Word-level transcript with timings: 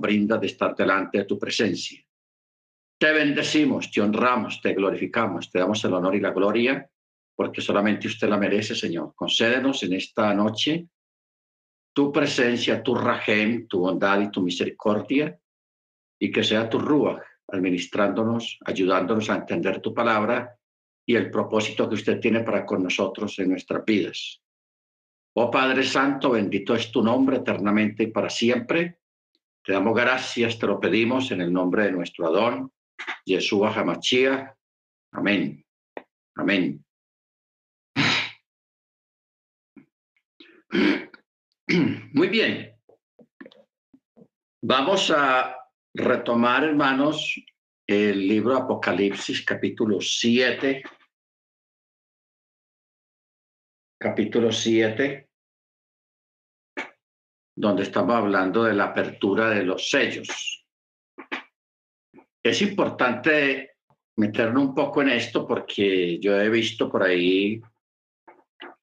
brinda 0.00 0.38
de 0.38 0.46
estar 0.46 0.74
delante 0.74 1.18
de 1.18 1.24
tu 1.24 1.38
presencia. 1.38 2.02
Te 2.98 3.12
bendecimos, 3.12 3.90
te 3.90 4.00
honramos, 4.00 4.60
te 4.60 4.74
glorificamos, 4.74 5.50
te 5.50 5.58
damos 5.58 5.84
el 5.84 5.94
honor 5.94 6.14
y 6.14 6.20
la 6.20 6.30
gloria, 6.30 6.88
porque 7.34 7.60
solamente 7.60 8.06
usted 8.06 8.28
la 8.28 8.36
merece, 8.36 8.74
Señor. 8.74 9.14
Concédenos 9.14 9.82
en 9.82 9.94
esta 9.94 10.32
noche 10.34 10.86
tu 11.92 12.12
presencia, 12.12 12.82
tu 12.82 12.94
rajem, 12.94 13.66
tu 13.66 13.80
bondad 13.80 14.20
y 14.20 14.30
tu 14.30 14.40
misericordia, 14.40 15.38
y 16.18 16.30
que 16.30 16.44
sea 16.44 16.68
tu 16.68 16.78
ruach 16.78 17.22
administrándonos, 17.48 18.58
ayudándonos 18.64 19.28
a 19.28 19.36
entender 19.36 19.80
tu 19.80 19.92
palabra 19.92 20.56
y 21.04 21.16
el 21.16 21.30
propósito 21.30 21.88
que 21.88 21.96
usted 21.96 22.20
tiene 22.20 22.40
para 22.40 22.64
con 22.64 22.82
nosotros 22.82 23.38
en 23.38 23.50
nuestras 23.50 23.84
vidas. 23.84 24.40
Oh 25.34 25.50
Padre 25.50 25.82
Santo, 25.82 26.30
bendito 26.30 26.74
es 26.74 26.90
tu 26.90 27.02
nombre 27.02 27.38
eternamente 27.38 28.04
y 28.04 28.06
para 28.08 28.30
siempre. 28.30 29.00
Te 29.64 29.72
damos 29.72 29.94
gracias, 29.94 30.58
te 30.58 30.66
lo 30.66 30.80
pedimos 30.80 31.30
en 31.30 31.40
el 31.40 31.52
nombre 31.52 31.84
de 31.84 31.92
nuestro 31.92 32.26
Adón, 32.26 32.72
Yeshua 33.24 33.72
Hamachia. 33.72 34.56
Amén. 35.12 35.64
Amén. 36.34 36.84
Muy 42.12 42.28
bien. 42.28 42.76
Vamos 44.64 45.12
a 45.14 45.56
retomar, 45.94 46.64
hermanos, 46.64 47.34
el 47.86 48.26
libro 48.26 48.56
Apocalipsis, 48.56 49.44
capítulo 49.44 50.00
7. 50.00 50.82
Capítulo 54.00 54.50
7, 54.50 55.28
donde 57.54 57.82
estamos 57.82 58.14
hablando 58.14 58.64
de 58.64 58.74
la 58.74 58.84
apertura 58.84 59.50
de 59.50 59.64
los 59.64 59.90
sellos. 59.90 60.64
Es 62.42 62.62
importante 62.62 63.76
meternos 64.16 64.64
un 64.64 64.74
poco 64.74 65.02
en 65.02 65.10
esto 65.10 65.46
porque 65.46 66.18
yo 66.18 66.40
he 66.40 66.48
visto 66.48 66.90
por 66.90 67.02
ahí 67.02 67.60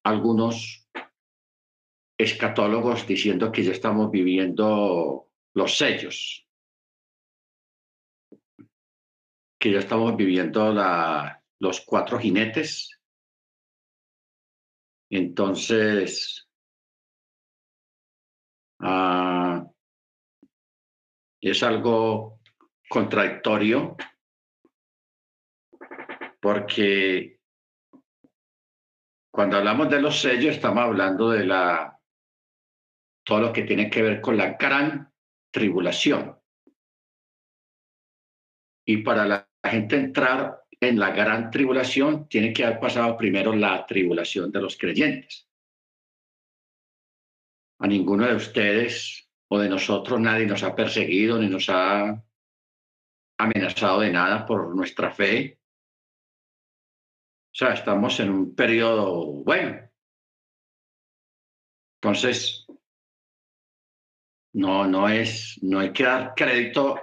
algunos 0.03 0.87
escatólogos 2.17 3.05
diciendo 3.05 3.51
que 3.51 3.63
ya 3.63 3.71
estamos 3.71 4.11
viviendo 4.11 5.29
los 5.53 5.77
sellos. 5.77 6.49
que 9.59 9.73
ya 9.73 9.79
estamos 9.79 10.15
viviendo 10.15 10.73
los 11.59 11.81
cuatro 11.81 12.17
jinetes. 12.17 12.97
Entonces, 15.11 16.48
ah, 18.79 19.65
es 21.41 21.63
algo 21.63 22.39
contradictorio 22.89 23.95
porque 26.41 27.39
cuando 29.31 29.57
hablamos 29.57 29.89
de 29.89 30.01
los 30.01 30.19
sellos 30.19 30.55
estamos 30.55 30.83
hablando 30.83 31.29
de 31.29 31.45
la 31.45 31.99
todo 33.23 33.41
lo 33.41 33.53
que 33.53 33.63
tiene 33.63 33.89
que 33.89 34.01
ver 34.01 34.21
con 34.21 34.37
la 34.37 34.53
gran 34.53 35.13
tribulación. 35.51 36.35
Y 38.85 38.97
para 38.97 39.25
la 39.25 39.49
la 39.61 39.69
gente 39.69 39.97
entrar 39.97 40.63
en 40.79 40.99
la 40.99 41.11
gran 41.11 41.51
tribulación, 41.51 42.27
tiene 42.29 42.53
que 42.53 42.63
haber 42.63 42.79
pasado 42.79 43.17
primero 43.17 43.53
la 43.53 43.85
tribulación 43.85 44.51
de 44.51 44.61
los 44.61 44.77
creyentes. 44.77 45.48
A 47.79 47.87
ninguno 47.87 48.27
de 48.27 48.35
ustedes 48.35 49.29
o 49.47 49.57
de 49.59 49.69
nosotros 49.69 50.19
nadie 50.19 50.45
nos 50.45 50.63
ha 50.63 50.75
perseguido 50.75 51.39
ni 51.39 51.47
nos 51.47 51.69
ha 51.69 52.23
amenazado 53.37 54.01
de 54.01 54.11
nada 54.11 54.45
por 54.45 54.75
nuestra 54.75 55.11
fe. 55.11 55.59
O 57.51 57.55
sea, 57.55 57.73
estamos 57.73 58.19
en 58.19 58.29
un 58.29 58.55
periodo 58.55 59.25
bueno. 59.43 59.89
Entonces, 62.01 62.67
no, 64.53 64.85
no 64.85 65.09
es, 65.09 65.59
no 65.61 65.79
hay 65.79 65.91
que 65.91 66.03
dar 66.03 66.33
crédito 66.35 66.99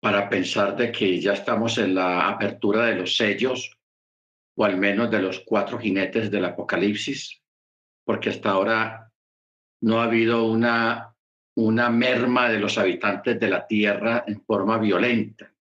para 0.00 0.28
pensar 0.28 0.76
de 0.76 0.92
que 0.92 1.20
ya 1.20 1.32
estamos 1.32 1.78
en 1.78 1.94
la 1.94 2.28
apertura 2.28 2.86
de 2.86 2.96
los 2.96 3.16
sellos, 3.16 3.78
o 4.56 4.64
al 4.64 4.76
menos 4.76 5.10
de 5.10 5.20
los 5.20 5.40
cuatro 5.40 5.78
jinetes 5.78 6.30
del 6.30 6.44
Apocalipsis, 6.44 7.42
porque 8.04 8.28
hasta 8.28 8.50
ahora 8.50 9.03
no 9.82 10.00
ha 10.00 10.04
habido 10.04 10.44
una, 10.44 11.14
una 11.56 11.90
merma 11.90 12.48
de 12.48 12.58
los 12.58 12.78
habitantes 12.78 13.38
de 13.38 13.48
la 13.48 13.66
tierra 13.66 14.24
en 14.26 14.42
forma 14.44 14.78
violenta. 14.78 15.52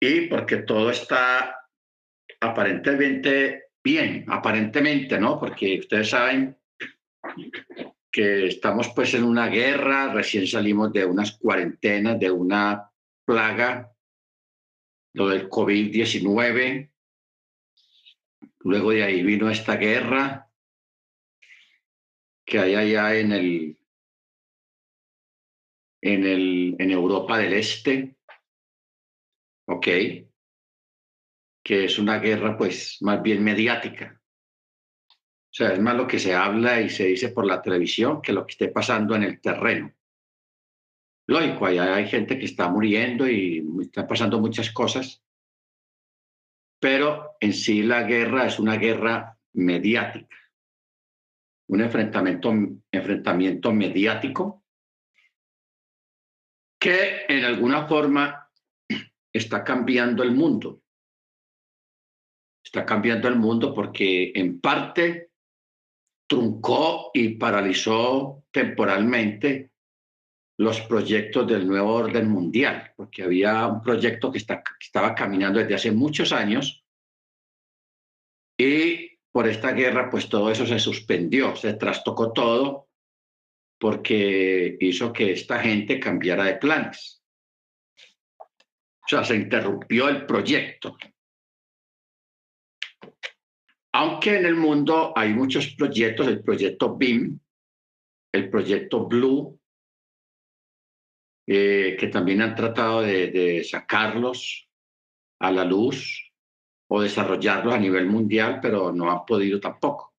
Y 0.00 0.22
porque 0.28 0.58
todo 0.58 0.90
está 0.90 1.60
aparentemente 2.40 3.64
bien, 3.84 4.24
aparentemente, 4.28 5.20
¿no? 5.20 5.38
Porque 5.38 5.80
ustedes 5.80 6.08
saben 6.08 6.56
que 8.10 8.46
estamos 8.46 8.88
pues 8.94 9.14
en 9.14 9.24
una 9.24 9.48
guerra, 9.48 10.12
recién 10.12 10.46
salimos 10.46 10.92
de 10.92 11.04
unas 11.04 11.36
cuarentenas, 11.38 12.18
de 12.18 12.30
una 12.30 12.90
plaga, 13.24 13.92
lo 15.12 15.28
del 15.28 15.48
COVID-19, 15.48 16.90
luego 18.60 18.90
de 18.90 19.02
ahí 19.02 19.22
vino 19.22 19.50
esta 19.50 19.76
guerra 19.76 20.49
que 22.50 22.58
hay 22.58 22.74
allá 22.74 23.14
en 23.14 23.32
el 23.32 23.78
en 26.02 26.26
el 26.26 26.76
en 26.78 26.90
Europa 26.90 27.38
del 27.38 27.52
Este, 27.52 28.16
ok, 29.66 29.86
que 31.64 31.84
es 31.84 31.98
una 31.98 32.18
guerra 32.18 32.58
pues 32.58 32.98
más 33.02 33.22
bien 33.22 33.44
mediática. 33.44 34.20
O 35.08 35.52
sea, 35.52 35.72
es 35.72 35.80
más 35.80 35.96
lo 35.96 36.06
que 36.06 36.18
se 36.18 36.34
habla 36.34 36.80
y 36.80 36.90
se 36.90 37.06
dice 37.06 37.30
por 37.30 37.46
la 37.46 37.62
televisión 37.62 38.20
que 38.20 38.32
lo 38.32 38.46
que 38.46 38.52
esté 38.52 38.68
pasando 38.68 39.14
en 39.14 39.24
el 39.24 39.40
terreno. 39.40 39.92
Lógico, 41.26 41.66
allá 41.66 41.94
hay 41.94 42.08
gente 42.08 42.38
que 42.38 42.46
está 42.46 42.68
muriendo 42.68 43.28
y 43.28 43.64
están 43.80 44.06
pasando 44.08 44.40
muchas 44.40 44.70
cosas, 44.72 45.22
pero 46.80 47.36
en 47.40 47.52
sí 47.52 47.82
la 47.82 48.02
guerra 48.02 48.46
es 48.46 48.58
una 48.58 48.76
guerra 48.76 49.38
mediática, 49.52 50.36
un 51.70 51.80
enfrentamiento, 51.80 52.52
enfrentamiento 52.90 53.72
mediático 53.72 54.64
que 56.80 57.26
en 57.28 57.44
alguna 57.44 57.86
forma 57.86 58.50
está 59.32 59.62
cambiando 59.62 60.24
el 60.24 60.32
mundo. 60.32 60.82
Está 62.64 62.84
cambiando 62.84 63.28
el 63.28 63.36
mundo 63.36 63.72
porque 63.72 64.32
en 64.34 64.60
parte 64.60 65.30
truncó 66.28 67.12
y 67.14 67.36
paralizó 67.36 68.44
temporalmente 68.50 69.70
los 70.58 70.80
proyectos 70.82 71.46
del 71.46 71.68
nuevo 71.68 71.94
orden 71.94 72.28
mundial, 72.28 72.92
porque 72.96 73.22
había 73.22 73.66
un 73.68 73.80
proyecto 73.80 74.32
que, 74.32 74.38
estaba 74.38 75.14
caminando 75.14 75.60
desde 75.60 75.74
hace 75.74 75.92
muchos 75.92 76.32
años 76.32 76.84
y 78.58 79.09
por 79.32 79.46
esta 79.48 79.72
guerra 79.72 80.10
pues 80.10 80.28
todo 80.28 80.50
eso 80.50 80.66
se 80.66 80.78
suspendió, 80.78 81.54
se 81.56 81.74
trastocó 81.74 82.32
todo 82.32 82.88
porque 83.78 84.76
hizo 84.80 85.12
que 85.12 85.32
esta 85.32 85.58
gente 85.60 85.98
cambiara 85.98 86.44
de 86.44 86.56
planes. 86.56 87.22
O 88.38 89.08
sea, 89.08 89.24
se 89.24 89.36
interrumpió 89.36 90.08
el 90.08 90.26
proyecto. 90.26 90.96
Aunque 93.92 94.36
en 94.36 94.46
el 94.46 94.54
mundo 94.54 95.12
hay 95.16 95.32
muchos 95.32 95.74
proyectos, 95.74 96.28
el 96.28 96.42
proyecto 96.42 96.96
BIM, 96.96 97.40
el 98.32 98.50
proyecto 98.50 99.06
Blue, 99.06 99.58
eh, 101.46 101.96
que 101.98 102.06
también 102.06 102.42
han 102.42 102.54
tratado 102.54 103.02
de, 103.02 103.64
sacarlos 103.68 104.68
a 105.40 105.50
la 105.50 105.64
luz 105.64 106.29
o 106.92 107.00
desarrollarlos 107.00 107.72
a 107.72 107.78
nivel 107.78 108.06
mundial, 108.06 108.58
pero 108.60 108.92
no 108.92 109.10
han 109.10 109.24
podido 109.24 109.60
tampoco. 109.60 110.12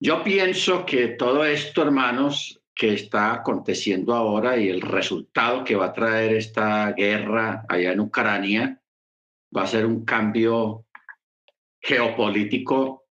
Yo 0.00 0.24
pienso 0.24 0.86
que 0.86 1.08
todo 1.08 1.44
esto, 1.44 1.82
hermanos, 1.82 2.58
que 2.74 2.94
está 2.94 3.34
aconteciendo 3.34 4.14
ahora 4.14 4.56
y 4.56 4.68
el 4.68 4.80
resultado 4.80 5.62
que 5.62 5.76
va 5.76 5.86
a 5.86 5.92
traer 5.92 6.32
esta 6.32 6.92
guerra 6.92 7.66
allá 7.68 7.92
en 7.92 8.00
Ucrania 8.00 8.82
va 9.54 9.64
a 9.64 9.66
ser 9.66 9.84
un 9.84 10.04
cambio 10.04 10.86
geopolítico 11.82 13.08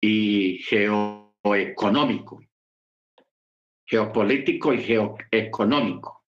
y 0.00 0.58
geoeconómico. 0.64 2.42
Geopolítico 3.86 4.72
y 4.72 4.82
geoeconómico. 4.82 6.24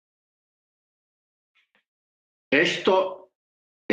Esto 2.50 3.21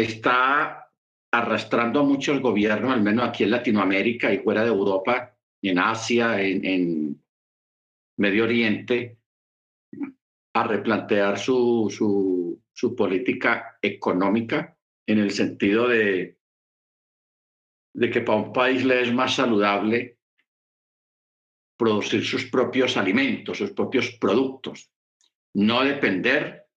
está 0.02 0.92
arrastrando 1.32 2.00
a 2.00 2.04
muchos 2.04 2.42
gobiernos, 2.42 2.92
al 2.92 3.02
menos 3.02 3.28
aquí 3.28 3.44
en 3.44 3.52
Latinoamérica 3.52 4.34
y 4.34 4.40
fuera 4.40 4.64
de 4.64 4.70
Europa, 4.70 5.36
en 5.62 5.80
Asia, 5.80 6.42
en, 6.42 7.22
Medio 8.18 8.44
Oriente, 8.44 9.18
a 10.54 10.64
replantear 10.64 11.40
su, 11.40 12.62
política 12.98 13.78
económica 13.82 14.78
en 15.08 15.20
el 15.20 15.32
sentido 15.32 15.88
de, 15.88 16.38
de 17.94 18.10
que 18.10 18.22
para 18.22 18.40
un 18.40 18.52
país 18.52 18.84
le 18.84 19.02
es 19.02 19.14
más 19.14 19.36
saludable 19.36 20.18
producir 21.78 22.26
sus 22.26 22.46
propios 22.46 22.98
alimentos, 22.98 23.58
sus 23.58 23.72
propios 23.72 24.12
productos, 24.20 24.92
no 25.54 25.84
depender 25.84 26.68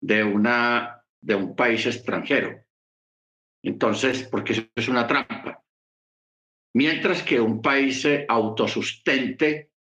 de, 0.00 0.22
una, 0.22 0.97
de 1.20 1.34
un 1.34 1.54
país 1.54 1.86
extranjero. 1.86 2.64
Entonces, 3.62 4.22
porque 4.24 4.52
eso 4.52 4.62
es 4.74 4.88
una 4.88 5.06
trampa. 5.06 5.62
Mientras 6.74 7.22
que 7.22 7.40
un 7.40 7.60
país 7.60 8.02
se 8.02 8.24
autosustente, 8.28 9.72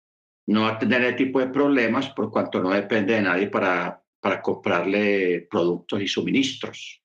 no 0.48 0.62
va 0.62 0.72
a 0.72 0.78
tener 0.78 1.02
ese 1.02 1.14
tipo 1.14 1.40
de 1.40 1.48
problemas 1.48 2.10
por 2.10 2.30
cuanto 2.30 2.60
no 2.60 2.70
depende 2.70 3.14
de 3.14 3.22
nadie 3.22 3.48
para, 3.48 4.02
para 4.20 4.40
comprarle 4.40 5.46
productos 5.50 6.00
y 6.00 6.08
suministros. 6.08 7.02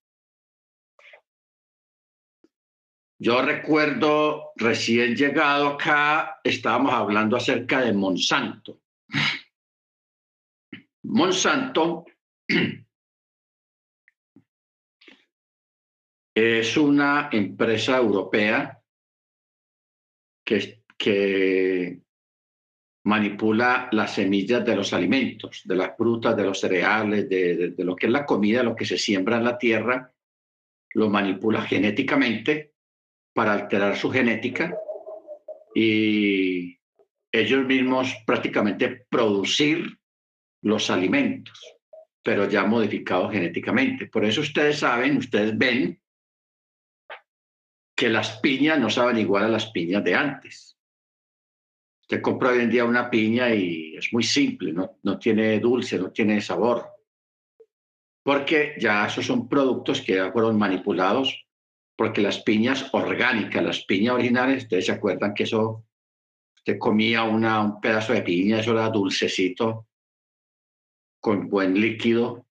Yo 3.20 3.42
recuerdo 3.42 4.52
recién 4.56 5.16
llegado 5.16 5.68
acá, 5.68 6.40
estábamos 6.44 6.94
hablando 6.94 7.38
acerca 7.38 7.82
de 7.82 7.94
Monsanto. 7.94 8.82
Monsanto 11.04 12.06
es 16.34 16.78
una 16.78 17.30
empresa 17.32 17.98
europea 17.98 18.82
que, 20.44 22.00
manipula 23.04 23.90
las 23.92 24.14
semillas 24.14 24.64
de 24.64 24.76
los 24.76 24.94
alimentos, 24.94 25.64
de 25.66 25.76
las 25.76 25.98
frutas, 25.98 26.38
de 26.38 26.44
los 26.44 26.60
cereales, 26.60 27.28
de, 27.28 27.74
lo 27.80 27.96
que 27.96 28.06
es 28.06 28.12
la 28.12 28.28
comida, 28.28 28.62
lo 28.62 28.76
que 28.76 28.86
se 28.86 28.98
siembra 28.98 29.38
en 29.38 29.44
la 29.44 29.58
tierra, 29.58 30.14
lo 30.94 31.10
manipula 31.10 31.64
genéticamente 31.64 32.74
para 33.34 33.54
alterar 33.54 33.98
su 33.98 34.12
genética 34.12 34.78
y 35.74 36.78
ellos 37.32 37.66
mismos 37.66 38.14
prácticamente 38.26 39.08
producir 39.10 39.98
los 40.62 40.92
alimentos, 40.92 41.60
pero 42.22 42.48
ya 42.48 42.66
modificados 42.66 43.32
genéticamente. 43.32 44.06
Por 44.08 44.26
eso 44.26 44.42
ustedes 44.42 44.78
saben, 44.78 45.18
ustedes 45.18 45.58
ven 45.58 46.00
que 48.02 48.10
las 48.10 48.40
piñas 48.40 48.80
no 48.80 48.90
saben 48.90 49.20
igual 49.20 49.44
a 49.44 49.48
las 49.48 49.70
piñas 49.70 50.04
de 50.04 50.16
antes. 50.16 50.76
Usted 52.02 52.20
compra 52.20 52.50
hoy 52.50 52.62
en 52.62 52.72
día 52.72 52.84
una 52.84 53.12
piña 53.12 53.54
y 53.54 53.96
es 53.96 54.12
muy 54.12 54.24
simple, 54.24 54.74
no, 54.74 54.98
no 55.04 55.20
tiene 55.20 55.60
dulce, 55.60 56.00
no 56.00 56.12
tiene 56.12 56.42
sabor, 56.42 56.84
porque 58.24 58.74
ya 58.80 59.06
esos 59.06 59.28
son 59.28 59.48
productos 59.48 60.02
que 60.02 60.16
ya 60.16 60.32
fueron 60.32 60.58
manipulados, 60.58 61.46
porque 61.96 62.22
las 62.22 62.40
piñas 62.42 62.90
orgánicas, 62.92 63.64
las 63.64 63.86
piñas 63.86 64.16
originales, 64.16 64.64
ustedes 64.64 64.88
se 64.88 64.94
acuerdan 64.94 65.36
que 65.36 65.44
eso, 65.44 65.86
usted 66.58 66.80
comía 66.80 67.22
una, 67.22 67.62
un 67.62 67.80
pedazo 67.80 68.14
de 68.14 68.24
piña, 68.24 68.62
eso 68.62 68.72
era 68.72 68.90
dulcecito, 68.90 69.86
con 71.20 71.48
buen 71.48 71.80
líquido, 71.80 72.48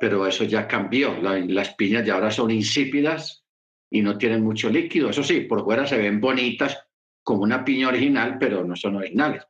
pero 0.00 0.26
eso 0.26 0.42
ya 0.42 0.66
cambió. 0.66 1.16
las 1.22 1.74
piñas 1.76 2.04
ya 2.04 2.14
ahora 2.14 2.32
son 2.32 2.50
insípidas 2.50 3.44
y 3.90 4.02
no 4.02 4.18
tienen 4.18 4.42
mucho 4.42 4.70
líquido. 4.70 5.10
Eso 5.10 5.22
sí, 5.22 5.40
por 5.40 5.64
fuera 5.64 5.86
se 5.86 5.98
ven 5.98 6.20
bonitas 6.20 6.86
como 7.22 7.42
una 7.42 7.64
piña 7.64 7.88
original, 7.88 8.36
pero 8.38 8.64
no 8.64 8.76
son 8.76 8.96
originales. 8.96 9.46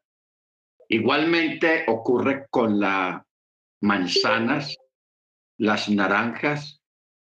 Igualmente 0.88 1.84
ocurre 1.86 2.46
con 2.50 2.80
las 2.80 3.22
manzanas, 3.80 4.76
las 5.58 5.88
naranjas, 5.88 6.82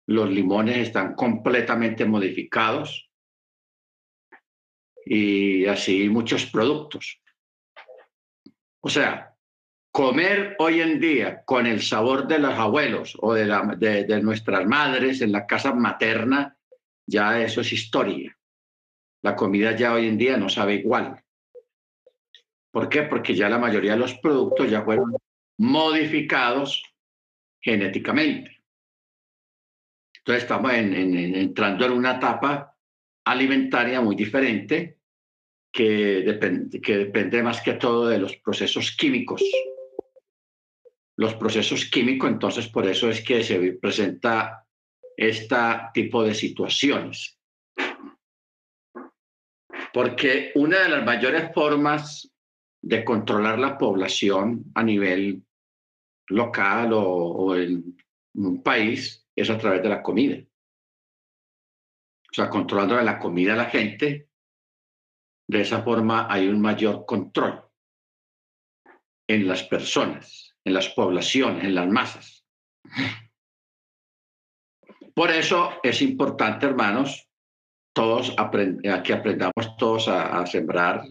los 0.07 0.29
limones 0.29 0.77
están 0.77 1.15
completamente 1.15 2.05
modificados 2.05 3.09
y 5.05 5.65
así 5.65 6.09
muchos 6.09 6.45
productos. 6.45 7.21
O 8.81 8.89
sea, 8.89 9.35
comer 9.91 10.55
hoy 10.59 10.81
en 10.81 10.99
día 10.99 11.43
con 11.45 11.67
el 11.67 11.81
sabor 11.81 12.27
de 12.27 12.39
los 12.39 12.53
abuelos 12.53 13.17
o 13.21 13.33
de, 13.33 13.45
de, 13.77 14.21
nuestras 14.21 14.65
madres 14.65 15.21
en 15.21 15.31
la 15.31 15.45
casa 15.45 15.73
materna, 15.73 16.57
ya 17.05 17.41
eso 17.41 17.61
es 17.61 17.73
historia. 17.73 18.37
La 19.21 19.35
comida 19.35 19.75
ya 19.75 19.93
hoy 19.93 20.07
en 20.07 20.17
día 20.17 20.37
no 20.37 20.49
sabe 20.49 20.75
igual. 20.75 21.23
¿Por 22.71 22.89
qué? 22.89 23.03
Porque 23.03 23.35
ya 23.35 23.49
la 23.49 23.57
mayoría 23.57 23.93
de 23.93 23.99
los 23.99 24.13
productos 24.15 24.69
ya 24.69 24.83
fueron 24.83 25.15
modificados 25.57 26.83
genéticamente. 27.59 28.63
Entonces 30.17 30.43
estamos 30.43 30.71
entrando 30.73 31.85
en 31.85 31.91
una 31.91 32.17
etapa 32.17 32.75
alimentaria 33.25 34.01
muy 34.01 34.15
diferente 34.15 34.99
que 35.71 36.39
que 36.83 36.97
depende 36.97 37.43
más 37.43 37.61
que 37.61 37.73
todo 37.73 38.07
de 38.07 38.17
los 38.17 38.35
procesos 38.37 38.95
químicos 38.95 39.41
los 41.21 41.35
procesos 41.35 41.85
químicos, 41.85 42.31
entonces 42.31 42.67
por 42.67 42.87
eso 42.87 43.07
es 43.07 43.21
que 43.21 43.43
se 43.43 43.73
presenta 43.73 44.65
este 45.29 45.55
tipo 45.93 46.23
de 46.23 46.33
situaciones. 46.33 47.37
Porque 49.93 50.51
una 50.55 50.79
de 50.79 50.89
las 50.89 51.05
mayores 51.05 51.53
formas 51.53 52.31
de 52.81 53.03
controlar 53.03 53.59
la 53.59 53.77
población 53.77 54.71
a 54.73 54.83
nivel 54.83 55.43
local 56.29 56.91
o, 56.93 57.55
en 57.55 57.97
un 58.35 58.63
país 58.63 59.27
es 59.35 59.49
a 59.49 59.57
través 59.57 59.83
de 59.83 59.89
la 59.89 60.01
comida. 60.01 60.37
O 60.37 62.33
sea, 62.33 62.49
controlando 62.49 62.99
la 63.01 63.19
comida 63.19 63.53
a 63.53 63.57
la 63.57 63.65
gente, 63.65 64.29
de 65.47 65.61
esa 65.61 65.83
forma 65.83 66.27
hay 66.31 66.47
un 66.47 66.61
mayor 66.61 67.05
control 67.05 67.61
en 69.27 69.47
las 69.47 69.63
personas 69.63 70.51
en 70.63 70.73
las 70.73 70.89
poblaciones, 70.89 71.63
en 71.63 71.75
las 71.75 71.87
masas. 71.87 72.45
Por 75.21 75.29
eso 75.29 75.73
es 75.83 76.01
importante, 76.01 76.65
hermanos, 76.65 77.29
todos 77.93 78.35
que 79.03 79.13
aprendamos 79.13 79.77
todos 79.77 80.07
a, 80.07 80.43
sembrar 80.47 81.03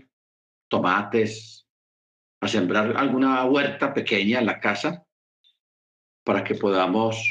tomates, 0.69 1.65
a 2.43 2.49
sembrar 2.49 2.97
alguna 2.97 3.45
huerta 3.45 3.95
pequeña 3.95 4.41
en 4.41 4.47
la 4.47 4.59
casa 4.59 5.07
para 6.25 6.43
que 6.43 6.57
podamos 6.57 7.25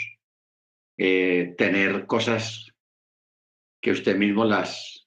eh, 0.98 1.54
tener 1.58 2.06
cosas 2.06 2.72
que 3.82 3.92
usted 3.92 4.16
mismo 4.16 4.46
las, 4.46 5.06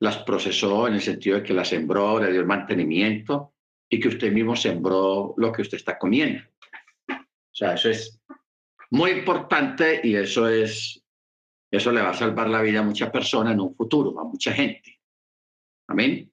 las 0.00 0.18
procesó 0.24 0.88
en 0.88 0.94
el 0.94 1.02
sentido 1.02 1.36
de 1.36 1.44
que 1.44 1.54
las 1.54 1.68
sembró, 1.68 2.18
le 2.18 2.32
dio 2.32 2.40
el 2.40 2.48
mantenimiento 2.48 3.54
y 3.88 4.00
que 4.00 4.08
usted 4.08 4.32
mismo 4.32 4.56
sembró 4.56 5.34
lo 5.36 5.52
que 5.52 5.62
usted 5.62 5.76
está 5.76 6.00
comiendo. 6.00 6.42
O 7.08 7.54
sea, 7.54 7.74
eso 7.74 7.90
es 7.90 8.20
muy 8.90 9.12
importante 9.12 10.00
y 10.02 10.16
eso 10.16 10.48
es, 10.48 11.01
eso 11.72 11.90
le 11.90 12.02
va 12.02 12.10
a 12.10 12.14
salvar 12.14 12.50
la 12.50 12.60
vida 12.60 12.80
a 12.80 12.84
muchas 12.84 13.10
personas 13.10 13.54
en 13.54 13.60
un 13.60 13.74
futuro, 13.74 14.20
a 14.20 14.24
mucha 14.24 14.52
gente. 14.52 15.00
Amén. 15.88 16.30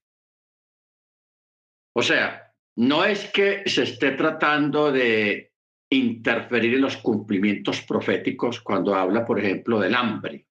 O 1.96 2.02
sea, 2.04 2.54
no 2.76 3.06
es 3.06 3.32
que 3.32 3.64
se 3.66 3.84
esté 3.84 4.12
tratando 4.12 4.92
de 4.92 5.54
interferir 5.90 6.76
en 6.76 6.82
los 6.82 6.98
cumplimientos 6.98 7.82
proféticos 7.82 8.60
cuando 8.60 8.94
habla, 8.94 9.26
por 9.26 9.40
ejemplo, 9.40 9.80
del 9.80 9.96
hambre, 9.96 10.46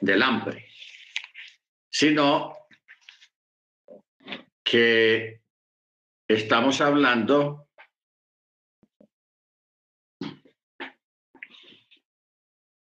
del 0.00 0.22
hambre, 0.22 0.68
sino 1.90 2.54
que 4.62 5.40
estamos 6.28 6.80
hablando 6.82 7.68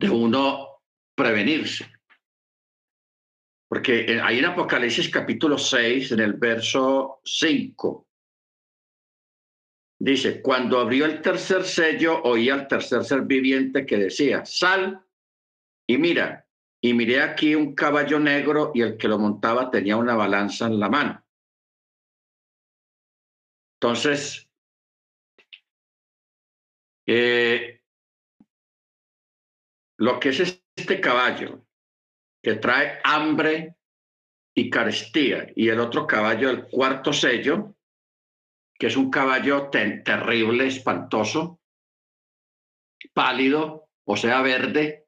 de 0.03 0.09
uno 0.09 0.81
prevenirse. 1.15 1.89
Porque 3.69 4.19
ahí 4.21 4.39
en 4.39 4.45
Apocalipsis 4.45 5.09
capítulo 5.09 5.57
6, 5.57 6.11
en 6.11 6.19
el 6.19 6.33
verso 6.33 7.21
5, 7.23 8.07
dice, 9.99 10.41
cuando 10.41 10.79
abrió 10.79 11.05
el 11.05 11.21
tercer 11.21 11.63
sello, 11.63 12.21
oí 12.23 12.49
al 12.49 12.67
tercer 12.67 13.05
ser 13.05 13.21
viviente 13.21 13.85
que 13.85 13.97
decía, 13.97 14.45
sal 14.45 15.05
y 15.87 15.97
mira, 15.97 16.45
y 16.81 16.93
miré 16.93 17.21
aquí 17.21 17.55
un 17.55 17.73
caballo 17.73 18.19
negro 18.19 18.71
y 18.75 18.81
el 18.81 18.97
que 18.97 19.07
lo 19.07 19.17
montaba 19.17 19.71
tenía 19.71 19.95
una 19.95 20.15
balanza 20.15 20.67
en 20.67 20.79
la 20.79 20.89
mano. 20.89 21.25
Entonces, 23.79 24.49
eh, 27.05 27.72
lo 30.03 30.19
que 30.19 30.29
es 30.29 30.61
este 30.75 30.99
caballo 30.99 31.65
que 32.41 32.55
trae 32.55 32.99
hambre 33.05 33.77
y 34.53 34.69
carestía. 34.69 35.47
Y 35.55 35.69
el 35.69 35.79
otro 35.79 36.05
caballo, 36.05 36.49
el 36.49 36.67
cuarto 36.67 37.13
sello, 37.13 37.77
que 38.77 38.87
es 38.87 38.97
un 38.97 39.09
caballo 39.09 39.69
terrible, 39.69 40.67
espantoso, 40.67 41.61
pálido, 43.13 43.87
o 44.03 44.17
sea, 44.17 44.41
verde. 44.41 45.07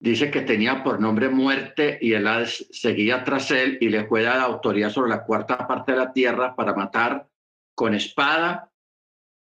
Dice 0.00 0.30
que 0.30 0.42
tenía 0.42 0.84
por 0.84 1.00
nombre 1.00 1.28
muerte 1.30 1.98
y 2.00 2.12
él 2.12 2.28
seguía 2.46 3.24
tras 3.24 3.50
él 3.50 3.78
y 3.80 3.88
le 3.88 4.06
fue 4.06 4.22
dada 4.22 4.44
autoridad 4.44 4.90
sobre 4.90 5.10
la 5.10 5.24
cuarta 5.24 5.66
parte 5.66 5.90
de 5.90 5.98
la 5.98 6.12
tierra 6.12 6.54
para 6.54 6.74
matar 6.74 7.28
con 7.74 7.96
espada, 7.96 8.70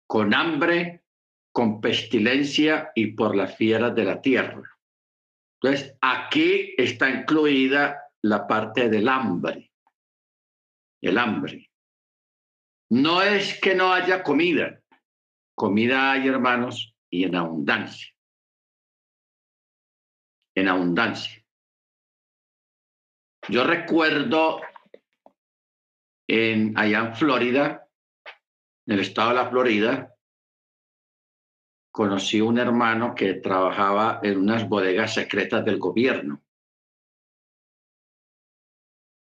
con 0.08 0.34
hambre, 0.34 1.01
con 1.52 1.82
pestilencia 1.82 2.92
y 2.96 3.08
por 3.08 3.36
las 3.36 3.56
fieras 3.56 3.94
de 3.94 4.06
la 4.06 4.22
tierra. 4.22 4.78
Entonces, 5.62 5.96
aquí 6.02 6.74
está 6.78 7.10
incluida 7.10 8.02
la 8.24 8.48
parte 8.48 8.90
del 8.90 9.10
hambre, 9.10 9.72
el 11.02 11.18
hambre. 11.18 11.70
No 12.90 13.22
es 13.22 13.60
que 13.60 13.76
no 13.76 13.94
haya 13.94 14.24
comida, 14.24 14.82
comida 15.56 16.12
hay, 16.12 16.28
hermanos, 16.28 16.96
y 17.10 17.26
en 17.26 17.36
abundancia. 17.36 18.08
En 20.56 20.68
abundancia. 20.68 21.44
Yo 23.50 23.64
recuerdo 23.64 24.62
en, 26.28 26.78
allá 26.78 27.00
en 27.00 27.16
Florida, 27.16 27.88
en 28.86 28.94
el 28.94 29.00
estado 29.02 29.30
de 29.30 29.36
la 29.36 29.50
Florida, 29.50 30.16
conocí 31.92 32.40
un 32.40 32.58
hermano 32.58 33.14
que 33.14 33.36
trabajaba 33.36 34.22
en 34.24 34.38
unas 34.38 34.68
bodegas 34.68 35.14
secretas 35.14 35.64
del 35.66 35.78
gobierno. 35.78 36.42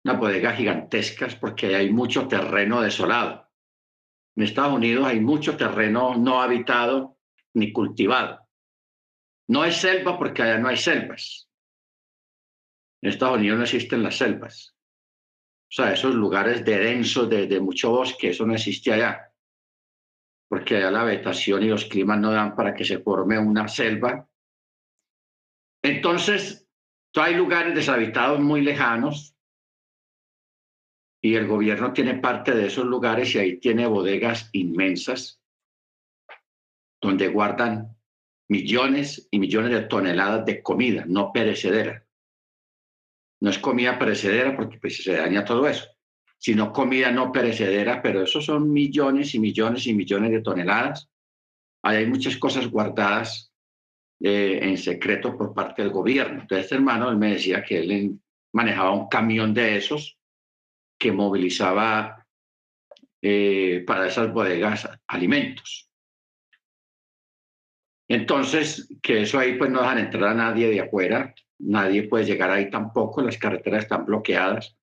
Unas 0.05 0.19
bodegas 0.19 0.57
gigantescas 0.57 1.35
porque 1.35 1.75
hay 1.75 1.91
mucho 1.91 2.29
terreno 2.29 2.81
desolado. 2.81 3.51
En 4.37 4.45
Estados 4.45 4.75
Unidos 4.75 5.07
hay 5.07 5.21
mucho 5.21 5.57
terreno 5.57 6.17
no 6.17 6.41
habitado 6.41 7.19
ni 7.55 7.73
cultivado. 7.73 8.41
No 9.49 9.63
hay 9.63 9.73
selva 9.73 10.19
porque 10.19 10.43
allá 10.43 10.59
no 10.59 10.69
hay 10.69 10.77
selvas. 10.77 11.49
En 13.03 13.11
Estados 13.11 13.39
Unidos 13.39 13.59
no 13.59 13.65
existen 13.65 14.03
las 14.03 14.17
selvas. 14.17 14.77
O 15.69 15.75
sea, 15.75 15.93
esos 15.93 16.15
lugares 16.15 16.65
de 16.65 16.79
denso, 16.79 17.27
de, 17.27 17.47
de 17.47 17.61
mucho 17.61 17.91
bosque, 17.91 18.31
eso 18.31 18.47
no 18.47 18.55
existe 18.55 18.93
allá 18.93 19.34
porque 20.55 20.77
allá 20.77 20.93
la 20.93 21.03
vegetación 21.03 21.65
y 21.65 21.67
los 21.67 21.87
climas 21.87 22.21
no 22.21 22.31
dan 22.31 22.55
para 22.55 22.77
que 22.77 22.85
se 22.85 23.01
forme 23.01 23.37
una 23.37 23.67
selva. 23.67 24.31
Entonces, 25.83 26.69
hay 27.17 27.35
lugares 27.35 27.75
deshabitados 27.75 28.39
muy 28.39 28.61
lejanos 28.61 29.35
y 31.21 31.35
el 31.35 31.49
gobierno 31.49 31.93
tiene 31.93 32.19
parte 32.19 32.53
de 32.53 32.69
esos 32.69 32.87
lugares 32.87 33.35
y 33.35 33.41
ahí 33.41 33.59
tiene 33.59 33.89
bodegas 33.89 34.49
inmensas 34.53 35.43
donde 37.03 37.27
guardan 37.27 37.97
millones 38.49 39.27
y 39.33 39.41
millones 39.41 39.73
de 39.73 39.81
toneladas 39.89 40.47
de 40.47 40.63
comida 40.63 41.05
no 41.05 41.33
perecedera. 41.33 42.07
No 43.41 43.51
es 43.51 43.59
comida 43.59 43.99
perecedera 43.99 44.55
porque 44.55 44.79
pues, 44.79 45.03
se 45.03 45.17
daña 45.17 45.45
todo 45.45 45.67
eso 45.67 45.94
sino 46.45 46.75
comida 46.75 47.11
no 47.11 47.33
perecedera, 47.33 48.03
pero 48.03 48.23
esos 48.23 48.45
son 48.45 48.71
millones 48.71 49.35
y 49.35 49.39
millones 49.39 49.87
y 49.87 49.95
millones 49.95 50.31
de 50.31 50.43
toneladas. 50.43 51.09
Hay 51.83 52.05
muchas 52.05 52.37
cosas 52.37 52.67
guardadas 52.67 53.51
eh, 54.21 54.59
en 54.61 54.77
secreto 54.77 55.39
por 55.39 55.55
parte 55.55 55.81
del 55.81 55.91
gobierno. 55.91 56.43
Entonces, 56.43 56.67
este 56.67 56.75
hermano, 56.75 57.09
él 57.09 57.17
me 57.17 57.33
decía 57.33 57.65
que 57.65 57.79
él 57.81 58.21
manejaba 58.53 58.91
un 58.93 59.09
camión 59.09 59.55
de 59.55 59.79
esos 59.79 60.19
que 60.99 61.13
movilizaba 61.13 62.27
eh, 63.23 63.83
para 63.87 64.09
esas 64.09 64.31
bodegas 64.31 64.87
alimentos. 65.07 65.91
Entonces, 68.07 68.87
que 69.01 69.23
eso 69.23 69.39
ahí 69.39 69.57
pues 69.57 69.71
no 69.71 69.81
dejan 69.81 69.97
entrar 69.97 70.25
a 70.25 70.35
nadie 70.35 70.69
de 70.69 70.83
afuera, 70.83 71.35
nadie 71.61 72.03
puede 72.03 72.27
llegar 72.27 72.51
ahí 72.51 72.69
tampoco, 72.69 73.23
las 73.23 73.39
carreteras 73.39 73.85
están 73.85 74.05
bloqueadas. 74.05 74.77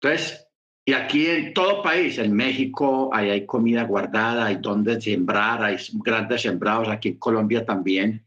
Entonces, 0.00 0.48
y 0.88 0.94
aquí 0.94 1.26
en 1.26 1.52
todo 1.52 1.82
país, 1.82 2.16
en 2.16 2.32
México, 2.32 3.10
ahí 3.12 3.28
hay 3.28 3.44
comida 3.44 3.82
guardada, 3.82 4.46
hay 4.46 4.56
donde 4.56 4.98
sembrar, 5.00 5.62
hay 5.62 5.76
grandes 5.92 6.42
sembrados, 6.42 6.88
aquí 6.88 7.10
en 7.10 7.18
Colombia 7.18 7.66
también. 7.66 8.26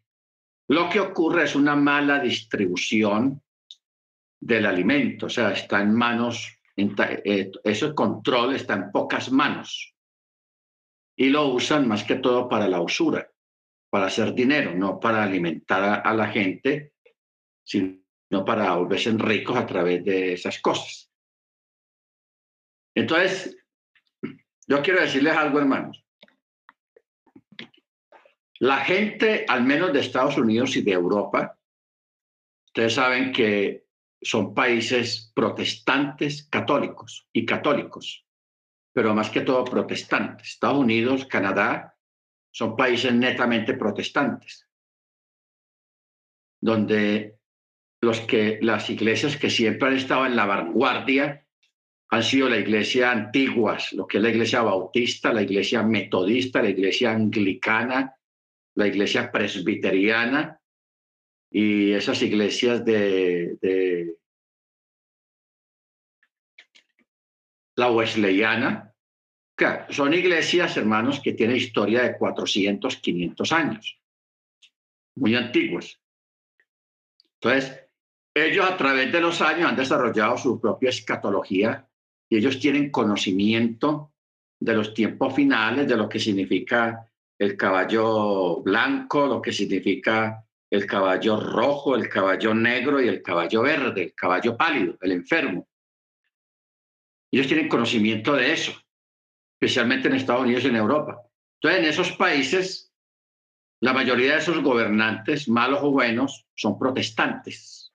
Lo 0.68 0.88
que 0.90 1.00
ocurre 1.00 1.46
es 1.46 1.56
una 1.56 1.75
mala 1.75 2.20
distribución 2.20 3.42
del 4.40 4.66
alimento, 4.66 5.25
o 5.25 5.30
sea, 5.30 5.54
está 5.54 5.82
en 5.82 5.96
manos, 5.96 6.56
eh, 6.75 7.51
ese 7.63 7.96
control 7.96 8.56
está 8.56 8.75
en 8.75 8.92
pocas 8.92 9.32
manos. 9.32 9.96
Y 11.16 11.30
lo 11.30 11.48
usan 11.48 11.88
más 11.88 12.04
que 12.04 12.16
todo 12.16 12.48
para 12.48 12.68
la 12.68 12.82
usura, 12.82 13.28
para 13.90 14.06
hacer 14.06 14.34
dinero, 14.34 14.75
no 14.75 15.00
para 15.00 15.24
alimentar 15.24 15.84
a, 15.84 15.96
a 15.96 16.13
la 16.13 16.28
gente, 16.28 16.94
sino 17.63 18.46
para 18.46 18.75
volverse 18.75 19.12
ricos 19.12 19.58
a 19.58 19.66
través 19.66 20.06
de 20.06 20.34
esas 20.34 20.60
cosas. 20.60 21.11
Entonces, 22.95 23.57
yo 24.67 24.81
quiero 24.81 25.01
decirles 25.01 25.36
algo, 25.36 25.60
hermanos. 25.60 26.05
La 28.60 28.77
gente, 28.77 29.45
al 29.48 29.63
menos 29.63 29.91
de 29.91 30.01
Estados 30.01 30.38
Unidos 30.38 30.75
y 30.75 30.81
de 30.81 30.91
Europa, 30.91 31.57
ustedes 32.67 32.93
saben 32.93 33.31
que 33.31 33.86
son 34.21 34.53
países 34.53 35.31
protestantes 35.33 36.48
católicos 36.48 37.27
y 37.33 37.45
católicos, 37.45 38.25
pero 38.93 39.15
más 39.15 39.31
que 39.31 39.41
todo 39.41 39.65
protestantes. 39.65 40.50
Estados 40.50 40.77
Unidos, 40.77 41.25
Canadá, 41.25 41.98
son 42.51 42.75
países 42.75 43.13
netamente 43.13 43.74
protestantes, 43.74 44.67
donde 46.62 47.39
las 48.01 48.89
iglesias 48.89 49.38
que 49.38 49.50
siempre 49.50 49.88
han 49.88 49.95
estado 49.95 50.25
en 50.25 50.36
la 50.36 50.45
vanguardia 50.45 51.48
han 52.13 52.24
sido 52.24 52.50
la 52.50 52.58
iglesia 52.58 53.10
antiguas, 53.10 53.94
lo 53.94 54.06
que 54.06 54.18
es 54.18 54.24
la 54.24 54.30
iglesia 54.30 54.62
bautista, 54.62 55.32
la 55.32 55.44
iglesia 55.44 55.82
metodista, 55.82 56.62
la 56.62 56.70
iglesia 56.70 57.12
anglicana, 57.12 58.18
la 58.75 58.88
iglesia 58.88 59.32
presbiteriana 59.32 60.60
y 61.50 61.94
esas 61.94 62.22
iglesias 62.22 62.84
de, 62.84 64.18
la 67.77 67.91
wesleyana. 67.91 68.94
son 69.89 70.13
iglesias, 70.13 70.75
hermanos, 70.75 71.22
que 71.22 71.32
tienen 71.32 71.56
historia 71.56 72.03
de 72.03 72.18
400, 72.18 72.98
500 72.98 73.51
años, 73.53 74.01
muy 75.15 75.34
antiguas. 75.36 75.98
Entonces, 77.39 77.86
ellos 78.34 78.70
a 78.70 78.75
través 78.75 79.13
de 79.13 79.22
los 79.22 79.41
años 79.41 79.70
han 79.70 79.77
desarrollado 79.77 80.38
su 80.38 80.60
propia 80.60 80.89
escatología 80.89 81.88
y 82.31 82.38
ellos 82.38 82.59
tienen 82.59 82.89
conocimiento 82.89 84.13
de 84.57 84.73
los 84.73 84.93
tiempos 84.93 85.35
finales, 85.35 85.85
de 85.85 85.97
lo 85.97 86.07
que 86.07 86.17
significa 86.17 87.05
el 87.38 87.57
caballo 87.57 88.61
blanco, 88.61 89.27
lo 89.27 89.41
que 89.41 89.51
significa 89.51 90.41
el 90.69 90.85
caballo 90.85 91.38
rojo, 91.38 91.93
el 91.93 92.07
caballo 92.07 92.53
negro 92.53 93.01
y 93.01 93.09
el 93.09 93.21
caballo 93.21 93.63
verde, 93.63 94.03
el 94.03 94.15
caballo 94.15 94.55
pálido, 94.55 94.97
el 95.01 95.11
enfermo. 95.11 95.67
Ellos 97.33 97.47
tienen 97.47 97.67
conocimiento 97.67 98.33
de 98.33 98.53
eso, 98.53 98.71
especialmente 99.59 100.07
en 100.07 100.15
Estados 100.15 100.43
Unidos 100.43 100.63
y 100.63 100.67
en 100.67 100.77
Europa. 100.77 101.21
Entonces, 101.59 101.81
en 101.81 101.89
esos 101.89 102.11
países, 102.13 102.93
la 103.81 103.91
mayoría 103.91 104.33
de 104.33 104.39
esos 104.39 104.63
gobernantes, 104.63 105.50
malos 105.50 105.81
o 105.83 105.91
buenos, 105.91 106.45
son 106.55 106.79
protestantes. 106.79 107.91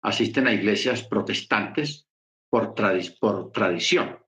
Asisten 0.00 0.46
a 0.46 0.54
iglesias 0.54 1.02
protestantes 1.02 2.08
por, 2.52 2.74
por 3.18 3.50
tradición. 3.50 4.18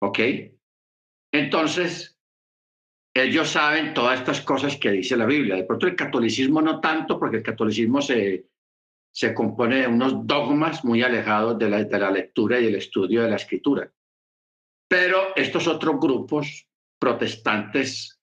¿Ok? 0.00 0.18
Entonces, 1.32 2.18
ellos 3.14 3.50
saben 3.50 3.94
todas 3.94 4.18
estas 4.18 4.40
cosas 4.40 4.76
que 4.76 4.90
dice 4.90 5.16
la 5.16 5.26
Biblia. 5.26 5.54
De 5.54 5.64
pronto 5.64 5.86
el 5.86 5.94
catolicismo 5.94 6.60
no 6.60 6.80
tanto, 6.80 7.20
porque 7.20 7.36
el 7.36 7.42
catolicismo 7.44 8.02
se, 8.02 8.48
se 9.14 9.32
compone 9.32 9.82
de 9.82 9.86
unos 9.86 10.26
dogmas 10.26 10.84
muy 10.84 11.04
alejados 11.04 11.56
de 11.56 11.70
la, 11.70 11.84
de 11.84 11.98
la 12.00 12.10
lectura 12.10 12.58
y 12.58 12.66
el 12.66 12.74
estudio 12.74 13.22
de 13.22 13.30
la 13.30 13.36
escritura. 13.36 13.92
Pero 14.88 15.36
estos 15.36 15.68
otros 15.68 16.00
grupos 16.00 16.68
protestantes 16.98 18.20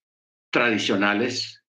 tradicionales, 0.52 1.64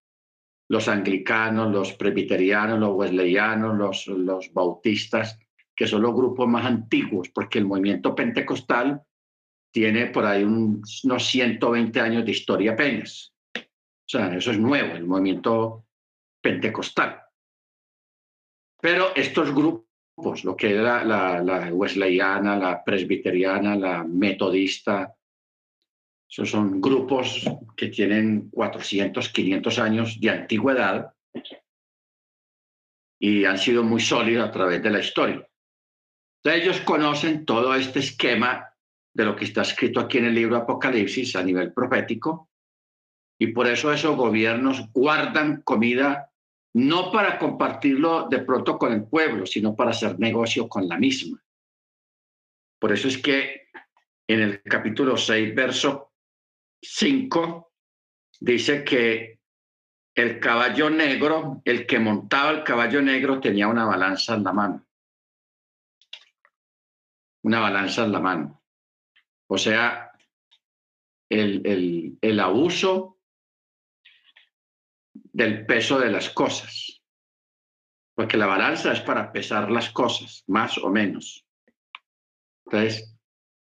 los 0.68 0.90
anglicanos, 0.90 1.72
los 1.72 1.94
presbiterianos, 1.94 2.80
los 2.80 2.96
wesleyanos, 2.96 3.78
los, 3.78 4.08
los 4.08 4.52
bautistas, 4.52 5.40
que 5.82 5.88
son 5.88 6.04
los 6.04 6.14
grupos 6.14 6.48
más 6.48 6.64
antiguos, 6.64 7.30
porque 7.30 7.58
el 7.58 7.66
movimiento 7.66 8.14
pentecostal 8.14 9.02
tiene 9.74 10.06
por 10.12 10.28
ahí 10.28 10.44
unos 10.44 11.26
120 11.26 12.00
años 12.00 12.24
de 12.24 12.30
historia 12.30 12.74
apenas. 12.74 13.34
O 13.56 14.06
sea, 14.06 14.32
eso 14.36 14.52
es 14.52 14.60
nuevo, 14.60 14.94
el 14.94 15.08
movimiento 15.08 15.88
pentecostal. 16.40 17.20
Pero 18.80 19.16
estos 19.16 19.56
grupos, 19.56 20.44
lo 20.44 20.56
que 20.56 20.76
era 20.76 21.04
la, 21.04 21.74
wesleyana, 21.74 22.56
la 22.58 22.84
presbiteriana, 22.84 23.76
la 23.76 24.04
metodista, 24.04 25.16
esos 26.30 26.48
son 26.48 26.80
grupos 26.80 27.44
que 27.76 27.88
tienen 27.88 28.52
400, 28.52 29.30
500 29.30 29.80
años 29.80 30.22
de 30.22 30.30
antigüedad 30.30 31.12
y 33.20 33.46
han 33.46 33.58
sido 33.58 33.84
muy 33.84 34.00
sólidos 34.00 34.48
a 34.48 34.52
través 34.52 34.84
de 34.84 34.92
la 34.92 35.00
historia. 35.00 35.48
Entonces 36.44 36.64
ellos 36.64 36.82
conocen 36.82 37.46
todo 37.46 37.76
este 37.76 38.00
esquema 38.00 38.74
de 39.14 39.26
lo 39.26 39.36
que 39.36 39.46
está 39.46 39.62
escrito 39.62 40.00
aquí 40.00 40.18
en 40.18 40.26
el 40.26 40.36
libro 40.36 40.58
Apocalipsis 40.58 41.36
a 41.36 41.44
nivel 41.44 41.72
profético 41.74 42.50
y 43.40 43.48
por 43.48 43.68
eso 43.68 43.92
esos 43.92 44.16
gobiernos 44.16 44.92
guardan 44.92 45.62
comida 45.62 46.32
no 46.74 47.12
para 47.12 47.38
compartirlo 47.38 48.28
de 48.30 48.40
pronto 48.40 48.78
con 48.78 48.94
el 48.94 49.04
pueblo, 49.04 49.46
sino 49.46 49.76
para 49.76 49.92
hacer 49.92 50.18
negocio 50.20 50.70
con 50.70 50.88
la 50.88 50.98
misma. 50.98 51.44
Por 52.80 52.92
eso 52.94 53.08
es 53.08 53.18
que 53.18 53.68
en 54.28 54.40
el 54.40 54.64
capítulo 54.64 55.18
6, 55.18 55.54
verso 55.54 56.14
5 56.82 57.72
dice 58.40 58.84
que 58.84 59.40
el 60.16 60.40
caballo 60.40 60.90
negro, 60.90 61.62
el 61.66 61.86
que 61.86 62.00
montaba 62.00 62.52
el 62.52 62.64
caballo 62.64 63.02
negro 63.02 63.40
tenía 63.40 63.68
una 63.68 63.86
balanza 63.86 64.36
en 64.36 64.44
la 64.44 64.54
mano. 64.54 64.86
Una 67.52 67.60
balanza 67.60 68.06
en 68.06 68.14
la 68.14 68.22
mano. 68.22 68.64
O 69.50 69.58
sea, 69.58 70.14
el, 71.30 71.62
el, 71.68 72.18
el 72.22 72.40
abuso 72.40 73.20
del 75.12 75.66
peso 75.66 76.00
de 76.00 76.12
las 76.12 76.30
cosas. 76.30 77.04
Porque 78.16 78.38
la 78.38 78.46
balanza 78.46 78.94
es 78.94 79.02
para 79.02 79.34
pesar 79.34 79.70
las 79.70 79.90
cosas, 79.90 80.46
más 80.48 80.78
o 80.78 80.90
menos. 80.90 81.46
Entonces, 82.68 83.20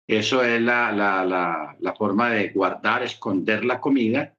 eso 0.07 0.43
es 0.43 0.61
la, 0.61 0.91
la, 0.91 1.75
la, 1.79 1.95
forma 1.95 2.29
de 2.29 2.49
guardar, 2.49 3.01
esconder 3.01 3.65
la 3.65 3.81
comida 3.81 4.37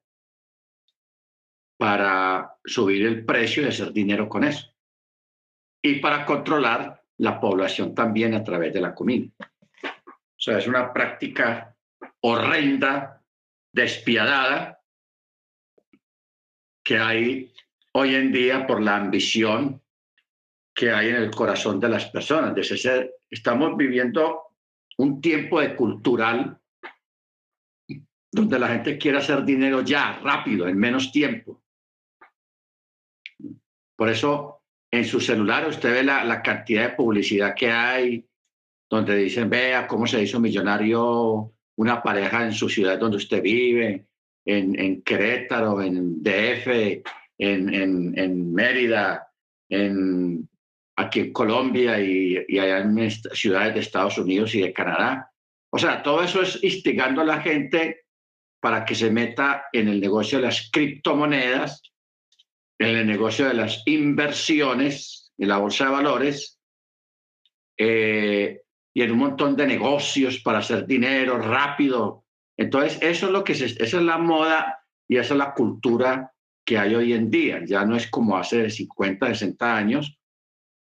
para 1.77 2.55
subir 2.63 3.05
el 3.05 3.25
precio 3.25 3.63
y 3.63 3.67
hacer 3.67 3.91
dinero 3.91 4.29
con 4.29 4.45
eso. 4.45 4.73
Y 5.81 5.95
para 5.95 6.25
controlar 6.25 7.02
la 7.17 7.39
población 7.39 7.93
también 7.93 8.33
a 8.33 8.43
través 8.43 8.73
de 8.73 8.81
la 8.81 8.93
comida. 8.93 9.27
O 9.83 10.39
sea, 10.43 10.57
es 10.57 10.67
una 10.67 10.91
práctica 10.91 11.75
horrenda, 12.21 13.21
despiadada, 13.71 14.81
que 16.83 16.97
hay 16.99 17.53
hoy 17.93 18.15
en 18.15 18.31
día 18.31 18.67
por 18.67 18.81
la 18.81 18.97
ambición 18.97 19.81
que 20.75 20.91
hay 20.91 21.09
en 21.09 21.15
el 21.15 21.31
corazón 21.31 21.79
de 21.79 21.89
las 21.89 22.05
personas. 22.05 22.53
estamos 23.29 23.77
viviendo 23.77 24.41
un 24.97 25.21
tiempo 25.21 25.61
de 25.61 25.75
cultural 25.75 26.59
donde 28.31 28.59
la 28.59 28.67
gente 28.69 28.97
quiere 28.97 29.19
hacer 29.19 29.45
dinero 29.45 29.81
ya, 29.81 30.19
rápido, 30.19 30.67
en 30.67 30.77
menos 30.77 31.11
tiempo. 31.11 31.61
Por 33.95 34.09
eso 34.09 34.62
en 34.93 35.05
su 35.05 35.19
celular 35.19 35.67
usted 35.67 35.91
ve 35.91 36.03
la, 36.03 36.41
cantidad 36.43 36.91
de 36.91 36.95
publicidad 36.95 37.55
que 37.55 37.71
hay, 37.71 38.23
donde 38.87 39.15
dicen, 39.15 39.49
vea 39.49 39.87
cómo 39.87 40.05
se 40.05 40.21
hizo 40.21 40.39
millonario 40.39 41.51
una 41.77 42.03
pareja 42.03 42.45
en 42.45 42.53
su 42.53 42.69
ciudad 42.69 42.99
donde 42.99 43.17
usted 43.17 43.41
vive, 43.41 44.05
en, 44.45 44.79
en 44.79 45.01
Querétaro, 45.01 45.81
en 45.81 46.21
DF, 46.21 46.67
en, 47.39 47.73
en, 47.73 48.19
en 48.19 48.53
Mérida, 48.53 49.27
en 49.67 50.47
aquí 50.95 51.21
en 51.21 51.33
Colombia 51.33 51.99
y, 51.99 52.37
allá 52.59 52.81
en 52.81 53.09
ciudades 53.09 53.73
de 53.73 53.79
Estados 53.79 54.19
Unidos 54.19 54.53
y 54.53 54.61
de 54.61 54.73
Canadá. 54.73 55.31
O 55.71 55.79
sea, 55.79 56.03
todo 56.03 56.21
eso 56.21 56.43
es 56.43 56.63
instigando 56.63 57.21
a 57.21 57.25
la 57.25 57.41
gente 57.41 58.05
para 58.61 58.85
que 58.85 58.93
se 58.93 59.09
meta 59.09 59.65
en 59.73 59.87
el 59.87 59.99
negocio 59.99 60.37
de 60.37 60.45
las 60.45 60.69
criptomonedas, 60.71 61.81
en 62.89 62.97
el 62.97 63.07
negocio 63.07 63.47
de 63.47 63.53
las 63.53 63.81
inversiones, 63.85 65.31
en 65.37 65.47
la 65.47 65.57
bolsa 65.57 65.85
de 65.85 65.91
valores, 65.91 66.59
eh, 67.77 68.61
y 68.93 69.01
en 69.01 69.11
un 69.11 69.17
montón 69.17 69.55
de 69.55 69.65
negocios 69.65 70.39
para 70.39 70.59
hacer 70.59 70.85
dinero 70.85 71.37
rápido. 71.37 72.25
Entonces, 72.57 72.99
eso 73.01 73.27
es 73.27 73.31
lo 73.31 73.43
que 73.43 73.53
esa 73.53 73.65
es 73.65 73.93
la 73.93 74.17
moda 74.17 74.79
y 75.07 75.17
esa 75.17 75.33
es 75.33 75.37
la 75.37 75.53
cultura 75.53 76.31
que 76.65 76.77
hay 76.77 76.93
hoy 76.93 77.13
en 77.13 77.29
día. 77.29 77.61
Ya 77.65 77.85
no 77.85 77.95
es 77.95 78.07
como 78.09 78.37
hace 78.37 78.69
50, 78.69 79.27
60 79.27 79.75
años, 79.75 80.19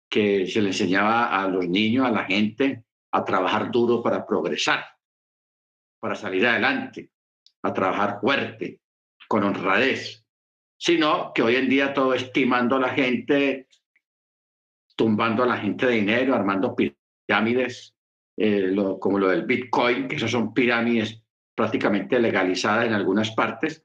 que 0.08 0.46
se 0.46 0.62
le 0.62 0.68
enseñaba 0.68 1.42
a 1.42 1.48
los 1.48 1.68
niños, 1.68 2.06
a 2.06 2.10
la 2.10 2.24
gente, 2.24 2.84
a 3.10 3.24
trabajar 3.24 3.70
duro 3.70 4.02
para 4.02 4.24
progresar, 4.24 4.84
para 5.98 6.14
salir 6.14 6.46
adelante, 6.46 7.10
a 7.62 7.72
trabajar 7.72 8.18
fuerte, 8.20 8.80
con 9.26 9.42
honradez, 9.42 10.25
sino 10.78 11.32
que 11.34 11.42
hoy 11.42 11.56
en 11.56 11.68
día 11.68 11.94
todo 11.94 12.14
estimando 12.14 12.76
a 12.76 12.80
la 12.80 12.90
gente, 12.90 13.68
tumbando 14.94 15.42
a 15.42 15.46
la 15.46 15.56
gente 15.56 15.86
de 15.86 15.92
dinero, 15.92 16.34
armando 16.34 16.74
pirámides, 16.76 17.94
eh, 18.36 18.74
como 19.00 19.18
lo 19.18 19.28
del 19.28 19.46
Bitcoin, 19.46 20.08
que 20.08 20.16
eso 20.16 20.28
son 20.28 20.52
pirámides 20.52 21.22
prácticamente 21.54 22.18
legalizadas 22.18 22.86
en 22.86 22.92
algunas 22.92 23.30
partes. 23.30 23.84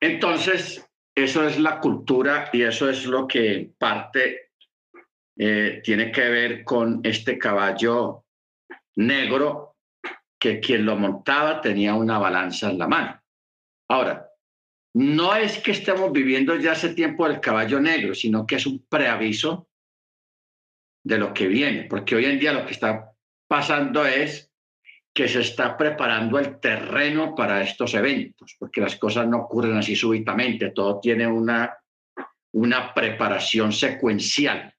Entonces, 0.00 0.88
eso 1.14 1.46
es 1.46 1.58
la 1.58 1.78
cultura 1.78 2.48
y 2.52 2.62
eso 2.62 2.88
es 2.88 3.04
lo 3.04 3.26
que 3.26 3.72
parte 3.76 4.52
eh, 5.36 5.82
tiene 5.84 6.10
que 6.10 6.28
ver 6.28 6.64
con 6.64 7.00
este 7.02 7.38
caballo 7.38 8.24
negro 8.96 9.76
que 10.38 10.58
quien 10.58 10.86
lo 10.86 10.96
montaba 10.96 11.60
tenía 11.60 11.94
una 11.94 12.18
balanza 12.18 12.70
en 12.70 12.78
la 12.78 12.88
mano. 12.88 13.22
Ahora, 13.88 14.29
no 14.94 15.36
es 15.36 15.58
que 15.58 15.72
estemos 15.72 16.10
viviendo 16.12 16.56
ya 16.56 16.72
ese 16.72 16.94
tiempo 16.94 17.28
del 17.28 17.40
caballo 17.40 17.80
negro, 17.80 18.14
sino 18.14 18.46
que 18.46 18.56
es 18.56 18.66
un 18.66 18.84
preaviso 18.88 19.68
de 21.04 21.18
lo 21.18 21.32
que 21.32 21.46
viene, 21.46 21.84
porque 21.84 22.16
hoy 22.16 22.26
en 22.26 22.38
día 22.38 22.52
lo 22.52 22.66
que 22.66 22.72
está 22.72 23.12
pasando 23.48 24.04
es 24.04 24.50
que 25.14 25.28
se 25.28 25.40
está 25.40 25.76
preparando 25.76 26.38
el 26.38 26.60
terreno 26.60 27.34
para 27.34 27.62
estos 27.62 27.94
eventos, 27.94 28.56
porque 28.58 28.80
las 28.80 28.96
cosas 28.96 29.26
no 29.26 29.38
ocurren 29.38 29.76
así 29.76 29.96
súbitamente, 29.96 30.70
todo 30.70 31.00
tiene 31.00 31.26
una, 31.26 31.76
una 32.52 32.94
preparación 32.94 33.72
secuencial, 33.72 34.74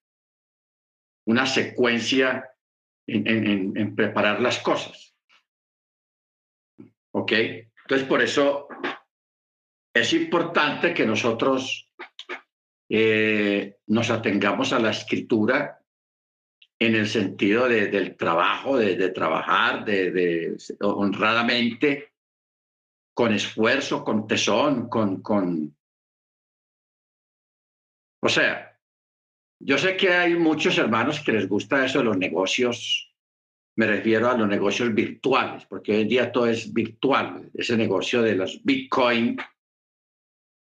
una 1.26 1.46
secuencia 1.46 2.50
en, 3.08 3.78
en, 3.78 3.96
preparar 3.96 4.40
las 4.40 4.60
cosas. 4.60 5.16
¿Ok? 7.14 7.32
Entonces, 7.34 8.08
por 8.08 8.22
eso 8.22 8.68
es 9.94 10.14
importante 10.14 10.94
que 10.94 11.06
nosotros 11.06 11.90
eh, 12.90 13.78
nos 13.88 14.10
atengamos 14.10 14.74
a 14.74 14.80
la 14.80 14.92
escritura 14.92 15.80
en 16.80 16.96
el 16.96 17.08
sentido 17.08 17.68
del 17.68 18.18
trabajo, 18.18 18.78
de, 18.78 19.10
trabajar 19.10 19.86
de, 19.86 20.58
honradamente, 20.80 22.14
con 23.14 23.34
esfuerzo, 23.34 24.04
con 24.04 24.26
tesón, 24.26 24.90
con, 24.90 25.22
con... 25.22 25.78
O 28.24 28.30
sea, 28.30 28.80
yo 29.60 29.78
sé 29.78 29.96
que 29.96 30.10
hay 30.14 30.34
muchos 30.34 30.78
hermanos 30.80 31.20
que 31.20 31.34
les 31.34 31.48
gusta 31.48 31.86
eso 31.86 32.00
de 32.00 32.06
los 32.06 32.18
negocios, 32.18 33.14
me 33.76 33.86
refiero 33.86 34.30
a 34.30 34.38
los 34.38 34.48
negocios 34.48 34.92
virtuales, 34.92 35.66
porque 35.68 35.92
hoy 35.92 36.02
en 36.02 36.08
día 36.08 36.32
todo 36.32 36.48
es 36.48 36.74
virtual, 36.74 37.52
ese 37.54 37.78
negocio 37.78 38.24
de 38.24 38.36
los 38.36 38.64
Bitcoin 38.64 39.38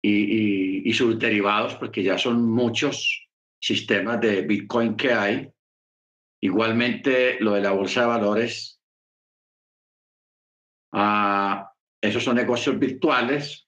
y, 0.02 0.90
y 0.90 0.94
sus 0.94 1.20
derivados, 1.20 1.76
porque 1.76 2.04
ya 2.04 2.18
son 2.18 2.50
muchos 2.50 3.28
sistemas 3.60 4.20
de 4.20 4.42
Bitcoin 4.42 4.96
que 4.96 5.14
hay 5.14 5.52
Igualmente, 6.44 7.40
lo 7.40 7.54
de 7.54 7.62
la 7.62 7.72
bolsa 7.72 8.02
de 8.02 8.08
valores, 8.08 8.82
ah, 10.92 11.72
esos 12.02 12.24
son 12.24 12.36
negocios 12.36 12.80
virtuales, 12.80 13.68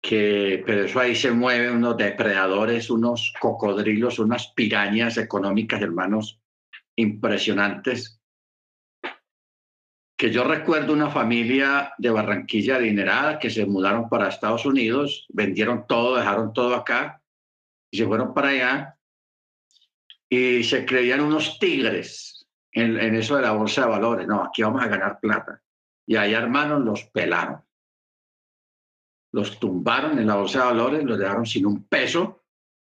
que, 0.00 0.62
pero 0.64 0.84
eso 0.84 1.00
ahí 1.00 1.16
se 1.16 1.32
mueven 1.32 1.74
unos 1.74 1.96
depredadores, 1.96 2.90
unos 2.90 3.34
cocodrilos, 3.40 4.20
unas 4.20 4.52
pirañas 4.52 5.16
económicas, 5.16 5.82
hermanos, 5.82 6.40
impresionantes. 6.94 8.17
Que 10.18 10.30
yo 10.30 10.44
recuerdo 10.44 10.92
una 10.92 11.10
familia 11.10 11.94
de 11.96 12.10
Barranquilla 12.10 12.76
adinerada 12.76 13.38
que 13.38 13.48
se 13.48 13.64
mudaron 13.64 14.10
para 14.10 14.28
Estados 14.28 14.66
Unidos, 14.66 15.26
vendieron 15.30 15.86
todo, 15.86 16.16
dejaron 16.16 16.52
todo 16.52 16.74
acá 16.74 17.22
y 17.90 17.96
se 17.96 18.06
fueron 18.06 18.34
para 18.34 18.48
allá 18.48 18.98
y 20.28 20.62
se 20.64 20.84
creían 20.84 21.20
unos 21.20 21.58
tigres 21.58 22.46
en, 22.72 22.98
eso 23.14 23.36
de 23.36 23.42
la 23.42 23.52
bolsa 23.52 23.82
de 23.82 23.90
valores. 23.92 24.26
No, 24.26 24.42
aquí 24.42 24.62
vamos 24.62 24.82
a 24.82 24.88
ganar 24.88 25.18
plata. 25.20 25.62
Y 26.04 26.16
ahí, 26.16 26.34
hermanos, 26.34 26.84
los 26.84 27.04
pelaron. 27.04 27.62
Los 29.32 29.58
tumbaron 29.58 30.18
en 30.18 30.26
la 30.26 30.34
bolsa 30.34 30.58
de 30.58 30.64
valores, 30.66 31.04
los 31.04 31.18
dejaron 31.18 31.46
sin 31.46 31.64
un 31.64 31.84
peso 31.84 32.42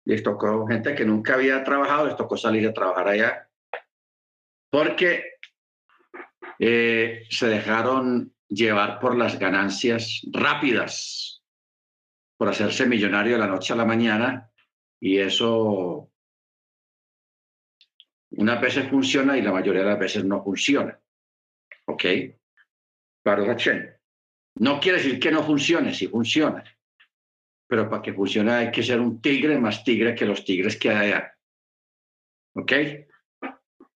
les 0.05 0.21
tocó 0.21 0.65
gente 0.67 0.95
que 0.95 1.03
nunca 1.03 1.33
había 1.33 1.63
trabajado, 1.63 2.05
les 2.05 2.15
tocó 2.15 2.37
salir 2.37 2.67
a 2.67 2.73
trabajar 2.73 3.07
allá, 3.07 3.49
porque 4.69 5.34
eh, 6.59 7.23
se 7.29 7.47
dejaron 7.47 8.33
llevar 8.47 8.99
por 8.99 9.17
las 9.17 9.39
ganancias 9.39 10.21
rápidas, 10.31 11.43
por 12.37 12.49
hacerse 12.49 12.85
millonario 12.85 13.33
de 13.33 13.39
la 13.39 13.47
noche 13.47 13.73
a 13.73 13.77
la 13.77 13.85
mañana, 13.85 14.51
y 14.99 15.17
eso 15.19 16.11
unas 18.31 18.61
veces 18.61 18.89
funciona 18.89 19.37
y 19.37 19.41
la 19.41 19.51
mayoría 19.51 19.81
de 19.81 19.89
las 19.89 19.99
veces 19.99 20.25
no 20.25 20.43
funciona. 20.43 20.99
¿Ok? 21.85 22.03
Claro, 23.23 23.45
No 24.55 24.79
quiere 24.79 24.97
decir 24.97 25.19
que 25.19 25.31
no 25.31 25.43
funcione, 25.43 25.93
sí 25.93 26.07
funciona. 26.07 26.63
Pero 27.67 27.89
para 27.89 28.01
que 28.01 28.13
funcione 28.13 28.51
hay 28.51 28.71
que 28.71 28.83
ser 28.83 28.99
un 28.99 29.21
tigre 29.21 29.57
más 29.57 29.83
tigre 29.83 30.13
que 30.13 30.25
los 30.25 30.43
tigres 30.45 30.77
que 30.77 30.89
hay. 30.89 31.13
¿Ok? 32.55 32.71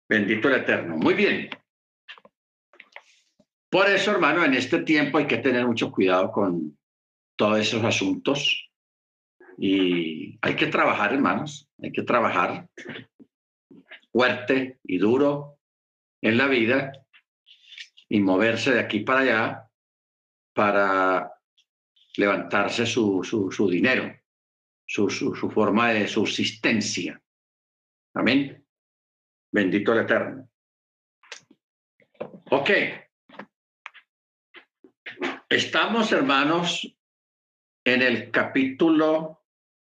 Bendito 0.08 0.48
el 0.48 0.62
Eterno. 0.62 0.98
Muy 0.98 1.14
bien. 1.14 1.50
Por 3.70 3.90
eso, 3.90 4.12
hermano, 4.12 4.46
en 4.46 4.54
este 4.54 4.82
tiempo 4.84 5.18
hay 5.18 5.28
que 5.28 5.38
tener 5.38 5.66
mucho 5.66 5.92
cuidado 5.92 6.32
con 6.32 6.78
todos 7.36 7.60
esos 7.60 7.84
asuntos 7.84 8.70
y 9.58 10.38
hay 10.42 10.56
que 10.56 10.68
trabajar, 10.68 11.14
hermanos, 11.14 11.70
hay 11.82 11.92
que 11.92 12.04
trabajar 12.04 12.70
fuerte 14.12 14.80
y 14.84 14.98
duro 14.98 15.60
en 16.22 16.38
la 16.38 16.48
vida 16.48 16.92
y 18.10 18.20
moverse 18.20 18.72
de 18.72 18.80
aquí 18.80 19.02
para 19.02 19.20
allá 19.20 19.70
para 20.54 21.34
levantarse 22.16 22.86
su, 22.86 23.24
su, 23.24 23.70
dinero, 23.70 24.12
su, 24.86 25.10
su, 25.10 25.36
su 25.36 25.52
forma 25.52 25.90
de 25.90 26.08
subsistencia. 26.08 27.22
Amén. 28.16 28.66
Bendito 29.52 29.94
el 29.94 30.00
Eterno. 30.00 30.50
Ok. 32.50 32.70
Estamos, 35.50 36.12
hermanos, 36.12 36.94
en 37.86 38.02
el 38.02 38.32
capítulo 38.32 39.46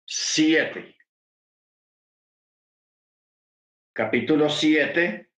7. 0.06 0.96
Capítulo 3.92 4.48
7. 4.48 5.28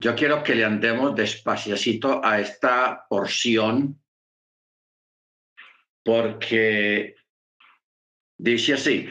Yo 0.00 0.16
quiero 0.16 0.42
que 0.42 0.56
le 0.56 0.64
andemos 0.64 1.14
despaciacito 1.14 2.24
a 2.24 2.40
esta 2.40 3.06
porción 3.08 4.02
porque 6.04 7.14
dice 8.36 8.74
así, 8.74 9.08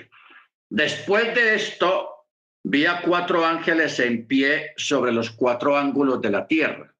después 0.70 1.34
de 1.34 1.56
esto 1.56 2.28
vi 2.62 2.86
a 2.86 3.02
cuatro 3.04 3.46
ángeles 3.46 3.98
en 4.02 4.28
pie 4.28 4.74
sobre 4.76 5.14
los 5.14 5.32
cuatro 5.32 5.78
ángulos 5.78 6.22
de 6.22 6.30
la 6.30 6.46
tierra 6.46 6.94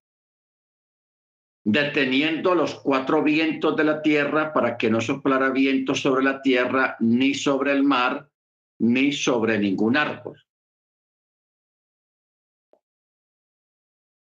deteniendo 1.64 2.56
los 2.56 2.76
cuatro 2.76 3.24
vientos 3.24 3.76
de 3.76 3.84
la 3.84 4.02
tierra 4.02 4.52
para 4.52 4.78
que 4.78 4.90
no 4.90 5.00
soplara 5.00 5.50
viento 5.50 5.94
sobre 5.94 6.24
la 6.24 6.42
tierra, 6.42 6.96
ni 7.00 7.34
sobre 7.34 7.72
el 7.72 7.84
mar, 7.84 8.30
ni 8.80 9.12
sobre 9.12 9.60
ningún 9.60 9.96
árbol. 9.96 10.42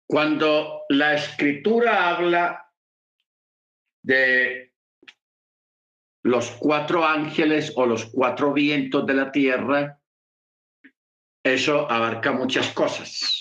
Cuando 0.06 0.82
la 0.90 1.14
escritura 1.14 2.10
habla 2.10 2.70
de 4.02 4.72
los 6.22 6.50
cuatro 6.52 7.04
ángeles 7.04 7.72
o 7.74 7.86
los 7.86 8.06
cuatro 8.06 8.52
vientos 8.52 9.06
de 9.06 9.14
la 9.14 9.32
tierra, 9.32 9.98
eso 11.42 11.90
abarca 11.90 12.32
muchas 12.32 12.72
cosas. 12.72 13.40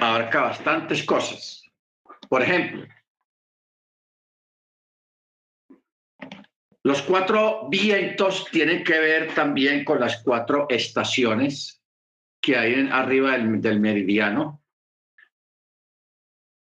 Abarca 0.00 0.42
bastantes 0.42 1.04
cosas. 1.04 1.61
Por 2.32 2.40
ejemplo, 2.40 2.86
los 6.82 7.02
cuatro 7.02 7.68
vientos 7.68 8.46
tienen 8.50 8.82
que 8.82 8.98
ver 8.98 9.34
también 9.34 9.84
con 9.84 10.00
las 10.00 10.22
cuatro 10.22 10.66
estaciones 10.70 11.82
que 12.40 12.56
hay 12.56 12.72
en, 12.72 12.90
arriba 12.90 13.32
del, 13.32 13.80
meridiano. 13.80 14.64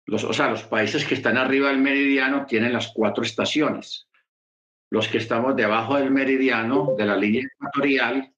Los, 0.07 0.25
o 0.25 0.33
sea, 0.33 0.49
los 0.49 0.63
países 0.63 1.05
que 1.05 1.13
están 1.13 1.37
arriba 1.37 1.69
del 1.69 1.79
meridiano 1.79 2.45
tienen 2.45 2.73
las 2.73 2.91
cuatro 2.93 3.23
estaciones. 3.23 4.09
Los 4.89 5.07
que 5.07 5.19
estamos 5.19 5.55
debajo 5.55 5.95
del 5.95 6.11
meridiano, 6.11 6.95
de 6.97 7.05
la 7.05 7.15
línea 7.15 7.47
ecuatorial, 7.49 8.29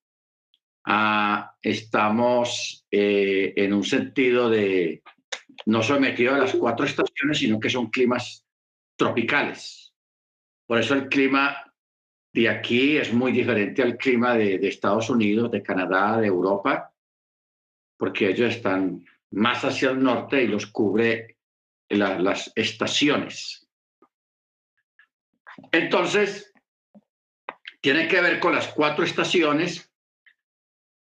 ah, 0.84 1.52
estamos 1.60 2.86
eh, 2.92 3.54
en 3.56 3.72
un 3.72 3.82
sentido 3.82 4.48
de, 4.48 5.02
no 5.66 5.82
sometido 5.82 6.34
a 6.34 6.38
las 6.38 6.54
cuatro 6.54 6.86
estaciones, 6.86 7.38
sino 7.38 7.60
que 7.60 7.70
son 7.70 7.90
climas 7.90 8.44
tropicales. 8.96 9.94
Por 10.66 10.78
eso 10.78 10.94
el 10.94 11.08
clima 11.08 11.56
de 12.32 12.48
aquí 12.48 12.96
es 12.96 13.12
muy 13.12 13.32
diferente 13.32 13.82
al 13.82 13.96
clima 13.96 14.34
de, 14.34 14.56
Estados 14.66 15.08
Unidos, 15.08 15.50
de 15.50 15.62
Canadá, 15.62 16.20
de 16.20 16.26
Europa, 16.26 16.92
porque 17.96 18.28
ellos 18.28 18.54
están 18.54 19.04
más 19.30 19.64
hacia 19.64 19.90
el 19.90 20.02
norte 20.02 20.42
y 20.42 20.48
los 20.48 20.66
cubre 20.66 21.38
las 21.88 22.52
estaciones. 22.56 23.68
Entonces, 25.70 26.52
tiene 27.80 28.08
que 28.08 28.20
ver 28.20 28.40
con 28.40 28.54
las 28.54 28.68
cuatro 28.68 29.04
estaciones, 29.04 29.92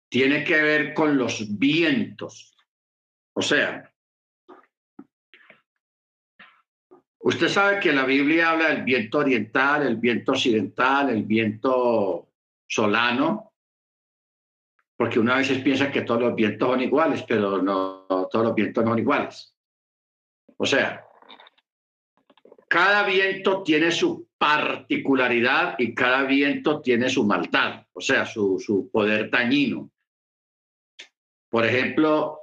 tiene 0.09 0.43
que 0.43 0.61
ver 0.61 0.93
con 0.93 1.17
los 1.17 1.59
vientos. 1.59 2.55
O 3.33 3.41
sea, 3.41 3.88
Usted 7.21 7.49
sabe 7.49 7.79
que 7.79 7.91
la 7.91 8.05
Biblia 8.05 8.51
habla 8.51 8.69
del 8.69 8.83
viento 8.83 9.19
oriental, 9.19 9.85
el 9.85 9.97
viento 9.97 10.31
occidental, 10.31 11.09
el 11.09 11.23
viento 11.23 12.29
solano, 12.65 13.53
porque 14.95 15.19
una 15.19 15.35
vez 15.35 15.49
piensa 15.59 15.91
que 15.91 16.01
todos 16.01 16.21
los 16.21 16.35
vientos 16.35 16.69
son 16.69 16.81
iguales, 16.81 17.23
pero 17.27 17.61
no 17.61 18.05
todos 18.07 18.45
los 18.45 18.55
vientos 18.55 18.83
no 18.83 18.91
son 18.91 18.99
iguales. 18.99 19.53
O 20.57 20.65
sea, 20.65 21.05
cada 22.69 23.03
viento 23.03 23.63
tiene 23.63 23.91
su 23.91 24.29
particularidad 24.37 25.75
y 25.77 25.93
cada 25.93 26.23
viento 26.23 26.81
tiene 26.81 27.09
su 27.09 27.25
maldad, 27.25 27.85
o 27.91 27.99
sea, 27.99 28.25
su, 28.25 28.59
su 28.59 28.89
poder 28.89 29.29
dañino. 29.29 29.89
Por 31.49 31.65
ejemplo, 31.65 32.41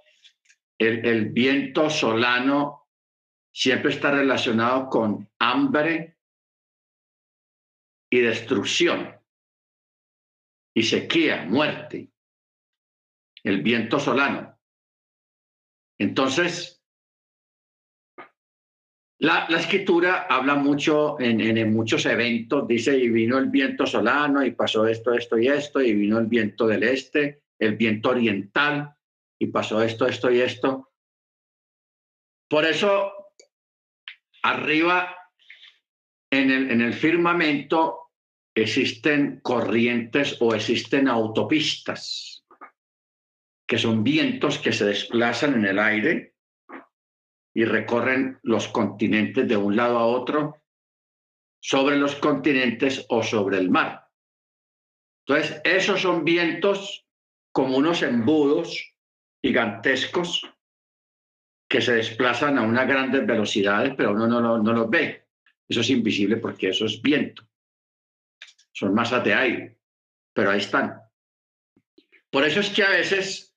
el, 0.79 1.07
el 1.07 1.27
viento 1.31 1.89
solano 1.89 2.86
siempre 3.57 3.90
está 3.90 4.11
relacionado 4.11 4.90
con 4.90 5.31
hambre 5.38 6.19
y 8.12 8.21
destrucción 8.21 9.19
y 10.75 10.83
sequía, 10.83 11.47
muerte, 11.47 12.11
el 13.42 13.62
viento 13.62 13.99
solano. 13.99 14.61
Entonces, 15.99 16.85
la, 19.21 19.47
escritura 19.47 20.27
habla 20.29 20.57
mucho 20.57 21.19
en, 21.19 21.40
en, 21.40 21.73
muchos 21.73 22.05
eventos, 22.05 22.69
dice, 22.69 22.99
y 22.99 23.09
vino 23.09 23.38
el 23.38 23.47
viento 23.47 23.87
solano 23.87 24.45
y 24.45 24.51
pasó 24.51 24.87
esto, 24.87 25.14
esto 25.14 25.38
y 25.38 25.49
esto, 25.49 25.81
y 25.81 25.95
vino 25.95 26.19
el 26.19 26.27
viento 26.27 26.66
del 26.66 26.83
este, 26.83 27.45
el 27.59 27.75
viento 27.77 28.11
oriental, 28.11 28.95
y 29.38 29.47
pasó 29.47 29.83
esto, 29.83 30.07
esto 30.07 30.31
y 30.31 30.42
esto. 30.42 30.92
Por 32.51 32.66
eso 32.66 33.26
Arriba, 34.47 35.13
en 36.31 36.53
el, 36.53 36.71
en 36.71 36.81
el 36.81 36.95
firmamento, 36.95 38.13
existen 38.55 39.41
corrientes 39.43 40.37
o 40.41 40.55
existen 40.55 41.09
autopistas, 41.09 42.45
que 43.67 43.77
son 43.77 44.05
vientos 44.05 44.61
que 44.61 44.73
se 44.73 44.85
desplazan 44.85 45.55
en 45.55 45.65
el 45.65 45.81
aire 45.81 46.35
y 47.55 47.65
recorren 47.65 48.39
los 48.45 48.69
continentes 48.69 49.49
de 49.49 49.57
un 49.57 49.75
lado 49.75 49.99
a 49.99 50.07
otro, 50.07 50.63
sobre 51.61 51.97
los 51.97 52.15
continentes 52.15 53.05
o 53.09 53.25
sobre 53.25 53.59
el 53.59 53.69
mar. 53.69 54.07
Entonces, 55.27 55.61
esos 55.65 56.03
son 56.03 56.25
vientos 56.25 57.05
como 57.51 57.79
unos 57.79 58.03
embudos 58.03 58.95
gigantescos 59.43 60.49
que 61.68 61.81
se 61.81 61.94
desplazan 61.94 62.59
a 62.59 62.62
unas 62.62 62.87
grandes 62.87 63.26
velocidades, 63.26 63.94
pero 63.96 64.12
uno 64.12 64.26
no, 64.26 64.59
no, 64.59 64.72
los 64.72 64.88
ve. 64.88 65.26
Eso 65.68 65.81
es 65.81 65.90
invisible 65.90 66.37
porque 66.37 66.68
eso 66.68 66.87
es 66.87 67.02
viento. 67.02 67.42
Son 68.72 68.94
masas 68.94 69.24
de 69.24 69.35
aire, 69.35 69.79
pero 70.33 70.50
ahí 70.50 70.59
están. 70.59 71.00
Por 72.31 72.44
eso 72.44 72.61
es 72.61 72.70
que 72.70 72.85
a 72.85 72.90
veces, 72.90 73.55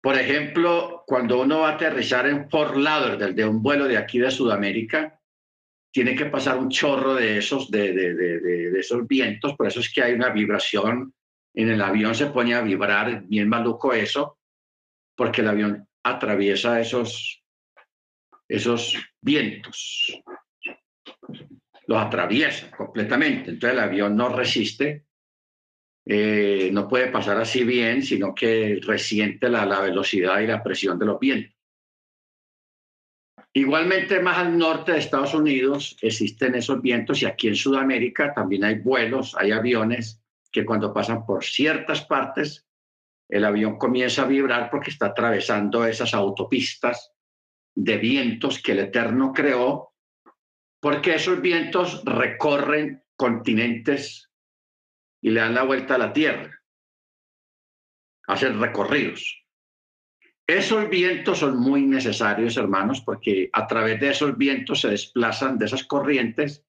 por 0.00 0.16
ejemplo, 0.16 1.04
cuando 1.06 1.40
uno 1.40 1.60
va 1.60 1.70
a 1.70 1.74
aterrizar 1.74 2.26
en 2.26 2.50
Fort 2.50 2.76
Lauderdale 2.76 3.34
de 3.34 3.46
un 3.46 3.62
vuelo 3.62 3.86
de 3.86 3.96
aquí 3.96 4.18
de 4.18 4.30
Sudamérica, 4.30 5.20
tiene 5.92 6.14
que 6.14 6.26
pasar 6.26 6.58
un 6.58 6.68
chorro 6.68 7.14
de 7.14 7.38
esos, 7.38 7.70
de, 7.70 7.92
de, 7.92 8.78
esos 8.78 9.06
vientos, 9.06 9.54
por 9.54 9.66
eso 9.66 9.80
es 9.80 9.92
que 9.92 10.02
hay 10.02 10.12
una 10.12 10.30
vibración, 10.30 11.14
en 11.54 11.70
el 11.70 11.80
avión 11.80 12.14
se 12.14 12.26
pone 12.26 12.54
a 12.54 12.60
vibrar, 12.60 13.22
bien 13.24 13.48
maluco 13.48 13.92
eso, 13.92 14.38
porque 15.16 15.40
el 15.40 15.48
avión 15.48 15.87
atraviesa 16.08 16.80
esos, 16.80 17.42
esos 18.48 18.96
vientos, 19.20 20.20
los 21.86 21.98
atraviesa 21.98 22.70
completamente, 22.70 23.50
entonces 23.50 23.78
el 23.78 23.84
avión 23.84 24.16
no 24.16 24.28
resiste, 24.28 25.06
eh, 26.04 26.70
no 26.72 26.88
puede 26.88 27.08
pasar 27.08 27.38
así 27.38 27.64
bien, 27.64 28.02
sino 28.02 28.34
que 28.34 28.78
resiente 28.82 29.48
la, 29.48 29.66
la 29.66 29.80
velocidad 29.80 30.40
y 30.40 30.46
la 30.46 30.62
presión 30.62 30.98
de 30.98 31.06
los 31.06 31.18
vientos. 31.18 31.58
Igualmente, 33.52 34.20
más 34.20 34.38
al 34.38 34.56
norte 34.56 34.92
de 34.92 34.98
Estados 34.98 35.34
Unidos 35.34 35.96
existen 36.00 36.54
esos 36.54 36.80
vientos 36.80 37.22
y 37.22 37.26
aquí 37.26 37.48
en 37.48 37.56
Sudamérica 37.56 38.32
también 38.32 38.64
hay 38.64 38.76
vuelos, 38.76 39.34
hay 39.36 39.50
aviones 39.50 40.22
que 40.52 40.64
cuando 40.64 40.92
pasan 40.92 41.26
por 41.26 41.44
ciertas 41.44 42.04
partes, 42.04 42.67
el 43.28 43.44
avión 43.44 43.76
comienza 43.76 44.22
a 44.22 44.26
vibrar 44.26 44.70
porque 44.70 44.90
está 44.90 45.06
atravesando 45.06 45.84
esas 45.84 46.14
autopistas 46.14 47.12
de 47.74 47.98
vientos 47.98 48.60
que 48.62 48.72
el 48.72 48.80
Eterno 48.80 49.32
creó, 49.32 49.94
porque 50.80 51.14
esos 51.14 51.40
vientos 51.40 52.02
recorren 52.04 53.04
continentes 53.16 54.30
y 55.20 55.30
le 55.30 55.40
dan 55.40 55.54
la 55.54 55.64
vuelta 55.64 55.96
a 55.96 55.98
la 55.98 56.12
Tierra, 56.12 56.62
hacen 58.26 58.60
recorridos. 58.60 59.44
Esos 60.46 60.88
vientos 60.88 61.40
son 61.40 61.58
muy 61.58 61.82
necesarios, 61.82 62.56
hermanos, 62.56 63.02
porque 63.02 63.50
a 63.52 63.66
través 63.66 64.00
de 64.00 64.10
esos 64.10 64.36
vientos 64.38 64.80
se 64.80 64.88
desplazan, 64.88 65.58
de 65.58 65.66
esas 65.66 65.84
corrientes, 65.84 66.64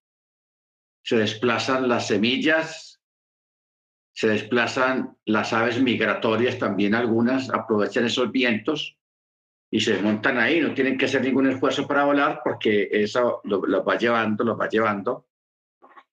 se 1.01 1.15
desplazan 1.15 1.87
las 1.87 2.07
semillas, 2.07 2.88
se 4.19 4.27
desplazan 4.27 5.15
las 5.23 5.53
aves 5.53 5.81
migratorias, 5.81 6.59
también 6.59 6.93
algunas 6.93 7.49
aprovechan 7.51 8.03
esos 8.03 8.29
vientos 8.33 8.97
y 9.71 9.79
se 9.79 10.01
montan 10.01 10.37
ahí, 10.37 10.59
no 10.59 10.73
tienen 10.73 10.97
que 10.97 11.05
hacer 11.05 11.23
ningún 11.23 11.47
esfuerzo 11.47 11.87
para 11.87 12.03
volar 12.03 12.41
porque 12.43 12.89
eso 12.91 13.39
los 13.45 13.61
lo 13.65 13.81
va 13.81 13.97
llevando, 13.97 14.43
los 14.43 14.59
va 14.59 14.67
llevando. 14.67 15.29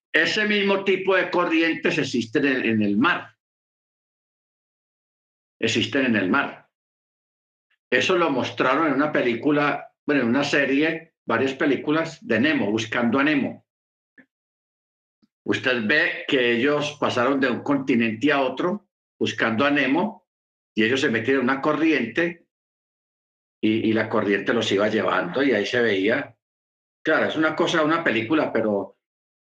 Ese 0.09 0.47
mismo 0.47 0.85
tipo 0.85 1.17
de 1.17 1.29
corrientes 1.29 1.97
existen 1.97 2.45
en, 2.45 2.65
en 2.65 2.81
el 2.81 2.95
mar. 2.95 3.35
Existen 5.59 6.05
en 6.05 6.15
el 6.15 6.29
mar. 6.29 6.69
Eso 7.89 8.17
lo 8.17 8.29
mostraron 8.29 8.87
en 8.87 8.93
una 8.93 9.11
película, 9.11 9.93
bueno, 10.05 10.21
en 10.21 10.29
una 10.29 10.45
serie, 10.45 11.15
varias 11.25 11.55
películas 11.55 12.25
de 12.25 12.39
Nemo, 12.39 12.71
buscando 12.71 13.19
a 13.19 13.25
Nemo. 13.25 13.66
Usted 15.49 15.87
ve 15.87 16.25
que 16.27 16.57
ellos 16.57 16.97
pasaron 16.99 17.39
de 17.39 17.49
un 17.49 17.63
continente 17.63 18.33
a 18.33 18.41
otro 18.41 18.89
buscando 19.17 19.63
a 19.63 19.71
Nemo 19.71 20.27
y 20.75 20.83
ellos 20.83 20.99
se 20.99 21.09
metieron 21.09 21.43
en 21.43 21.49
una 21.49 21.61
corriente 21.61 22.47
y, 23.63 23.89
y 23.89 23.93
la 23.93 24.09
corriente 24.09 24.53
los 24.53 24.69
iba 24.73 24.89
llevando 24.89 25.41
y 25.41 25.53
ahí 25.53 25.65
se 25.65 25.81
veía. 25.81 26.35
Claro, 27.01 27.27
es 27.27 27.37
una 27.37 27.55
cosa, 27.55 27.81
una 27.81 28.03
película, 28.03 28.51
pero 28.51 28.97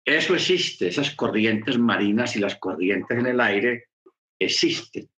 eso 0.05 0.35
existe, 0.35 0.89
esas 0.89 1.15
corrientes 1.15 1.79
marinas 1.79 2.35
y 2.35 2.41
las 2.41 2.57
corrientes 2.57 3.17
en 3.17 3.27
el 3.27 3.41
aire 3.41 3.91
existen. 4.37 5.09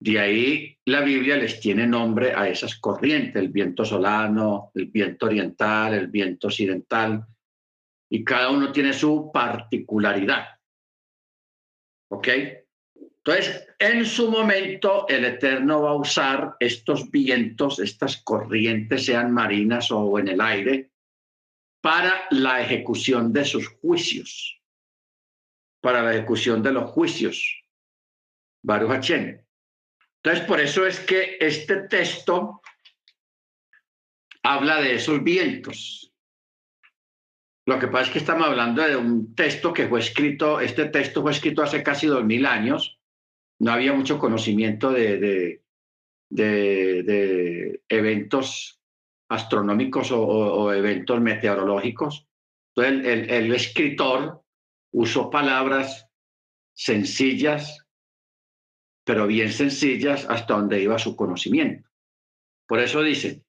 De 0.00 0.18
ahí 0.18 0.78
la 0.86 1.02
Biblia 1.02 1.36
les 1.36 1.60
tiene 1.60 1.86
nombre 1.86 2.32
a 2.34 2.48
esas 2.48 2.76
corrientes, 2.76 3.36
el 3.36 3.50
viento 3.50 3.84
solano, 3.84 4.70
el 4.74 4.86
viento 4.86 5.26
oriental, 5.26 5.92
el 5.92 6.06
viento 6.06 6.46
occidental, 6.46 7.26
y 8.10 8.24
cada 8.24 8.50
uno 8.50 8.72
tiene 8.72 8.92
su 8.92 9.30
particularidad. 9.32 10.58
¿Ok? 12.10 12.28
Entonces, 13.24 13.68
en 13.78 14.04
su 14.04 14.30
momento, 14.30 15.06
el 15.08 15.24
Eterno 15.24 15.82
va 15.82 15.90
a 15.90 15.94
usar 15.94 16.56
estos 16.58 17.10
vientos, 17.10 17.78
estas 17.78 18.16
corrientes, 18.22 19.06
sean 19.06 19.32
marinas 19.32 19.90
o 19.90 20.18
en 20.18 20.28
el 20.28 20.40
aire, 20.40 20.90
para 21.80 22.26
la 22.30 22.60
ejecución 22.60 23.32
de 23.32 23.44
sus 23.44 23.68
juicios, 23.68 24.60
para 25.80 26.02
la 26.02 26.14
ejecución 26.14 26.62
de 26.62 26.72
los 26.72 26.90
juicios. 26.90 27.62
Baruch 28.62 28.90
Hachem. 28.90 29.40
Entonces, 30.22 30.44
por 30.46 30.60
eso 30.60 30.86
es 30.86 31.00
que 31.00 31.38
este 31.40 31.88
texto 31.88 32.60
habla 34.42 34.80
de 34.80 34.96
esos 34.96 35.22
vientos. 35.22 36.09
Lo 37.70 37.78
que 37.78 37.86
pasa 37.86 38.06
es 38.06 38.10
que 38.10 38.18
estamos 38.18 38.48
hablando 38.48 38.82
de 38.82 38.96
un 38.96 39.32
texto 39.36 39.72
que 39.72 39.86
fue 39.86 40.00
escrito, 40.00 40.58
este 40.58 40.86
texto 40.86 41.22
fue 41.22 41.30
escrito 41.30 41.62
hace 41.62 41.84
casi 41.84 42.08
dos 42.08 42.24
mil 42.24 42.44
años, 42.44 42.98
no 43.60 43.70
había 43.70 43.92
mucho 43.92 44.18
conocimiento 44.18 44.90
de, 44.90 45.62
eventos 47.88 48.80
astronómicos 49.28 50.10
o, 50.10 50.72
eventos 50.72 51.20
meteorológicos. 51.20 52.26
Entonces, 52.74 53.28
el 53.30 53.54
escritor 53.54 54.42
usó 54.90 55.30
palabras 55.30 56.08
sencillas, 56.74 57.86
pero 59.04 59.28
bien 59.28 59.52
sencillas 59.52 60.26
hasta 60.28 60.54
donde 60.54 60.82
iba 60.82 60.98
su 60.98 61.14
conocimiento. 61.14 61.88
Por 62.66 62.80
eso 62.80 63.00
dice, 63.00 63.44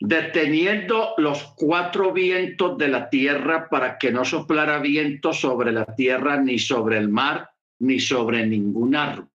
deteniendo 0.00 1.14
los 1.16 1.42
cuatro 1.56 2.12
vientos 2.12 2.78
de 2.78 2.88
la 2.88 3.10
tierra 3.10 3.68
para 3.68 3.98
que 3.98 4.12
no 4.12 4.24
soplara 4.24 4.78
viento 4.78 5.32
sobre 5.32 5.72
la 5.72 5.86
tierra, 5.86 6.40
ni 6.40 6.58
sobre 6.58 6.98
el 6.98 7.08
mar, 7.08 7.50
ni 7.80 7.98
sobre 7.98 8.46
ningún 8.46 8.94
árbol. 8.94 9.30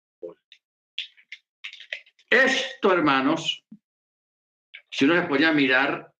Esto, 2.29 2.91
hermanos, 2.91 3.63
si 4.89 5.05
uno 5.05 5.15
se 5.15 5.27
pone 5.27 5.45
a 5.45 5.51
mirar 5.51 6.13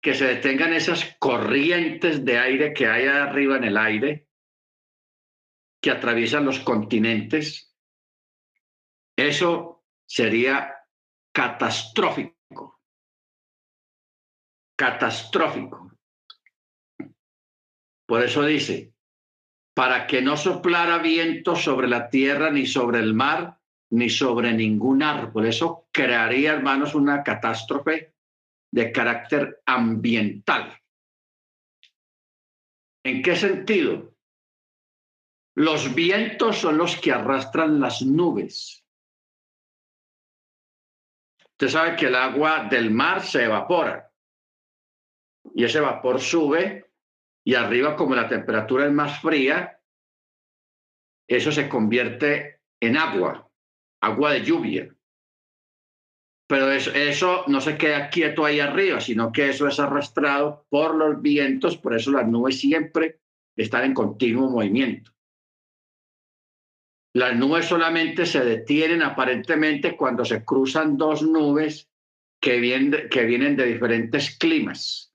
que 0.00 0.14
se 0.14 0.26
detengan 0.26 0.72
esas 0.72 1.16
corrientes 1.18 2.24
de 2.24 2.38
aire 2.38 2.72
que 2.72 2.86
hay 2.86 3.06
arriba 3.06 3.56
en 3.56 3.64
el 3.64 3.76
aire, 3.76 4.28
que 5.80 5.90
atraviesan 5.90 6.44
los 6.44 6.60
continentes, 6.60 7.74
eso 9.16 9.84
sería 10.06 10.72
catastrófico. 11.32 12.35
Catastrófico. 14.76 15.90
Por 18.06 18.22
eso 18.22 18.44
dice, 18.44 18.92
para 19.74 20.06
que 20.06 20.22
no 20.22 20.36
soplara 20.36 20.98
viento 20.98 21.56
sobre 21.56 21.88
la 21.88 22.08
tierra, 22.08 22.50
ni 22.50 22.66
sobre 22.66 23.00
el 23.00 23.14
mar, 23.14 23.58
ni 23.90 24.10
sobre 24.10 24.52
ningún 24.52 25.02
árbol. 25.02 25.46
Eso 25.46 25.88
crearía, 25.90 26.52
hermanos, 26.52 26.94
una 26.94 27.22
catástrofe 27.22 28.14
de 28.70 28.92
carácter 28.92 29.62
ambiental. 29.66 30.80
¿En 33.04 33.22
qué 33.22 33.36
sentido? 33.36 34.14
Los 35.54 35.94
vientos 35.94 36.58
son 36.58 36.76
los 36.76 36.96
que 36.96 37.12
arrastran 37.12 37.80
las 37.80 38.02
nubes. 38.02 38.84
Usted 41.52 41.68
sabe 41.68 41.96
que 41.96 42.06
el 42.06 42.14
agua 42.14 42.64
del 42.68 42.90
mar 42.90 43.22
se 43.22 43.44
evapora 43.44 44.05
y 45.54 45.64
ese 45.64 45.80
vapor 45.80 46.20
sube 46.20 46.86
y 47.44 47.54
arriba 47.54 47.94
como 47.94 48.14
la 48.14 48.28
temperatura 48.28 48.86
es 48.86 48.92
más 48.92 49.20
fría, 49.20 49.80
eso 51.28 51.52
se 51.52 51.68
convierte 51.68 52.60
en 52.80 52.96
agua, 52.96 53.48
agua 54.00 54.32
de 54.32 54.42
lluvia. 54.42 54.92
Pero 56.48 56.70
eso, 56.70 57.44
no 57.48 57.60
se 57.60 57.76
queda 57.76 58.08
quieto 58.08 58.44
ahí 58.44 58.60
arriba, 58.60 59.00
sino 59.00 59.32
que 59.32 59.48
eso 59.48 59.66
es 59.66 59.80
arrastrado 59.80 60.66
por 60.68 60.94
los 60.94 61.20
vientos, 61.22 61.76
por 61.76 61.94
eso 61.94 62.12
las 62.12 62.26
nubes 62.26 62.60
siempre 62.60 63.20
están 63.56 63.84
en 63.84 63.94
continuo 63.94 64.50
movimiento. 64.50 65.12
Las 67.14 67.34
nubes 67.36 67.66
solamente 67.66 68.26
se 68.26 68.44
detienen 68.44 69.02
aparentemente 69.02 69.96
cuando 69.96 70.24
se 70.24 70.44
cruzan 70.44 70.96
dos 70.96 71.22
nubes 71.22 71.88
que 72.40 72.60
vienen, 72.60 73.08
que 73.08 73.24
vienen 73.24 73.56
de 73.56 73.66
diferentes 73.66 74.36
climas 74.36 75.05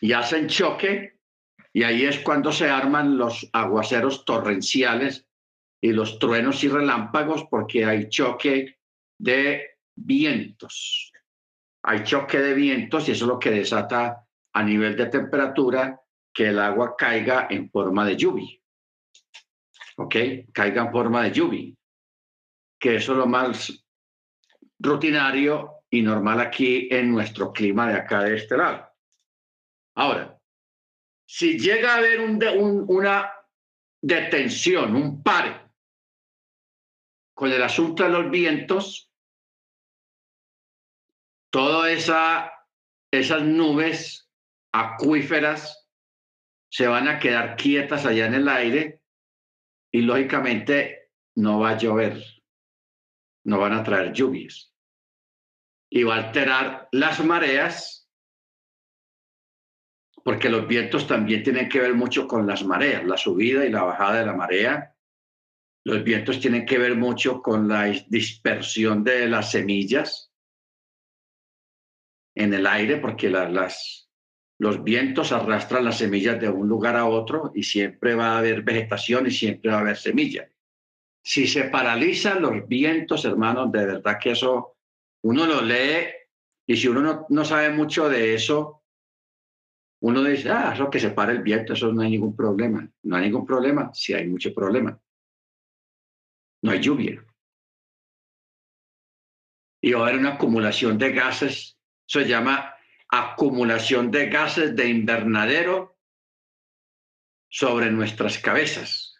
y 0.00 0.12
hacen 0.12 0.48
choque 0.48 1.20
y 1.72 1.82
ahí 1.82 2.04
es 2.04 2.20
cuando 2.20 2.52
se 2.52 2.68
arman 2.68 3.18
los 3.18 3.48
aguaceros 3.52 4.24
torrenciales 4.24 5.26
y 5.80 5.92
los 5.92 6.18
truenos 6.18 6.62
y 6.64 6.68
relámpagos 6.68 7.46
porque 7.50 7.84
hay 7.84 8.08
choque 8.08 8.78
de 9.18 9.78
vientos. 9.94 11.12
Hay 11.82 12.02
choque 12.04 12.38
de 12.38 12.54
vientos 12.54 13.08
y 13.08 13.12
eso 13.12 13.24
es 13.24 13.28
lo 13.28 13.38
que 13.38 13.50
desata 13.50 14.24
a 14.52 14.62
nivel 14.62 14.96
de 14.96 15.06
temperatura 15.06 16.00
que 16.32 16.48
el 16.48 16.58
agua 16.58 16.94
caiga 16.96 17.48
en 17.50 17.70
forma 17.70 18.06
de 18.06 18.16
lluvia. 18.16 18.58
¿ok? 19.96 20.16
Caiga 20.52 20.82
en 20.82 20.92
forma 20.92 21.24
de 21.24 21.32
lluvia, 21.32 21.74
que 22.78 22.96
eso 22.96 23.12
es 23.12 23.18
lo 23.18 23.26
más 23.26 23.84
rutinario 24.78 25.82
y 25.90 26.02
normal 26.02 26.40
aquí 26.40 26.88
en 26.90 27.12
nuestro 27.12 27.52
clima 27.52 27.88
de 27.88 27.94
acá 27.94 28.22
de 28.22 28.36
este 28.36 28.56
lado. 28.56 28.93
Ahora, 29.96 30.40
si 31.26 31.58
llega 31.58 31.94
a 31.94 31.98
haber 31.98 32.20
un, 32.20 32.84
una 32.88 33.32
detención, 34.02 34.94
un 34.94 35.22
pare 35.22 35.60
con 37.34 37.50
el 37.50 37.62
asunto 37.62 38.04
de 38.04 38.10
los 38.10 38.30
vientos, 38.30 39.10
todas 41.50 41.90
esa, 41.90 42.52
esas 43.10 43.42
nubes 43.42 44.28
acuíferas 44.72 45.88
se 46.70 46.86
van 46.88 47.08
a 47.08 47.18
quedar 47.18 47.56
quietas 47.56 48.04
allá 48.04 48.26
en 48.26 48.34
el 48.34 48.48
aire 48.48 49.00
y 49.92 50.02
lógicamente 50.02 51.12
no 51.36 51.60
va 51.60 51.70
a 51.70 51.78
llover, 51.78 52.20
no 53.44 53.58
van 53.58 53.72
a 53.72 53.84
traer 53.84 54.12
lluvias. 54.12 54.72
Y 55.88 56.02
va 56.02 56.16
a 56.16 56.26
alterar 56.26 56.88
las 56.90 57.24
mareas 57.24 58.03
porque 60.24 60.48
los 60.48 60.66
vientos 60.66 61.06
también 61.06 61.42
tienen 61.42 61.68
que 61.68 61.80
ver 61.80 61.94
mucho 61.94 62.26
con 62.26 62.46
las 62.46 62.64
mareas, 62.64 63.04
la 63.04 63.18
subida 63.18 63.64
y 63.66 63.70
la 63.70 63.82
bajada 63.82 64.20
de 64.20 64.26
la 64.26 64.32
marea. 64.32 64.96
Los 65.84 66.02
vientos 66.02 66.40
tienen 66.40 66.64
que 66.64 66.78
ver 66.78 66.96
mucho 66.96 67.42
con 67.42 67.68
la 67.68 67.84
dispersión 68.08 69.04
de 69.04 69.28
las 69.28 69.50
semillas 69.50 70.32
en 72.34 72.54
el 72.54 72.66
aire, 72.66 72.96
porque 72.96 73.28
las, 73.28 74.08
los 74.58 74.82
vientos 74.82 75.30
arrastran 75.30 75.84
las 75.84 75.98
semillas 75.98 76.40
de 76.40 76.48
un 76.48 76.68
lugar 76.68 76.96
a 76.96 77.04
otro 77.04 77.52
y 77.54 77.62
siempre 77.62 78.14
va 78.14 78.32
a 78.32 78.38
haber 78.38 78.62
vegetación 78.62 79.26
y 79.26 79.30
siempre 79.30 79.70
va 79.72 79.76
a 79.76 79.80
haber 79.80 79.98
semilla. 79.98 80.48
Si 81.22 81.46
se 81.46 81.64
paralizan 81.64 82.40
los 82.40 82.66
vientos, 82.66 83.26
hermanos, 83.26 83.70
de 83.70 83.84
verdad 83.84 84.18
que 84.18 84.30
eso 84.30 84.78
uno 85.22 85.46
lo 85.46 85.60
lee 85.60 86.06
y 86.66 86.76
si 86.78 86.88
uno 86.88 87.02
no, 87.02 87.26
no 87.28 87.44
sabe 87.44 87.68
mucho 87.68 88.08
de 88.08 88.34
eso, 88.34 88.83
uno 90.06 90.22
dice, 90.22 90.50
ah, 90.50 90.72
eso 90.74 90.90
que 90.90 91.00
se 91.00 91.12
para 91.12 91.32
el 91.32 91.42
viento, 91.42 91.72
eso 91.72 91.90
no 91.90 92.02
hay 92.02 92.10
ningún 92.10 92.36
problema. 92.36 92.86
No 93.04 93.16
hay 93.16 93.22
ningún 93.22 93.46
problema, 93.46 93.90
sí 93.94 94.12
hay 94.12 94.26
mucho 94.26 94.52
problema. 94.52 95.00
No 96.62 96.72
hay 96.72 96.80
lluvia. 96.80 97.24
Y 99.80 99.92
va 99.92 100.00
a 100.00 100.08
haber 100.08 100.20
una 100.20 100.34
acumulación 100.34 100.98
de 100.98 101.10
gases, 101.10 101.78
se 102.06 102.28
llama 102.28 102.74
acumulación 103.08 104.10
de 104.10 104.28
gases 104.28 104.76
de 104.76 104.90
invernadero 104.90 105.96
sobre 107.48 107.90
nuestras 107.90 108.38
cabezas. 108.38 109.16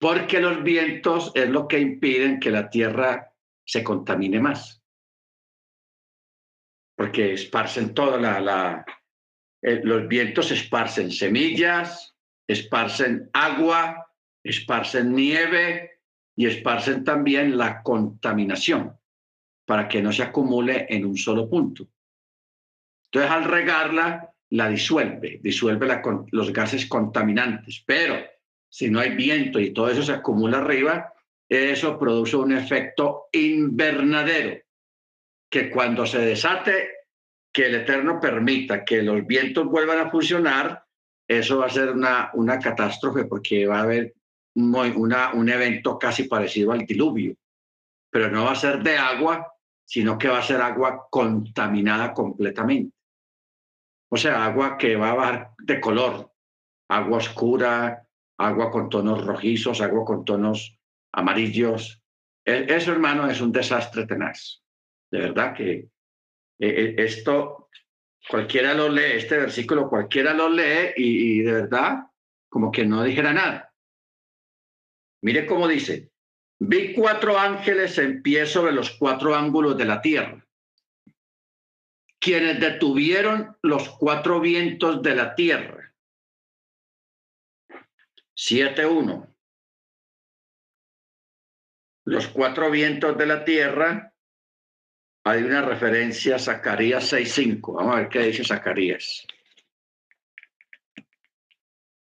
Porque 0.00 0.40
los 0.40 0.62
vientos 0.62 1.32
es 1.34 1.50
lo 1.50 1.68
que 1.68 1.80
impiden 1.80 2.40
que 2.40 2.50
la 2.50 2.70
Tierra 2.70 3.34
se 3.66 3.84
contamine 3.84 4.40
más. 4.40 4.81
Porque 7.02 7.32
esparcen 7.32 7.94
toda 7.94 8.16
la... 8.16 8.38
la 8.38 8.86
eh, 9.60 9.80
los 9.82 10.06
vientos 10.06 10.52
esparcen 10.52 11.10
semillas, 11.10 12.14
esparcen 12.46 13.28
agua, 13.32 14.06
esparcen 14.44 15.12
nieve 15.12 15.98
y 16.36 16.46
esparcen 16.46 17.02
también 17.02 17.58
la 17.58 17.82
contaminación 17.82 18.96
para 19.66 19.88
que 19.88 20.00
no 20.00 20.12
se 20.12 20.22
acumule 20.22 20.86
en 20.88 21.04
un 21.04 21.16
solo 21.16 21.50
punto. 21.50 21.88
Entonces, 23.06 23.32
al 23.32 23.44
regarla, 23.46 24.32
la 24.50 24.68
disuelve, 24.68 25.40
disuelve 25.42 26.00
los 26.30 26.52
gases 26.52 26.86
contaminantes, 26.86 27.82
pero 27.84 28.14
si 28.68 28.88
no 28.90 29.00
hay 29.00 29.16
viento 29.16 29.58
y 29.58 29.72
todo 29.72 29.90
eso 29.90 30.04
se 30.04 30.12
acumula 30.12 30.58
arriba, 30.58 31.12
eso 31.48 31.98
produce 31.98 32.36
un 32.36 32.52
efecto 32.52 33.24
invernadero, 33.32 34.61
que 35.52 35.68
cuando 35.68 36.06
se 36.06 36.18
desate, 36.18 36.88
que 37.52 37.66
el 37.66 37.74
Eterno 37.74 38.18
permita 38.18 38.86
que 38.86 39.02
los 39.02 39.26
vientos 39.26 39.66
vuelvan 39.66 39.98
a 39.98 40.10
funcionar, 40.10 40.82
eso 41.28 41.58
va 41.58 41.66
a 41.66 41.70
ser 41.70 41.90
una, 41.90 42.30
una 42.32 42.58
catástrofe 42.58 43.26
porque 43.26 43.66
va 43.66 43.80
a 43.80 43.82
haber 43.82 44.14
una, 44.54 45.34
un 45.34 45.48
evento 45.50 45.98
casi 45.98 46.24
parecido 46.24 46.72
al 46.72 46.86
diluvio, 46.86 47.34
pero 48.10 48.30
no 48.30 48.46
va 48.46 48.52
a 48.52 48.56
ser 48.56 48.82
de 48.82 48.96
agua, 48.96 49.52
sino 49.84 50.16
que 50.16 50.28
va 50.28 50.38
a 50.38 50.42
ser 50.42 50.62
agua 50.62 51.06
contaminada 51.10 52.14
completamente. 52.14 52.96
O 54.08 54.16
sea, 54.16 54.46
agua 54.46 54.78
que 54.78 54.96
va 54.96 55.10
a 55.10 55.14
bajar 55.14 55.50
de 55.58 55.80
color, 55.82 56.32
agua 56.88 57.18
oscura, 57.18 58.08
agua 58.38 58.70
con 58.70 58.88
tonos 58.88 59.22
rojizos, 59.22 59.82
agua 59.82 60.06
con 60.06 60.24
tonos 60.24 60.78
amarillos. 61.12 62.02
E, 62.42 62.74
eso, 62.74 62.92
hermano, 62.92 63.28
es 63.28 63.42
un 63.42 63.52
desastre 63.52 64.06
tenaz. 64.06 64.61
De 65.12 65.20
verdad 65.20 65.54
que 65.54 65.70
e, 66.58 66.68
e, 66.68 66.94
esto, 66.96 67.68
cualquiera 68.28 68.74
lo 68.74 68.88
lee, 68.88 69.12
este 69.16 69.36
versículo 69.36 69.88
cualquiera 69.88 70.32
lo 70.32 70.48
lee 70.48 70.92
y, 70.96 71.40
y 71.40 71.42
de 71.42 71.52
verdad, 71.52 72.06
como 72.48 72.72
que 72.72 72.84
no 72.84 73.04
dijera 73.04 73.32
nada. 73.32 73.72
Mire 75.20 75.46
cómo 75.46 75.68
dice, 75.68 76.12
Vi 76.64 76.94
cuatro 76.94 77.38
ángeles 77.38 77.98
en 77.98 78.22
pie 78.22 78.46
sobre 78.46 78.72
los 78.72 78.92
cuatro 78.92 79.34
ángulos 79.34 79.76
de 79.76 79.84
la 79.84 80.00
tierra, 80.00 80.46
quienes 82.20 82.60
detuvieron 82.60 83.56
los 83.62 83.88
cuatro 83.90 84.40
vientos 84.40 85.02
de 85.02 85.14
la 85.16 85.34
tierra. 85.34 85.92
7.1. 88.36 89.34
Los 92.04 92.28
cuatro 92.28 92.70
vientos 92.70 93.18
de 93.18 93.26
la 93.26 93.44
tierra, 93.44 94.11
hay 95.24 95.42
una 95.42 95.62
referencia 95.62 96.36
a 96.36 96.38
Zacarías 96.38 97.12
6.5. 97.12 97.74
Vamos 97.74 97.94
a 97.94 98.00
ver 98.00 98.08
qué 98.08 98.20
dice 98.20 98.44
Zacarías. 98.44 99.26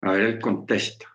A 0.01 0.13
ver 0.13 0.23
el 0.23 0.41
contexto. 0.41 1.07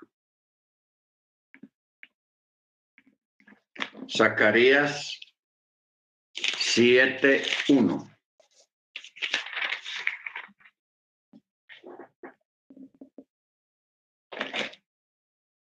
Zacarías 4.08 5.19
7.1. 6.34 8.15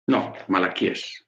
No, 0.08 0.34
Malaquías. 0.48 1.21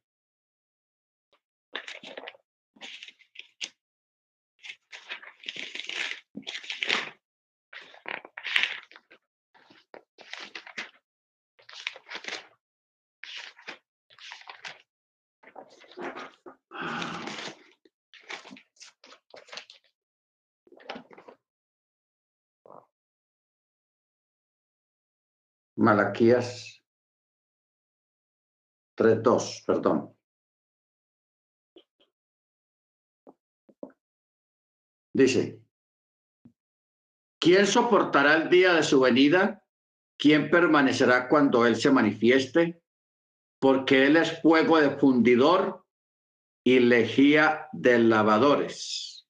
Malaquías 25.84 26.82
3.2, 28.96 29.66
perdón. 29.66 30.16
Dice, 35.12 35.62
¿quién 37.38 37.68
soportará 37.68 38.36
el 38.36 38.50
día 38.50 38.74
de 38.76 38.84
su 38.84 39.02
venida? 39.02 39.68
¿Quién 40.18 40.50
permanecerá 40.50 41.28
cuando 41.28 41.66
Él 41.66 41.76
se 41.76 41.92
manifieste? 41.92 42.82
Porque 43.60 44.06
Él 44.06 44.16
es 44.16 44.42
fuego 44.42 44.80
de 44.80 44.92
fundidor 44.92 45.86
y 46.64 46.80
lejía 46.80 47.68
de 47.74 48.00
lavadores. 48.00 49.28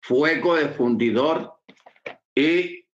Fuego 0.00 0.54
de 0.54 0.68
fundidor 0.68 1.60
y 2.36 2.87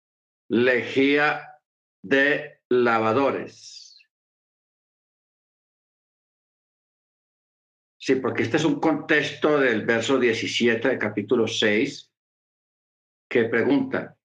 lejía 0.53 1.59
de 2.03 2.61
lavadores. 2.69 3.99
Sí, 7.99 8.17
porque 8.17 8.43
este 8.43 8.59
es 8.59 8.65
un 8.65 8.79
contexto 8.79 9.59
del 9.59 9.87
verso 9.87 10.19
17 10.19 10.89
del 10.89 10.99
capítulo 10.99 11.47
6 11.47 12.13
que 13.31 13.45
pregunta, 13.45 14.19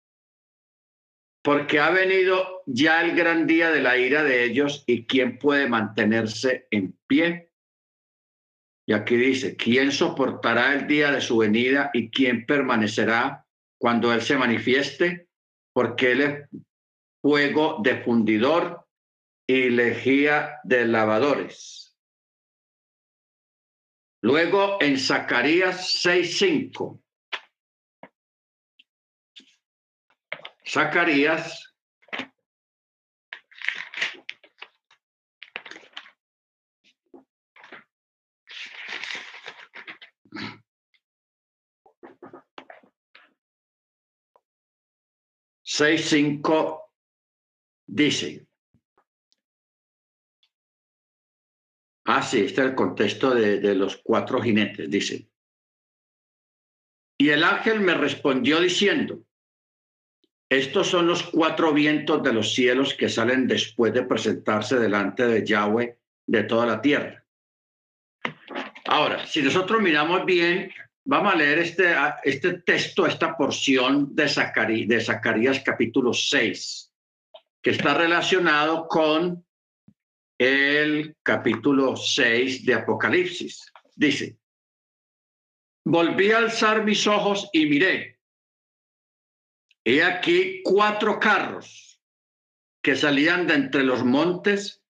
porque 1.42 1.80
ha 1.80 1.92
venido 1.92 2.64
ya 2.66 3.02
el 3.06 3.16
gran 3.16 3.48
día 3.48 3.72
de 3.72 3.82
la 3.82 3.98
ira 3.98 4.24
de 4.24 4.44
ellos 4.44 4.84
y 4.86 5.06
quién 5.06 5.38
puede 5.38 5.70
mantenerse 5.70 6.68
en 6.72 7.00
pie. 7.08 7.54
Y 8.86 8.92
aquí 8.92 9.16
dice, 9.16 9.56
¿quién 9.56 9.94
soportará 9.94 10.74
el 10.74 10.88
día 10.88 11.10
de 11.10 11.22
su 11.22 11.38
venida 11.38 11.90
y 11.94 12.10
quién 12.10 12.46
permanecerá 12.46 13.46
cuando 13.80 14.12
Él 14.14 14.22
se 14.22 14.36
manifieste? 14.36 15.27
Porque 15.78 16.12
él 16.14 16.22
es 16.22 16.50
fuego 17.22 17.78
de 17.84 18.04
fundidor 18.04 18.88
y 19.46 19.70
lejía 19.70 20.60
de 20.64 20.88
lavadores. 20.88 21.96
Luego 24.24 24.82
en 24.82 24.98
Zacarías 24.98 26.04
6.5. 26.04 27.00
Zacarías 30.68 31.67
seis 45.78 46.10
cinco 46.10 46.92
dice 47.86 48.48
Ah, 52.06 52.24
sí, 52.24 52.40
este 52.40 52.62
es 52.62 52.68
el 52.70 52.74
contexto 52.74 53.36
de 53.36 53.76
los 53.76 53.98
cuatro 53.98 54.42
jinetes, 54.42 54.90
dice. 54.90 55.30
Y 57.20 57.30
el 57.30 57.44
ángel 57.44 57.82
me 57.82 57.94
respondió 57.96 58.62
diciendo, 58.62 59.24
estos 60.50 60.88
son 60.88 61.06
los 61.06 61.22
cuatro 61.24 61.74
vientos 61.74 62.24
de 62.24 62.32
los 62.32 62.54
cielos 62.54 62.94
que 62.94 63.10
salen 63.10 63.46
después 63.46 63.94
de 63.94 64.04
presentarse 64.04 64.80
delante 64.80 65.28
de 65.28 65.46
Yahweh 65.46 66.00
de 66.26 66.44
toda 66.44 66.66
la 66.66 66.82
tierra. 66.82 67.26
Ahora, 68.86 69.28
si 69.28 69.42
nosotros 69.42 69.82
miramos 69.82 70.26
bien, 70.26 70.72
vamos 71.08 71.34
a 71.34 71.38
leer 71.38 71.60
este, 71.60 71.96
este 72.24 72.62
texto, 72.62 73.08
esta 73.08 73.36
porción 73.38 74.14
de, 74.14 74.28
Zacarías, 74.28 74.88
de 74.90 75.02
Zacarías 75.02 75.62
capítulo 75.62 76.14
6, 76.14 76.92
que 77.62 77.70
está 77.70 77.94
relacionado 77.94 78.88
con 78.88 79.46
el 80.38 81.16
capítulo 81.24 81.96
6 81.96 82.66
de 82.66 82.74
Apocalipsis. 82.74 83.72
Dice, 83.96 84.38
volví 85.86 86.32
a 86.32 86.40
alzar 86.40 86.84
mis 86.84 87.08
ojos 87.08 87.50
y 87.54 87.68
miré. 87.68 88.20
He 89.86 90.04
aquí 90.04 90.62
cuatro 90.62 91.22
carros 91.22 92.02
que 92.84 92.98
salían 92.98 93.48
de 93.48 93.54
entre 93.54 93.84
los 93.84 94.04
montes 94.04 94.84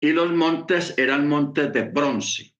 y 0.00 0.10
los 0.10 0.32
montes 0.32 0.92
eran 0.98 1.28
montes 1.28 1.72
de 1.72 1.82
bronce. 1.82 2.55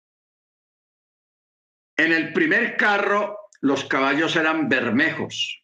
En 1.96 2.12
el 2.12 2.32
primer 2.32 2.76
carro 2.76 3.38
los 3.60 3.84
caballos 3.84 4.36
eran 4.36 4.68
bermejos. 4.68 5.62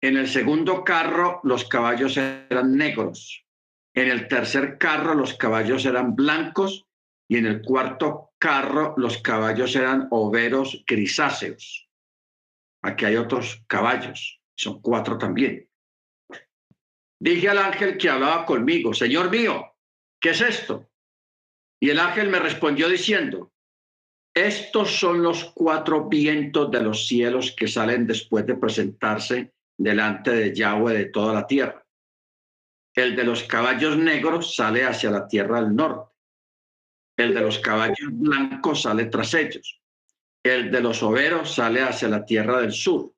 En 0.00 0.16
el 0.16 0.28
segundo 0.28 0.84
carro 0.84 1.40
los 1.44 1.66
caballos 1.66 2.16
eran 2.16 2.76
negros. 2.76 3.44
En 3.94 4.08
el 4.08 4.28
tercer 4.28 4.78
carro 4.78 5.14
los 5.14 5.34
caballos 5.34 5.84
eran 5.84 6.16
blancos 6.16 6.86
y 7.28 7.36
en 7.36 7.46
el 7.46 7.60
cuarto 7.60 8.32
carro 8.38 8.94
los 8.96 9.18
caballos 9.18 9.76
eran 9.76 10.08
overos 10.10 10.82
grisáceos. 10.86 11.88
Aquí 12.82 13.04
hay 13.04 13.16
otros 13.16 13.62
caballos, 13.66 14.40
son 14.56 14.80
cuatro 14.80 15.18
también. 15.18 15.68
Dije 17.20 17.50
al 17.50 17.58
ángel 17.58 17.98
que 17.98 18.08
hablaba 18.08 18.46
conmigo, 18.46 18.94
Señor 18.94 19.30
mío, 19.30 19.76
¿qué 20.18 20.30
es 20.30 20.40
esto? 20.40 20.88
Y 21.78 21.90
el 21.90 22.00
ángel 22.00 22.30
me 22.30 22.38
respondió 22.38 22.88
diciendo, 22.88 23.52
estos 24.34 24.92
son 24.98 25.22
los 25.22 25.44
cuatro 25.52 26.08
vientos 26.08 26.70
de 26.70 26.80
los 26.80 27.06
cielos 27.06 27.52
que 27.56 27.66
salen 27.66 28.06
después 28.06 28.46
de 28.46 28.54
presentarse 28.54 29.52
delante 29.76 30.30
de 30.30 30.54
Yahweh 30.54 30.94
de 30.94 31.04
toda 31.06 31.34
la 31.34 31.46
tierra. 31.46 31.84
El 32.94 33.16
de 33.16 33.24
los 33.24 33.44
caballos 33.44 33.96
negros 33.96 34.54
sale 34.54 34.84
hacia 34.84 35.10
la 35.10 35.26
tierra 35.26 35.60
del 35.60 35.74
norte. 35.74 36.12
El 37.16 37.34
de 37.34 37.40
los 37.40 37.58
caballos 37.58 38.08
blancos 38.12 38.82
sale 38.82 39.06
tras 39.06 39.34
ellos. 39.34 39.80
El 40.42 40.70
de 40.70 40.80
los 40.80 41.02
overos 41.02 41.54
sale 41.54 41.82
hacia 41.82 42.08
la 42.08 42.24
tierra 42.24 42.60
del 42.60 42.72
sur. 42.72 43.12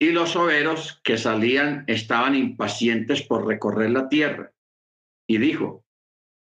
Y 0.00 0.10
los 0.12 0.36
overos 0.36 1.00
que 1.02 1.18
salían 1.18 1.84
estaban 1.86 2.34
impacientes 2.34 3.22
por 3.22 3.46
recorrer 3.46 3.90
la 3.90 4.08
tierra. 4.08 4.52
Y 5.26 5.38
dijo, 5.38 5.84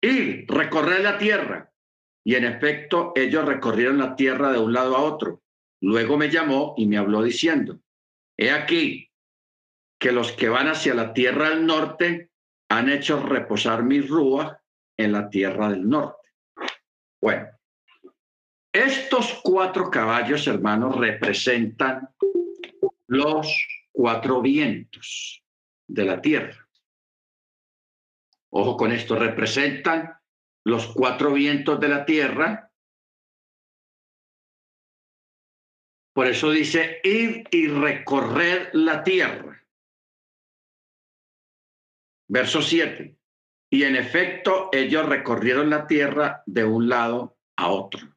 y 0.00 0.46
recorrer 0.46 1.02
la 1.02 1.18
tierra. 1.18 1.73
Y 2.24 2.34
en 2.36 2.44
efecto, 2.44 3.12
ellos 3.14 3.44
recorrieron 3.44 3.98
la 3.98 4.16
tierra 4.16 4.50
de 4.50 4.58
un 4.58 4.72
lado 4.72 4.96
a 4.96 5.02
otro. 5.02 5.42
Luego 5.80 6.16
me 6.16 6.30
llamó 6.30 6.74
y 6.76 6.86
me 6.86 6.96
habló 6.96 7.22
diciendo, 7.22 7.78
he 8.36 8.50
aquí, 8.50 9.10
que 9.98 10.10
los 10.10 10.32
que 10.32 10.48
van 10.48 10.68
hacia 10.68 10.94
la 10.94 11.12
tierra 11.12 11.50
del 11.50 11.66
norte 11.66 12.30
han 12.70 12.88
hecho 12.88 13.22
reposar 13.22 13.82
mi 13.82 14.00
rúa 14.00 14.60
en 14.96 15.12
la 15.12 15.28
tierra 15.28 15.68
del 15.68 15.88
norte. 15.88 16.30
Bueno, 17.20 17.48
estos 18.72 19.40
cuatro 19.42 19.90
caballos, 19.90 20.46
hermanos, 20.46 20.96
representan 20.96 22.08
los 23.06 23.66
cuatro 23.92 24.40
vientos 24.40 25.42
de 25.86 26.04
la 26.04 26.20
tierra. 26.20 26.68
Ojo 28.50 28.76
con 28.76 28.92
esto, 28.92 29.16
representan 29.16 30.12
los 30.64 30.86
cuatro 30.88 31.32
vientos 31.32 31.78
de 31.78 31.88
la 31.88 32.04
tierra. 32.04 32.70
Por 36.14 36.26
eso 36.26 36.50
dice 36.50 37.00
ir 37.02 37.44
y 37.50 37.66
recorrer 37.68 38.70
la 38.72 39.02
tierra. 39.02 39.62
Verso 42.28 42.62
7. 42.62 43.16
Y 43.70 43.82
en 43.82 43.96
efecto, 43.96 44.70
ellos 44.72 45.06
recorrieron 45.06 45.68
la 45.68 45.86
tierra 45.86 46.42
de 46.46 46.64
un 46.64 46.88
lado 46.88 47.36
a 47.56 47.68
otro. 47.68 48.14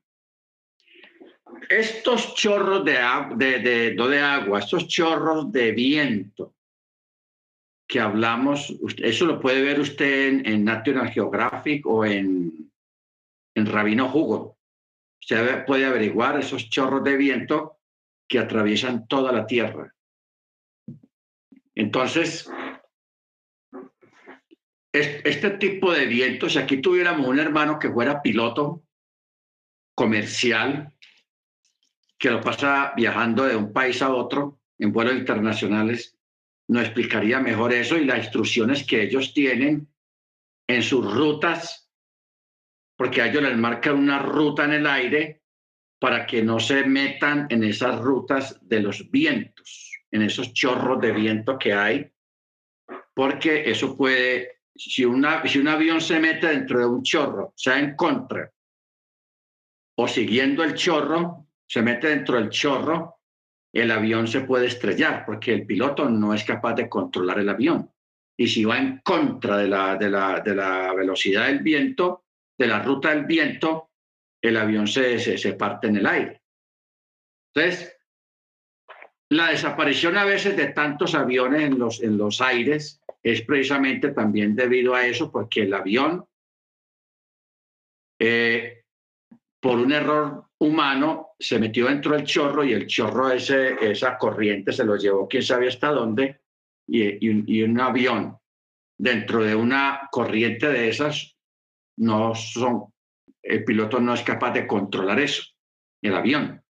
Estos 1.69 2.35
chorros 2.35 2.85
de, 2.85 2.99
de, 3.35 3.59
de, 3.59 3.91
de 3.95 4.19
agua, 4.19 4.59
estos 4.59 4.87
chorros 4.87 5.51
de 5.51 5.71
viento 5.71 6.56
que 7.87 7.99
hablamos, 8.01 8.75
eso 8.97 9.25
lo 9.25 9.39
puede 9.39 9.61
ver 9.61 9.79
usted 9.79 10.27
en, 10.27 10.45
en 10.45 10.65
National 10.65 11.09
Geographic 11.09 11.85
o 11.85 12.05
en, 12.05 12.71
en 13.55 13.65
Rabino 13.65 14.09
Jugo. 14.09 14.57
Usted 15.21 15.65
puede 15.65 15.85
averiguar 15.85 16.37
esos 16.37 16.69
chorros 16.69 17.03
de 17.03 17.15
viento 17.15 17.79
que 18.27 18.39
atraviesan 18.39 19.07
toda 19.07 19.31
la 19.31 19.47
Tierra. 19.47 19.93
Entonces, 21.75 22.49
este 24.91 25.51
tipo 25.51 25.93
de 25.93 26.07
viento, 26.07 26.49
si 26.49 26.57
aquí 26.57 26.81
tuviéramos 26.81 27.27
un 27.27 27.39
hermano 27.39 27.79
que 27.79 27.91
fuera 27.91 28.21
piloto 28.21 28.83
comercial, 29.95 30.91
que 32.17 32.31
lo 32.31 32.41
pasa 32.41 32.93
viajando 32.95 33.43
de 33.43 33.55
un 33.55 33.71
país 33.71 34.01
a 34.01 34.13
otro 34.13 34.59
en 34.79 34.91
vuelos 34.91 35.15
internacionales, 35.15 36.16
nos 36.67 36.83
explicaría 36.83 37.39
mejor 37.39 37.73
eso 37.73 37.97
y 37.97 38.05
las 38.05 38.19
instrucciones 38.19 38.85
que 38.85 39.03
ellos 39.03 39.33
tienen 39.33 39.87
en 40.67 40.83
sus 40.83 41.13
rutas, 41.13 41.89
porque 42.97 43.21
a 43.21 43.27
ellos 43.27 43.43
les 43.43 43.57
marcan 43.57 43.97
una 43.97 44.19
ruta 44.19 44.65
en 44.65 44.73
el 44.73 44.87
aire 44.87 45.43
para 45.99 46.25
que 46.25 46.43
no 46.43 46.59
se 46.59 46.83
metan 46.83 47.47
en 47.49 47.63
esas 47.63 47.99
rutas 47.99 48.59
de 48.61 48.81
los 48.81 49.09
vientos, 49.09 49.93
en 50.11 50.21
esos 50.21 50.53
chorros 50.53 50.99
de 51.01 51.11
viento 51.11 51.57
que 51.57 51.73
hay, 51.73 52.11
porque 53.13 53.69
eso 53.69 53.95
puede 53.95 54.57
si, 54.75 55.05
una, 55.05 55.45
si 55.47 55.59
un 55.59 55.67
avión 55.67 56.01
se 56.01 56.19
mete 56.19 56.47
dentro 56.47 56.79
de 56.79 56.85
un 56.85 57.01
chorro, 57.01 57.53
sea 57.55 57.79
en 57.79 57.95
contra 57.95 58.51
o 59.99 60.07
siguiendo 60.07 60.63
el 60.63 60.75
chorro, 60.75 61.47
se 61.65 61.81
mete 61.81 62.09
dentro 62.09 62.37
del 62.37 62.49
chorro, 62.49 63.16
el 63.73 63.91
avión 63.91 64.27
se 64.27 64.41
puede 64.41 64.67
estrellar 64.67 65.25
porque 65.25 65.53
el 65.53 65.65
piloto 65.65 66.09
no 66.09 66.33
es 66.33 66.43
capaz 66.43 66.73
de 66.75 66.89
controlar 66.89 67.39
el 67.39 67.49
avión. 67.49 67.91
Y 68.39 68.47
si 68.47 68.63
va 68.65 68.77
en 68.77 68.99
contra 68.99 69.57
de 69.57 69.67
la, 69.67 69.95
de 69.95 70.09
la, 70.09 70.39
de 70.41 70.55
la 70.55 70.93
velocidad 70.93 71.47
del 71.47 71.59
viento, 71.59 72.25
de 72.57 72.67
la 72.67 72.81
ruta 72.81 73.09
del 73.09 73.25
viento, 73.25 73.91
el 74.41 74.57
avión 74.57 74.87
se, 74.87 75.19
se, 75.19 75.37
se 75.37 75.53
parte 75.53 75.87
en 75.87 75.97
el 75.97 76.05
aire. 76.05 76.41
Entonces, 77.53 77.97
la 79.29 79.49
desaparición 79.49 80.17
a 80.17 80.25
veces 80.25 80.55
de 80.55 80.67
tantos 80.67 81.13
aviones 81.15 81.63
en 81.63 81.77
los, 81.77 82.01
en 82.01 82.17
los 82.17 82.39
aires 82.41 83.01
es 83.21 83.41
precisamente 83.41 84.11
también 84.11 84.55
debido 84.55 84.95
a 84.95 85.05
eso, 85.05 85.31
porque 85.31 85.63
el 85.63 85.73
avión, 85.73 86.25
eh, 88.19 88.85
por 89.59 89.79
un 89.79 89.91
error 89.91 90.46
humano, 90.59 91.35
se 91.39 91.59
metió 91.59 91.87
dentro 91.87 92.15
del 92.15 92.25
chorro 92.25 92.63
y 92.63 92.73
el 92.73 92.87
chorro, 92.87 93.31
ese, 93.31 93.75
esa 93.79 94.17
corriente 94.17 94.71
se 94.71 94.83
lo 94.83 94.95
llevó 94.95 95.27
quién 95.27 95.43
sabe 95.43 95.67
hasta 95.67 95.89
dónde, 95.89 96.41
y, 96.87 97.63
un 97.63 97.79
avión 97.79 98.37
dentro 98.97 99.43
de 99.43 99.55
una 99.55 100.07
corriente 100.11 100.67
de 100.67 100.89
esas, 100.89 101.37
no 101.97 102.33
son, 102.33 102.93
el 103.43 103.63
piloto 103.63 103.99
no 103.99 104.13
es 104.13 104.23
capaz 104.23 104.51
de 104.53 104.65
controlar 104.65 105.19
eso, 105.19 105.43
el 106.01 106.15
avión. 106.15 106.63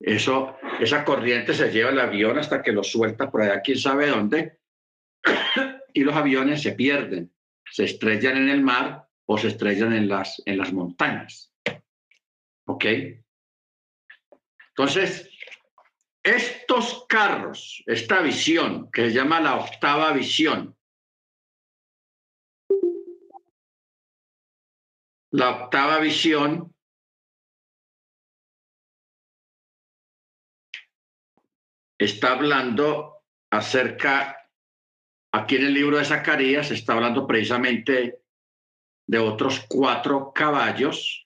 Eso, 0.00 0.58
esa 0.80 1.04
corriente 1.04 1.54
se 1.54 1.70
lleva 1.70 1.90
el 1.90 2.00
avión 2.00 2.38
hasta 2.38 2.62
que 2.62 2.72
lo 2.72 2.82
suelta 2.82 3.30
por 3.30 3.42
allá, 3.42 3.62
quién 3.62 3.78
sabe 3.78 4.08
dónde, 4.08 4.58
y 5.94 6.00
los 6.00 6.14
aviones 6.14 6.60
se 6.60 6.72
pierden, 6.72 7.32
se 7.70 7.84
estrellan 7.84 8.36
en 8.36 8.48
el 8.50 8.62
mar 8.62 9.08
o 9.26 9.38
se 9.38 9.48
estrellan 9.48 9.94
en 9.94 10.08
las, 10.08 10.42
en 10.44 10.58
las 10.58 10.72
montañas. 10.72 11.53
¿Ok? 12.66 12.84
Entonces, 14.68 15.30
estos 16.22 17.04
carros, 17.06 17.82
esta 17.86 18.20
visión, 18.22 18.90
que 18.90 19.02
se 19.02 19.12
llama 19.12 19.40
la 19.40 19.56
octava 19.56 20.12
visión, 20.12 20.76
la 25.30 25.64
octava 25.64 25.98
visión 25.98 26.74
está 31.98 32.32
hablando 32.32 33.22
acerca, 33.50 34.48
aquí 35.32 35.56
en 35.56 35.66
el 35.66 35.74
libro 35.74 35.98
de 35.98 36.04
Zacarías, 36.04 36.70
está 36.70 36.94
hablando 36.94 37.26
precisamente 37.26 38.22
de 39.06 39.18
otros 39.18 39.66
cuatro 39.68 40.32
caballos 40.32 41.23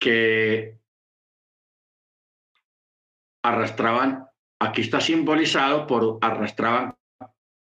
que 0.00 0.80
arrastraban, 3.44 4.26
aquí 4.58 4.80
está 4.80 5.00
simbolizado 5.00 5.86
por 5.86 6.18
arrastraban 6.20 6.96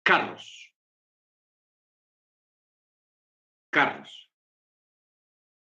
carros. 0.04 0.72
Carros. 3.70 4.30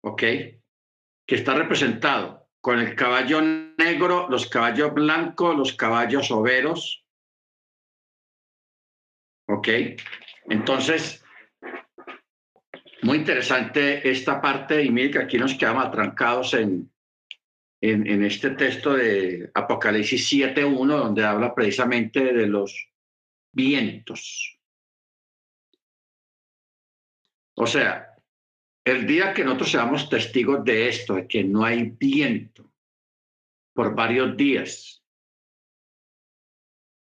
¿Ok? 0.03 0.23
Que 1.27 1.35
está 1.35 1.55
representado 1.55 2.49
con 2.61 2.79
el 2.79 2.95
caballo 2.95 3.41
negro, 3.41 4.29
los 4.29 4.49
caballos 4.49 4.93
blancos, 4.93 5.57
los 5.57 5.75
caballos 5.75 6.31
overos. 6.31 7.05
¿Ok? 9.49 9.69
Entonces, 10.47 11.25
muy 13.07 13.19
interesante 13.19 14.11
esta 14.11 14.41
parte 14.41 14.83
y 14.83 14.91
mire 14.91 15.13
que 15.13 15.19
aquí 15.21 15.39
nos 15.39 15.55
quedamos 15.55 15.87
atrancados 15.87 16.55
en, 16.55 16.91
en, 17.81 18.25
este 18.25 18.51
texto 18.51 18.95
de 18.95 19.49
Apocalipsis 19.55 20.29
7.1, 20.33 20.87
donde 20.87 21.25
habla 21.25 21.55
precisamente 21.55 22.33
de 22.33 22.49
los 22.49 22.91
vientos. 23.53 24.59
O 27.55 27.67
sea, 27.69 28.17
el 28.85 29.07
día 29.07 29.33
que 29.33 29.45
nosotros 29.45 29.71
seamos 29.71 30.11
testigos 30.11 30.65
de 30.65 30.89
esto, 30.89 31.15
de 31.15 31.29
que 31.29 31.45
no 31.45 31.65
hay 31.65 31.85
viento 31.85 32.73
por 33.73 33.95
varios 33.95 34.37
días, 34.37 35.05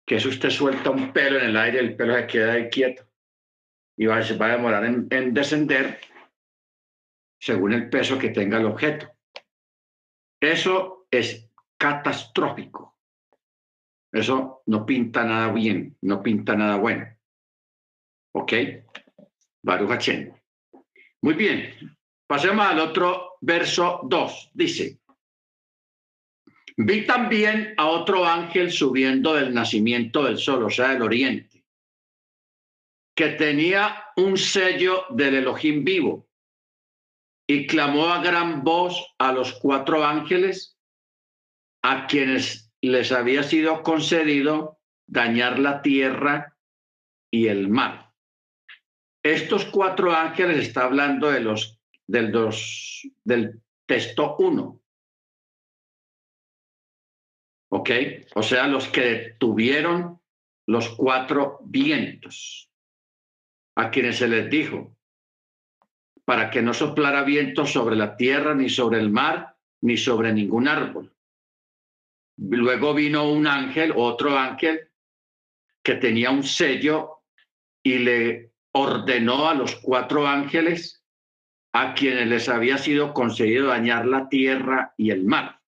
que 0.05 0.19
si 0.19 0.27
usted 0.27 0.49
suelta 0.49 0.89
un 0.89 1.13
pelo 1.13 1.39
en 1.39 1.45
el 1.45 1.57
aire, 1.57 1.79
el 1.79 1.95
pelo 1.95 2.13
se 2.15 2.27
queda 2.27 2.53
ahí 2.53 2.69
quieto 2.69 3.06
y 3.97 4.05
va, 4.05 4.19
va 4.39 4.45
a 4.45 4.51
demorar 4.51 4.85
en 4.85 5.33
descender 5.33 5.99
según 7.39 7.73
el 7.73 7.89
peso 7.89 8.17
que 8.17 8.29
tenga 8.29 8.57
el 8.57 8.65
objeto. 8.65 9.11
Eso 10.39 11.07
es 11.11 11.49
catastrófico. 11.77 12.97
Eso 14.11 14.63
no 14.67 14.85
pinta 14.85 15.23
nada 15.23 15.51
bien, 15.51 15.97
no 16.01 16.23
pinta 16.23 16.55
nada 16.55 16.77
bueno. 16.77 17.07
¿Ok? 18.33 18.53
Baruch 19.63 20.09
Muy 21.21 21.33
bien. 21.33 21.97
Pasemos 22.27 22.65
al 22.65 22.79
otro 22.79 23.37
verso 23.41 24.01
2. 24.03 24.51
Dice, 24.53 24.99
vi 26.77 27.05
también 27.05 27.73
a 27.77 27.87
otro 27.87 28.25
ángel 28.25 28.71
subiendo 28.71 29.33
del 29.33 29.53
nacimiento 29.53 30.23
del 30.23 30.37
sol, 30.37 30.63
o 30.63 30.69
sea, 30.69 30.89
del 30.89 31.01
oriente, 31.01 31.56
que 33.17 33.29
tenía 33.29 34.05
un 34.15 34.37
sello 34.37 35.05
del 35.09 35.33
Elohim 35.33 35.83
vivo 35.83 36.29
y 37.49 37.65
clamó 37.65 38.09
a 38.09 38.21
gran 38.21 38.63
voz 38.63 39.15
a 39.17 39.31
los 39.31 39.53
cuatro 39.53 40.05
ángeles 40.05 40.77
a 41.81 42.05
quienes 42.05 42.71
les 42.79 43.11
había 43.11 43.41
sido 43.41 43.81
concedido 43.81 44.79
dañar 45.07 45.57
la 45.57 45.81
tierra 45.81 46.55
y 47.31 47.47
el 47.47 47.69
mar. 47.69 48.13
Estos 49.23 49.65
cuatro 49.65 50.13
ángeles 50.13 50.67
está 50.67 50.83
hablando 50.83 51.31
de 51.31 51.39
los 51.39 51.79
del 52.05 52.31
dos 52.31 53.01
del 53.23 53.63
texto 53.87 54.35
uno. 54.37 54.79
¿Ok? 57.69 57.89
O 58.35 58.43
sea, 58.43 58.67
los 58.67 58.87
que 58.89 59.35
tuvieron 59.39 60.21
los 60.67 60.89
cuatro 60.89 61.59
vientos, 61.63 62.66
a 63.77 63.91
quienes 63.91 64.17
se 64.17 64.27
les 64.27 64.49
dijo, 64.49 64.97
para 66.25 66.49
que 66.49 66.63
no 66.63 66.73
soplara 66.73 67.23
viento 67.23 67.65
sobre 67.67 67.95
la 67.95 68.17
tierra, 68.17 68.55
ni 68.55 68.69
sobre 68.69 68.99
el 68.99 69.11
mar, 69.11 69.55
ni 69.81 69.97
sobre 69.97 70.33
ningún 70.33 70.67
árbol. 70.67 71.13
Luego 72.37 72.95
vino 72.95 73.31
un 73.31 73.45
ángel, 73.45 73.93
otro 73.95 74.35
ángel, 74.35 74.89
que 75.83 75.93
tenía 75.93 76.31
un 76.31 76.43
sello 76.43 77.19
y 77.83 77.99
le 77.99 78.51
ordenó 78.71 79.47
a 79.47 79.53
los 79.53 79.75
cuatro 79.75 80.27
ángeles 80.27 81.03
a 81.71 81.93
quienes 81.93 82.27
les 82.27 82.49
había 82.49 82.79
sido 82.79 83.13
concedido 83.13 83.67
dañar 83.67 84.07
la 84.07 84.27
tierra 84.27 84.95
y 84.97 85.11
el 85.11 85.23
mar, 85.23 85.61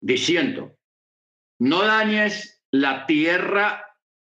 diciendo, 0.00 0.74
no 1.58 1.84
dañes 1.84 2.64
la 2.70 3.04
tierra, 3.04 3.84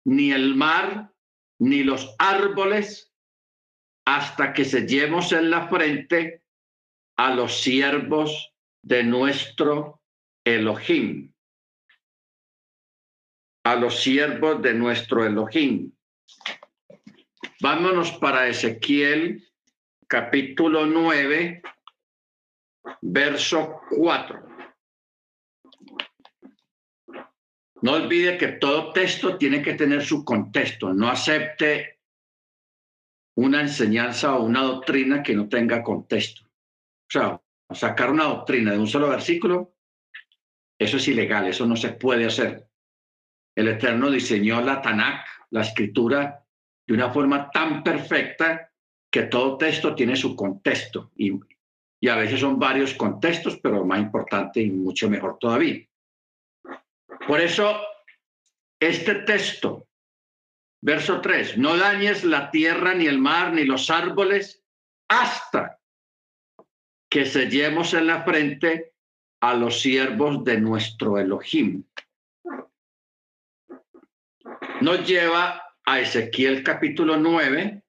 ni 0.04 0.32
el 0.32 0.54
mar, 0.56 1.12
ni 1.58 1.82
los 1.82 2.14
árboles, 2.18 3.12
hasta 4.04 4.52
que 4.52 4.64
sellemos 4.64 5.32
en 5.32 5.50
la 5.50 5.68
frente 5.68 6.42
a 7.16 7.34
los 7.34 7.60
siervos 7.60 8.52
de 8.82 9.02
nuestro 9.04 10.00
Elohim. 10.44 11.32
A 13.64 13.74
los 13.74 14.00
siervos 14.02 14.62
de 14.62 14.72
nuestro 14.72 15.26
Elohim. 15.26 15.92
Vámonos 17.60 18.12
para 18.12 18.46
Ezequiel 18.46 19.46
capítulo 20.06 20.86
9, 20.86 21.60
verso 23.02 23.82
4. 23.90 24.47
No 27.82 27.92
olvide 27.92 28.38
que 28.38 28.48
todo 28.48 28.92
texto 28.92 29.36
tiene 29.36 29.62
que 29.62 29.74
tener 29.74 30.04
su 30.04 30.24
contexto. 30.24 30.92
No 30.92 31.08
acepte 31.08 31.98
una 33.36 33.60
enseñanza 33.60 34.36
o 34.36 34.44
una 34.44 34.62
doctrina 34.62 35.22
que 35.22 35.34
no 35.34 35.48
tenga 35.48 35.82
contexto. 35.82 36.42
O 36.42 37.10
sea, 37.10 37.40
sacar 37.70 38.10
una 38.10 38.24
doctrina 38.24 38.72
de 38.72 38.78
un 38.78 38.86
solo 38.86 39.08
versículo, 39.08 39.74
eso 40.78 40.96
es 40.96 41.08
ilegal, 41.08 41.46
eso 41.46 41.66
no 41.66 41.76
se 41.76 41.90
puede 41.90 42.26
hacer. 42.26 42.68
El 43.54 43.68
Eterno 43.68 44.10
diseñó 44.10 44.60
la 44.60 44.82
Tanakh, 44.82 45.24
la 45.50 45.62
escritura, 45.62 46.44
de 46.86 46.94
una 46.94 47.10
forma 47.10 47.50
tan 47.50 47.82
perfecta 47.82 48.72
que 49.10 49.24
todo 49.24 49.56
texto 49.56 49.94
tiene 49.94 50.16
su 50.16 50.34
contexto 50.34 51.10
y, 51.16 51.32
y 52.00 52.08
a 52.08 52.16
veces 52.16 52.40
son 52.40 52.58
varios 52.58 52.94
contextos, 52.94 53.58
pero 53.62 53.84
más 53.84 54.00
importante 54.00 54.60
y 54.60 54.70
mucho 54.70 55.08
mejor 55.08 55.38
todavía. 55.38 55.87
Por 57.28 57.40
eso, 57.40 57.80
este 58.80 59.14
texto 59.16 59.88
Verso 60.80 61.20
3, 61.20 61.58
no 61.58 61.76
dañes 61.76 62.22
la 62.22 62.50
tierra, 62.50 62.94
ni 62.94 63.06
el 63.06 63.18
mar, 63.18 63.52
ni 63.52 63.64
los 63.64 63.90
árboles, 63.90 64.62
hasta 65.08 65.80
que 67.10 67.26
sellemos 67.26 67.94
en 67.94 68.06
la 68.06 68.22
frente 68.22 68.94
a 69.40 69.54
los 69.54 69.80
siervos 69.80 70.44
de 70.44 70.60
nuestro 70.60 71.18
Elohim. 71.18 71.84
Nos 74.80 75.06
lleva 75.06 75.74
a 75.84 76.00
Ezequiel 76.00 76.62
capítulo 76.62 77.16
9, 77.16 77.82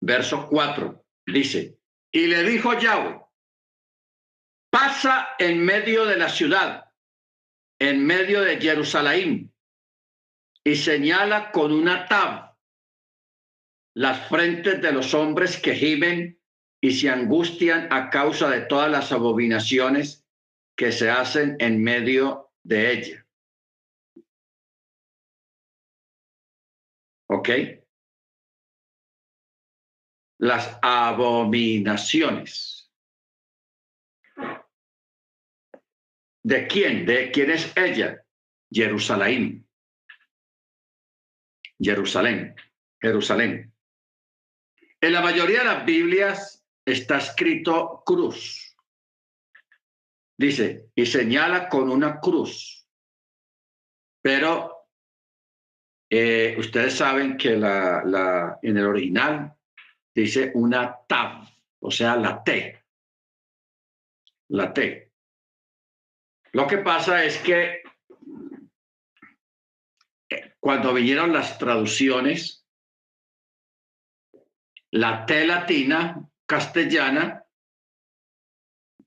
verso 0.00 0.46
4. 0.48 1.04
Dice, 1.26 1.78
y 2.12 2.28
le 2.28 2.44
dijo 2.44 2.78
Yahweh, 2.78 3.23
pasa 4.84 5.28
en 5.38 5.64
medio 5.64 6.04
de 6.04 6.18
la 6.18 6.28
ciudad, 6.28 6.92
en 7.78 8.04
medio 8.04 8.42
de 8.42 8.60
Jerusalén, 8.60 9.50
y 10.62 10.76
señala 10.76 11.50
con 11.52 11.72
una 11.72 12.06
tab 12.06 12.54
las 13.94 14.28
frentes 14.28 14.82
de 14.82 14.92
los 14.92 15.14
hombres 15.14 15.56
que 15.58 15.74
gimen 15.74 16.38
y 16.82 16.90
se 16.92 17.08
angustian 17.08 17.90
a 17.90 18.10
causa 18.10 18.50
de 18.50 18.60
todas 18.62 18.90
las 18.90 19.10
abominaciones 19.10 20.26
que 20.76 20.92
se 20.92 21.08
hacen 21.08 21.56
en 21.60 21.82
medio 21.82 22.52
de 22.62 22.92
ella. 22.92 23.26
¿Ok? 27.28 27.48
Las 30.38 30.78
abominaciones. 30.82 32.73
¿De 36.44 36.66
quién? 36.66 37.06
¿De 37.06 37.30
quién 37.30 37.50
es 37.50 37.74
ella? 37.74 38.22
Jerusalén. 38.70 39.66
Jerusalén, 41.80 42.54
Jerusalén. 43.00 43.72
En 45.00 45.12
la 45.12 45.22
mayoría 45.22 45.60
de 45.60 45.64
las 45.64 45.84
Biblias 45.86 46.64
está 46.84 47.18
escrito 47.18 48.02
cruz. 48.04 48.76
Dice, 50.36 50.90
y 50.94 51.06
señala 51.06 51.68
con 51.68 51.90
una 51.90 52.20
cruz. 52.20 52.86
Pero 54.22 54.88
eh, 56.10 56.56
ustedes 56.58 56.94
saben 56.94 57.36
que 57.36 57.56
la, 57.56 58.02
la, 58.04 58.58
en 58.62 58.76
el 58.76 58.86
original 58.86 59.54
dice 60.14 60.52
una 60.54 60.96
tab, 61.06 61.48
o 61.80 61.90
sea, 61.90 62.16
la 62.16 62.42
T. 62.42 62.84
La 64.48 64.72
T. 64.72 65.03
Lo 66.54 66.68
que 66.68 66.78
pasa 66.78 67.24
es 67.24 67.38
que 67.38 67.82
eh, 70.30 70.54
cuando 70.60 70.94
vinieron 70.94 71.32
las 71.32 71.58
traducciones, 71.58 72.64
la 74.92 75.26
T 75.26 75.44
latina 75.46 76.30
castellana 76.46 77.44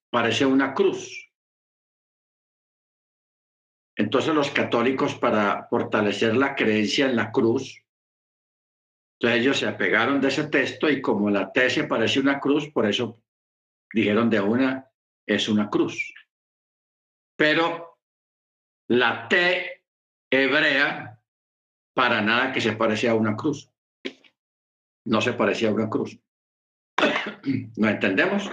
parece 0.09 0.45
una 0.45 0.73
cruz. 0.73 1.31
Entonces 3.95 4.35
los 4.35 4.51
católicos 4.51 5.15
para 5.15 5.69
fortalecer 5.69 6.35
la 6.35 6.53
creencia 6.53 7.05
en 7.05 7.15
la 7.15 7.31
cruz, 7.31 7.81
ellos 9.21 9.57
se 9.57 9.67
apegaron 9.67 10.19
de 10.19 10.27
ese 10.27 10.49
texto 10.49 10.89
y 10.89 11.01
como 11.01 11.29
la 11.29 11.49
T 11.53 11.69
se 11.69 11.85
parece 11.85 12.19
una 12.19 12.41
cruz, 12.41 12.69
por 12.73 12.85
eso 12.85 13.23
dijeron 13.93 14.29
de 14.29 14.41
una, 14.41 14.91
es 15.25 15.47
una 15.47 15.69
cruz. 15.69 16.13
Pero 17.37 17.99
la 18.89 19.29
T 19.29 19.85
hebrea, 20.29 21.21
para 21.93 22.21
nada 22.21 22.51
que 22.51 22.59
se 22.59 22.73
parece 22.73 23.07
a 23.07 23.15
una 23.15 23.37
cruz 23.37 23.71
no 25.07 25.21
se 25.21 25.33
parecía 25.33 25.69
a 25.69 25.73
una 25.73 25.89
cruz. 25.89 26.19
¿No 27.77 27.89
entendemos? 27.89 28.49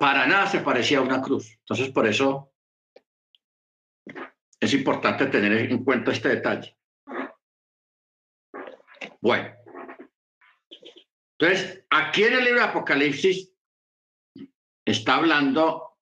Para 0.00 0.26
nada 0.26 0.46
se 0.46 0.60
parecía 0.60 0.98
a 0.98 1.02
una 1.02 1.20
cruz. 1.20 1.58
Entonces, 1.58 1.90
por 1.90 2.06
eso 2.06 2.52
es 4.58 4.72
importante 4.74 5.26
tener 5.26 5.70
en 5.70 5.84
cuenta 5.84 6.10
este 6.10 6.30
detalle. 6.30 6.76
Bueno, 9.20 9.54
entonces, 11.42 11.84
aquí 11.90 12.22
en 12.22 12.34
el 12.34 12.44
libro 12.44 12.60
de 12.60 12.66
Apocalipsis 12.66 13.52
está 14.86 15.16
hablando 15.16 15.98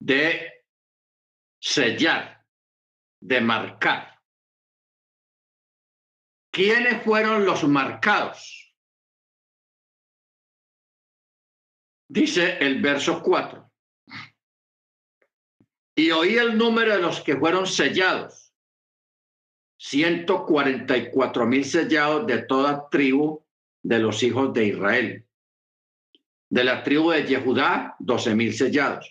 de 0.00 0.64
sellar, 1.62 2.44
de 3.22 3.40
marcar. 3.40 4.20
¿Quiénes 6.52 7.04
fueron 7.04 7.44
los 7.44 7.62
marcados? 7.68 8.74
Dice 12.08 12.58
el 12.58 12.82
verso 12.82 13.22
4. 13.22 13.72
Y 15.94 16.10
oí 16.10 16.36
el 16.36 16.58
número 16.58 16.96
de 16.96 17.00
los 17.00 17.20
que 17.20 17.36
fueron 17.36 17.64
sellados. 17.64 18.52
144 19.78 21.46
mil 21.46 21.64
sellados 21.64 22.26
de 22.26 22.42
toda 22.42 22.88
tribu 22.88 23.46
de 23.82 23.98
los 23.98 24.22
hijos 24.22 24.52
de 24.52 24.66
Israel. 24.66 25.26
De 26.50 26.64
la 26.64 26.82
tribu 26.82 27.10
de 27.12 27.24
Yehudá, 27.24 27.94
12 28.00 28.34
mil 28.34 28.52
sellados. 28.52 29.08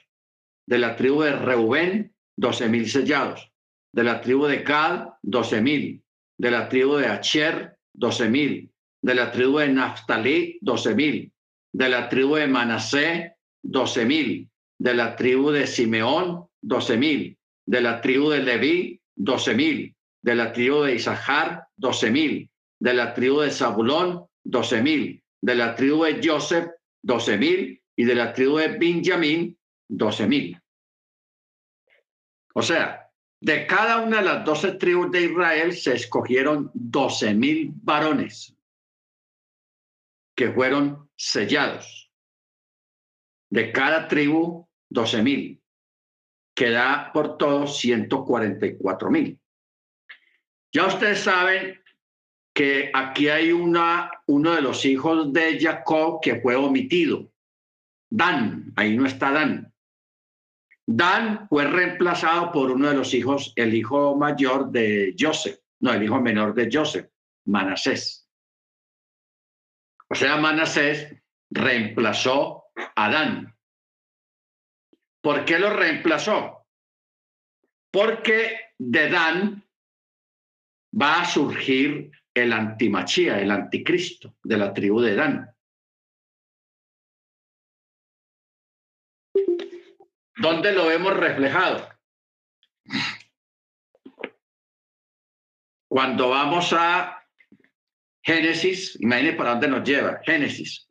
De 0.67 0.77
la 0.77 0.95
tribu 0.95 1.23
de 1.23 1.31
Reubén, 1.31 2.13
12 2.35 2.69
mil 2.69 2.89
sellados. 2.89 3.51
De 3.93 4.03
la 4.03 4.21
tribu 4.21 4.45
de 4.45 4.57
Gad, 4.57 5.07
12 5.23 5.61
mil. 5.61 6.03
De 6.37 6.51
la 6.51 6.69
tribu 6.69 6.97
de 6.97 7.07
Acher, 7.07 7.77
12 7.93 8.29
mil. 8.29 8.71
De 9.01 9.15
la 9.15 9.31
tribu 9.31 9.59
de 9.59 9.69
Naftali, 9.69 10.59
12 10.61 10.95
mil. 10.95 11.33
De 11.71 11.89
la 11.89 12.09
tribu 12.09 12.35
de 12.35 12.47
Manasé, 12.47 13.35
12 13.63 14.05
mil. 14.05 14.49
De 14.77 14.93
la 14.93 15.15
tribu 15.15 15.51
de 15.51 15.65
Simeón, 15.65 16.47
12 16.61 16.97
mil. 16.97 17.37
De 17.65 17.81
la 17.81 18.01
tribu 18.01 18.29
de 18.29 18.39
Leví, 18.39 19.01
12 19.15 19.55
mil. 19.55 19.95
De 20.21 20.35
la 20.35 20.51
tribu 20.51 20.83
de 20.83 20.95
Isahar, 20.95 21.67
12 21.77 22.11
mil. 22.11 22.49
De 22.79 22.93
la 22.93 23.13
tribu 23.13 23.41
de 23.41 23.51
Zabulón, 23.51 24.28
12 24.43 24.81
mil. 24.81 25.23
De 25.41 25.55
la 25.55 25.75
tribu 25.75 26.03
de 26.03 26.21
Joseph, 26.23 26.69
12 27.03 27.37
mil. 27.37 27.81
Y 27.95 28.03
de 28.05 28.15
la 28.15 28.33
tribu 28.33 28.57
de 28.57 28.77
Benjamín, 28.77 29.57
12 29.89 30.27
mil. 30.27 30.61
O 32.53 32.61
sea, 32.61 33.09
de 33.41 33.65
cada 33.65 34.01
una 34.01 34.17
de 34.17 34.25
las 34.25 34.45
doce 34.45 34.73
tribus 34.73 35.11
de 35.11 35.21
Israel 35.21 35.73
se 35.73 35.93
escogieron 35.93 36.71
doce 36.73 37.33
mil 37.33 37.71
varones 37.73 38.55
que 40.35 40.51
fueron 40.51 41.09
sellados. 41.15 42.11
De 43.49 43.71
cada 43.71 44.07
tribu, 44.07 44.67
doce 44.89 45.23
mil, 45.23 45.61
que 46.53 46.69
da 46.69 47.11
por 47.13 47.37
todos 47.37 47.79
144 47.79 49.09
mil. 49.09 49.39
Ya 50.73 50.85
ustedes 50.85 51.21
saben 51.21 51.81
que 52.59 52.91
aquí 52.93 53.29
hay 53.29 53.53
una, 53.53 54.11
uno 54.25 54.53
de 54.53 54.61
los 54.61 54.83
hijos 54.83 55.31
de 55.31 55.57
Jacob 55.57 56.19
que 56.21 56.41
fue 56.41 56.57
omitido. 56.57 57.31
Dan, 58.11 58.73
ahí 58.75 58.97
no 58.97 59.05
está 59.05 59.31
Dan. 59.31 59.73
Dan 60.85 61.47
fue 61.47 61.63
reemplazado 61.63 62.51
por 62.51 62.69
uno 62.71 62.89
de 62.89 62.95
los 62.95 63.13
hijos, 63.13 63.53
el 63.55 63.73
hijo 63.73 64.17
mayor 64.17 64.71
de 64.71 65.15
Joseph, 65.17 65.57
no, 65.79 65.93
el 65.93 66.03
hijo 66.03 66.19
menor 66.19 66.53
de 66.53 66.69
Joseph, 66.69 67.09
Manasés. 67.45 68.29
O 70.09 70.15
sea, 70.15 70.35
Manasés 70.35 71.15
reemplazó 71.49 72.65
a 72.93 73.09
Dan. 73.09 73.55
¿Por 75.21 75.45
qué 75.45 75.59
lo 75.59 75.69
reemplazó? 75.69 76.67
Porque 77.89 78.59
de 78.77 79.09
Dan 79.09 79.65
va 80.91 81.21
a 81.21 81.25
surgir 81.25 82.11
el 82.43 82.53
antimachía, 82.53 83.39
el 83.39 83.51
anticristo 83.51 84.35
de 84.43 84.57
la 84.57 84.73
tribu 84.73 85.01
de 85.01 85.15
Dan. 85.15 85.55
¿Dónde 90.37 90.71
lo 90.71 90.87
vemos 90.87 91.15
reflejado? 91.17 91.89
Cuando 95.89 96.29
vamos 96.29 96.71
a 96.71 97.25
Génesis, 98.23 98.97
imagínense 99.01 99.37
para 99.37 99.51
dónde 99.51 99.67
nos 99.67 99.83
lleva, 99.83 100.21
Génesis. 100.23 100.87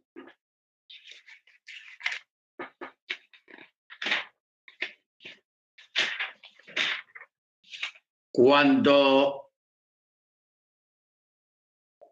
Cuando 8.31 9.48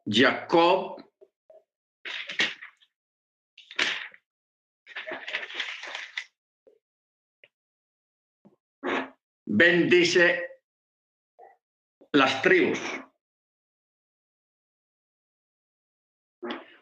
Jacob 0.08 1.02
bendice 9.44 10.48
las 12.12 12.40
tribus. 12.42 12.80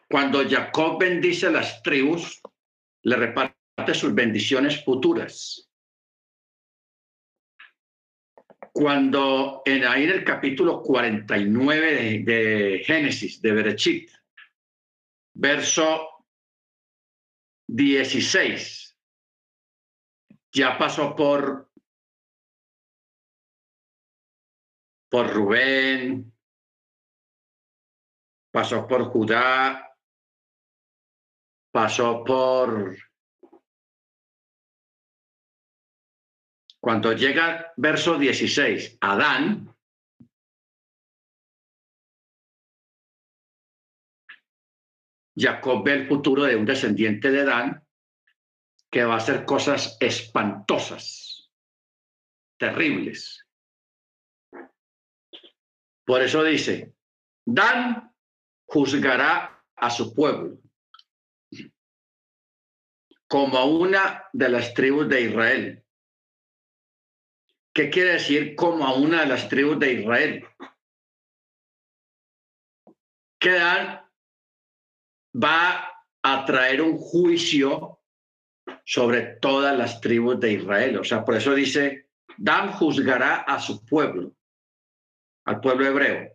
Cuando 0.07 0.47
Jacob 0.47 0.99
bendice 0.99 1.49
las 1.49 1.81
tribus, 1.81 2.41
le 3.03 3.15
reparte 3.15 3.93
sus 3.93 4.13
bendiciones 4.13 4.83
futuras. 4.83 5.67
Cuando 8.77 9.61
en 9.63 9.85
ahí 9.85 10.03
en 10.03 10.09
el 10.09 10.25
capítulo 10.25 10.81
49 10.81 11.93
de, 11.93 12.23
de 12.23 12.83
Génesis, 12.83 13.41
de 13.41 13.53
Berechit, 13.53 14.11
verso 15.33 16.25
16, 17.67 18.97
ya 20.51 20.77
pasó 20.77 21.15
por 21.15 21.69
por 25.09 25.33
Rubén, 25.33 26.33
pasó 28.51 28.85
por 28.85 29.05
Judá, 29.05 29.97
pasó 31.71 32.25
por... 32.25 32.97
Cuando 36.85 37.13
llega 37.13 37.73
verso 37.77 38.15
16, 38.15 38.99
Adán, 39.01 39.75
Jacob 45.35 45.83
ve 45.83 45.93
el 45.93 46.07
futuro 46.07 46.43
de 46.43 46.55
un 46.55 46.63
descendiente 46.63 47.31
de 47.31 47.41
Adán 47.41 47.83
que 48.91 49.03
va 49.03 49.15
a 49.15 49.17
hacer 49.17 49.45
cosas 49.45 49.97
espantosas 49.99 51.51
terribles. 52.59 53.47
Por 56.05 56.21
eso 56.21 56.43
dice, 56.43 56.93
Dan 57.47 58.13
juzgará 58.67 59.65
a 59.75 59.89
su 59.89 60.13
pueblo 60.13 60.59
como 63.27 63.57
a 63.57 63.65
una 63.65 64.29
de 64.33 64.49
las 64.49 64.75
tribus 64.75 65.09
de 65.09 65.21
Israel. 65.21 65.84
¿Qué 67.75 67.89
quiere 67.89 68.13
decir 68.13 68.55
como 68.55 68.85
a 68.85 68.93
una 68.93 69.19
de 69.19 69.27
las 69.27 69.49
tribus 69.49 69.77
de 69.77 69.91
Israel? 69.91 70.47
Que 73.37 73.51
Dan 73.51 74.09
va 75.35 75.91
a 76.23 76.45
traer 76.45 76.81
un 76.81 76.97
juicio 76.97 77.99
sobre 78.85 79.23
todas 79.41 79.77
las 79.77 79.99
tribus 79.99 80.39
de 80.39 80.53
Israel. 80.53 80.97
O 80.99 81.03
sea, 81.03 81.25
por 81.25 81.35
eso 81.35 81.53
dice, 81.53 82.09
Dan 82.37 82.71
juzgará 82.71 83.41
a 83.41 83.59
su 83.59 83.85
pueblo, 83.85 84.33
al 85.45 85.59
pueblo 85.59 85.85
hebreo, 85.85 86.31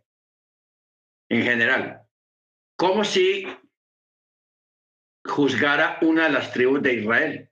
en 1.31 1.43
general, 1.43 2.07
como 2.77 3.03
si 3.03 3.47
juzgara 5.25 5.99
una 6.03 6.25
de 6.25 6.33
las 6.33 6.53
tribus 6.53 6.83
de 6.83 6.93
Israel. 6.93 7.50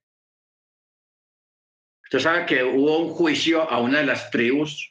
Usted 2.08 2.20
sabe 2.20 2.46
que 2.46 2.64
hubo 2.64 3.00
un 3.00 3.10
juicio 3.10 3.70
a 3.70 3.80
una 3.80 3.98
de 3.98 4.06
las 4.06 4.30
tribus 4.30 4.90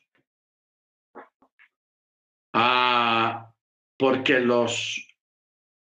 ah, 2.53 3.51
porque 3.97 4.39
los, 4.39 5.03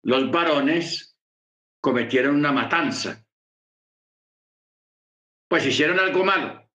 los 0.03 0.29
varones 0.29 1.17
cometieron 1.81 2.35
una 2.35 2.51
matanza. 2.51 3.25
Pues 5.47 5.65
hicieron 5.65 5.99
algo 5.99 6.23
malo 6.23 6.65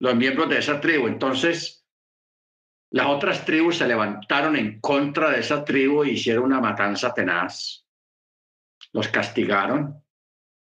los 0.00 0.14
miembros 0.14 0.48
de 0.48 0.58
esa 0.58 0.80
tribu. 0.80 1.08
Entonces, 1.08 1.84
las 2.90 3.06
otras 3.06 3.44
tribus 3.44 3.78
se 3.78 3.86
levantaron 3.86 4.56
en 4.56 4.80
contra 4.80 5.30
de 5.30 5.40
esa 5.40 5.64
tribu 5.64 6.02
e 6.02 6.12
hicieron 6.12 6.44
una 6.44 6.60
matanza 6.60 7.12
tenaz. 7.12 7.86
Los 8.92 9.08
castigaron 9.08 10.02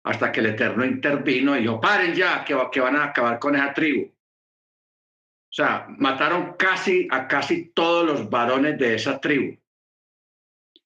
hasta 0.04 0.32
que 0.32 0.39
el 0.39 0.47
Eterno 0.47 0.86
intervino 0.86 1.56
y 1.56 1.62
dijo, 1.62 1.80
paren 1.80 2.14
ya, 2.14 2.43
que, 2.43 2.58
que 2.72 2.80
van 2.80 2.95
a 2.95 3.06
acabar 3.06 3.39
con 3.39 3.56
esa 3.56 3.74
tribu. 3.74 4.06
O 4.06 5.52
sea, 5.52 5.88
mataron 5.97 6.54
casi 6.58 7.08
a 7.10 7.28
casi 7.28 7.70
todos 7.72 8.06
los 8.06 8.30
varones 8.30 8.78
de 8.78 8.95
esa 8.95 9.20
tribu. 9.20 9.58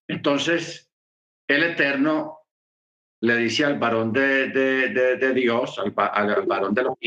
Entonces, 0.08 0.90
el 1.48 1.64
Eterno 1.64 2.40
le 3.22 3.38
dice 3.38 3.66
al 3.66 3.78
varón 3.78 4.12
de, 4.12 4.50
de, 4.50 5.34
Dios, 5.34 5.80
al, 5.80 5.92
varón 5.92 6.74
de 6.74 6.84
los 6.84 6.98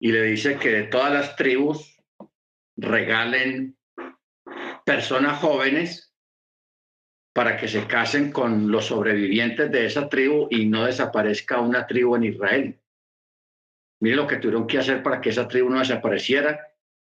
y 0.00 0.12
le 0.12 0.22
dice 0.22 0.58
que 0.58 0.82
todas 0.84 1.12
las 1.12 1.36
tribus 1.36 1.96
regalen 2.76 3.76
personas 4.84 5.40
jóvenes 5.40 6.13
para 7.34 7.56
que 7.56 7.66
se 7.66 7.86
casen 7.86 8.30
con 8.30 8.70
los 8.70 8.86
sobrevivientes 8.86 9.70
de 9.70 9.86
esa 9.86 10.08
tribu 10.08 10.46
y 10.50 10.66
no 10.66 10.84
desaparezca 10.84 11.60
una 11.60 11.84
tribu 11.84 12.14
en 12.14 12.24
Israel. 12.24 12.80
Mire 14.00 14.16
lo 14.16 14.26
que 14.26 14.36
tuvieron 14.36 14.68
que 14.68 14.78
hacer 14.78 15.02
para 15.02 15.20
que 15.20 15.30
esa 15.30 15.48
tribu 15.48 15.68
no 15.68 15.80
desapareciera, 15.80 16.60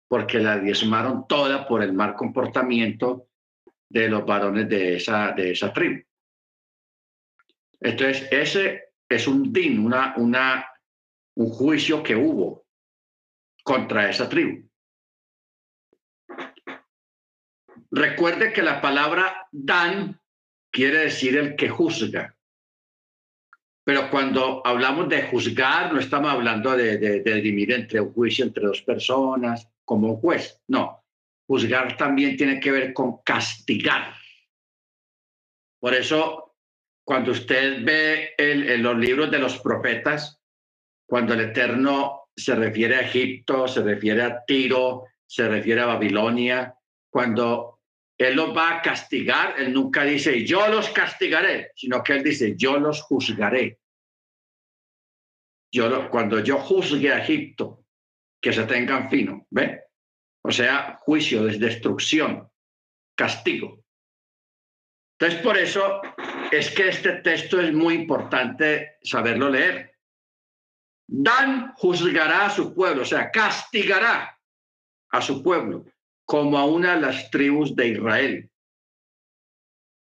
porque 0.06 0.38
la 0.38 0.58
diezmaron 0.58 1.26
toda 1.26 1.66
por 1.66 1.82
el 1.82 1.94
mal 1.94 2.14
comportamiento 2.14 3.28
de 3.88 4.08
los 4.08 4.26
varones 4.26 4.68
de 4.68 4.96
esa, 4.96 5.32
de 5.32 5.52
esa 5.52 5.72
tribu. 5.72 6.02
Entonces, 7.80 8.28
ese 8.30 8.92
es 9.08 9.26
un 9.26 9.50
din, 9.50 9.78
una, 9.78 10.12
una, 10.18 10.66
un 11.36 11.48
juicio 11.48 12.02
que 12.02 12.16
hubo 12.16 12.66
contra 13.62 14.10
esa 14.10 14.28
tribu. 14.28 14.67
Recuerde 17.90 18.52
que 18.52 18.62
la 18.62 18.80
palabra 18.80 19.48
Dan 19.50 20.20
quiere 20.70 20.98
decir 20.98 21.36
el 21.36 21.56
que 21.56 21.68
juzga. 21.68 22.36
Pero 23.84 24.10
cuando 24.10 24.62
hablamos 24.66 25.08
de 25.08 25.22
juzgar, 25.22 25.92
no 25.92 25.98
estamos 25.98 26.30
hablando 26.30 26.76
de, 26.76 26.98
de, 26.98 27.20
de 27.22 27.34
dirimir 27.34 27.72
entre 27.72 28.00
un 28.00 28.12
juicio 28.12 28.44
entre 28.44 28.66
dos 28.66 28.82
personas 28.82 29.66
como 29.84 30.16
juez. 30.16 30.60
No, 30.68 31.02
juzgar 31.46 31.96
también 31.96 32.36
tiene 32.36 32.60
que 32.60 32.70
ver 32.70 32.92
con 32.92 33.22
castigar. 33.22 34.14
Por 35.80 35.94
eso, 35.94 36.56
cuando 37.04 37.32
usted 37.32 37.82
ve 37.82 38.34
en 38.36 38.82
los 38.82 38.98
libros 38.98 39.30
de 39.30 39.38
los 39.38 39.58
profetas, 39.58 40.38
cuando 41.06 41.32
el 41.32 41.40
Eterno 41.40 42.28
se 42.36 42.54
refiere 42.54 42.96
a 42.96 43.00
Egipto, 43.00 43.66
se 43.66 43.82
refiere 43.82 44.22
a 44.22 44.44
Tiro, 44.44 45.04
se 45.26 45.48
refiere 45.48 45.80
a 45.80 45.86
Babilonia, 45.86 46.74
cuando 47.18 47.80
Él 48.16 48.36
los 48.36 48.56
va 48.56 48.76
a 48.76 48.80
castigar, 48.80 49.56
Él 49.58 49.74
nunca 49.74 50.04
dice, 50.04 50.46
yo 50.46 50.68
los 50.68 50.88
castigaré, 50.90 51.72
sino 51.74 52.00
que 52.00 52.12
Él 52.12 52.22
dice, 52.22 52.54
yo 52.56 52.78
los 52.78 53.02
juzgaré. 53.02 53.80
Yo, 55.72 56.08
cuando 56.10 56.38
yo 56.38 56.58
juzgue 56.58 57.12
a 57.12 57.18
Egipto, 57.18 57.84
que 58.40 58.52
se 58.52 58.62
tengan 58.66 59.10
fino, 59.10 59.48
¿ve? 59.50 59.82
O 60.44 60.52
sea, 60.52 60.96
juicio, 61.00 61.42
destrucción, 61.42 62.48
castigo. 63.16 63.82
Entonces, 65.18 65.42
por 65.42 65.58
eso 65.58 66.00
es 66.52 66.70
que 66.70 66.90
este 66.90 67.14
texto 67.14 67.60
es 67.60 67.72
muy 67.72 67.94
importante 67.94 68.98
saberlo 69.02 69.50
leer. 69.50 69.92
Dan 71.08 71.72
juzgará 71.74 72.46
a 72.46 72.50
su 72.50 72.72
pueblo, 72.72 73.02
o 73.02 73.06
sea, 73.06 73.28
castigará 73.32 74.40
a 75.10 75.20
su 75.20 75.42
pueblo 75.42 75.84
como 76.28 76.58
a 76.58 76.66
una 76.66 76.94
de 76.94 77.00
las 77.00 77.30
tribus 77.30 77.74
de 77.74 77.88
Israel. 77.88 78.50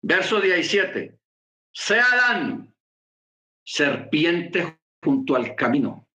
Verso 0.03 0.41
17. 0.41 1.17
Sea 1.73 2.05
Dan 2.17 2.75
serpiente 3.65 4.81
junto 5.05 5.37
al 5.37 5.55
camino, 5.55 6.09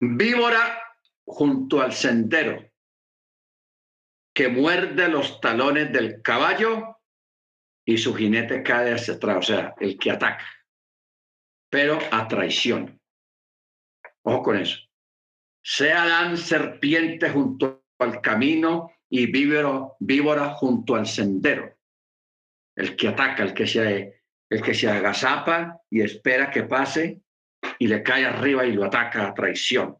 víbora 0.00 0.82
junto 1.24 1.80
al 1.80 1.94
sendero, 1.94 2.70
que 4.34 4.48
muerde 4.48 5.08
los 5.08 5.40
talones 5.40 5.90
del 5.90 6.20
caballo 6.20 6.98
y 7.86 7.96
su 7.96 8.14
jinete 8.14 8.62
cae 8.62 8.92
hacia 8.92 9.14
atrás, 9.14 9.36
o 9.38 9.42
sea, 9.42 9.74
el 9.80 9.98
que 9.98 10.10
ataca, 10.10 10.46
pero 11.70 11.98
a 12.10 12.28
traición. 12.28 13.00
Ojo 14.24 14.42
con 14.42 14.58
eso. 14.58 14.78
Sea 15.62 16.06
dan 16.06 16.36
serpiente 16.36 17.30
junto 17.30 17.85
al 17.98 18.20
camino 18.20 18.92
y 19.08 19.26
víbora, 19.26 19.88
víbora 20.00 20.50
junto 20.54 20.94
al 20.94 21.06
sendero. 21.06 21.76
El 22.74 22.96
que 22.96 23.08
ataca, 23.08 23.42
el 23.42 23.54
que 23.54 23.66
se, 23.66 24.22
el 24.50 24.62
que 24.62 24.74
se 24.74 24.88
agazapa 24.88 25.80
y 25.90 26.02
espera 26.02 26.50
que 26.50 26.64
pase 26.64 27.22
y 27.78 27.88
le 27.88 28.02
cae 28.02 28.26
arriba 28.26 28.66
y 28.66 28.72
lo 28.72 28.84
ataca 28.84 29.26
a 29.26 29.34
traición. 29.34 29.96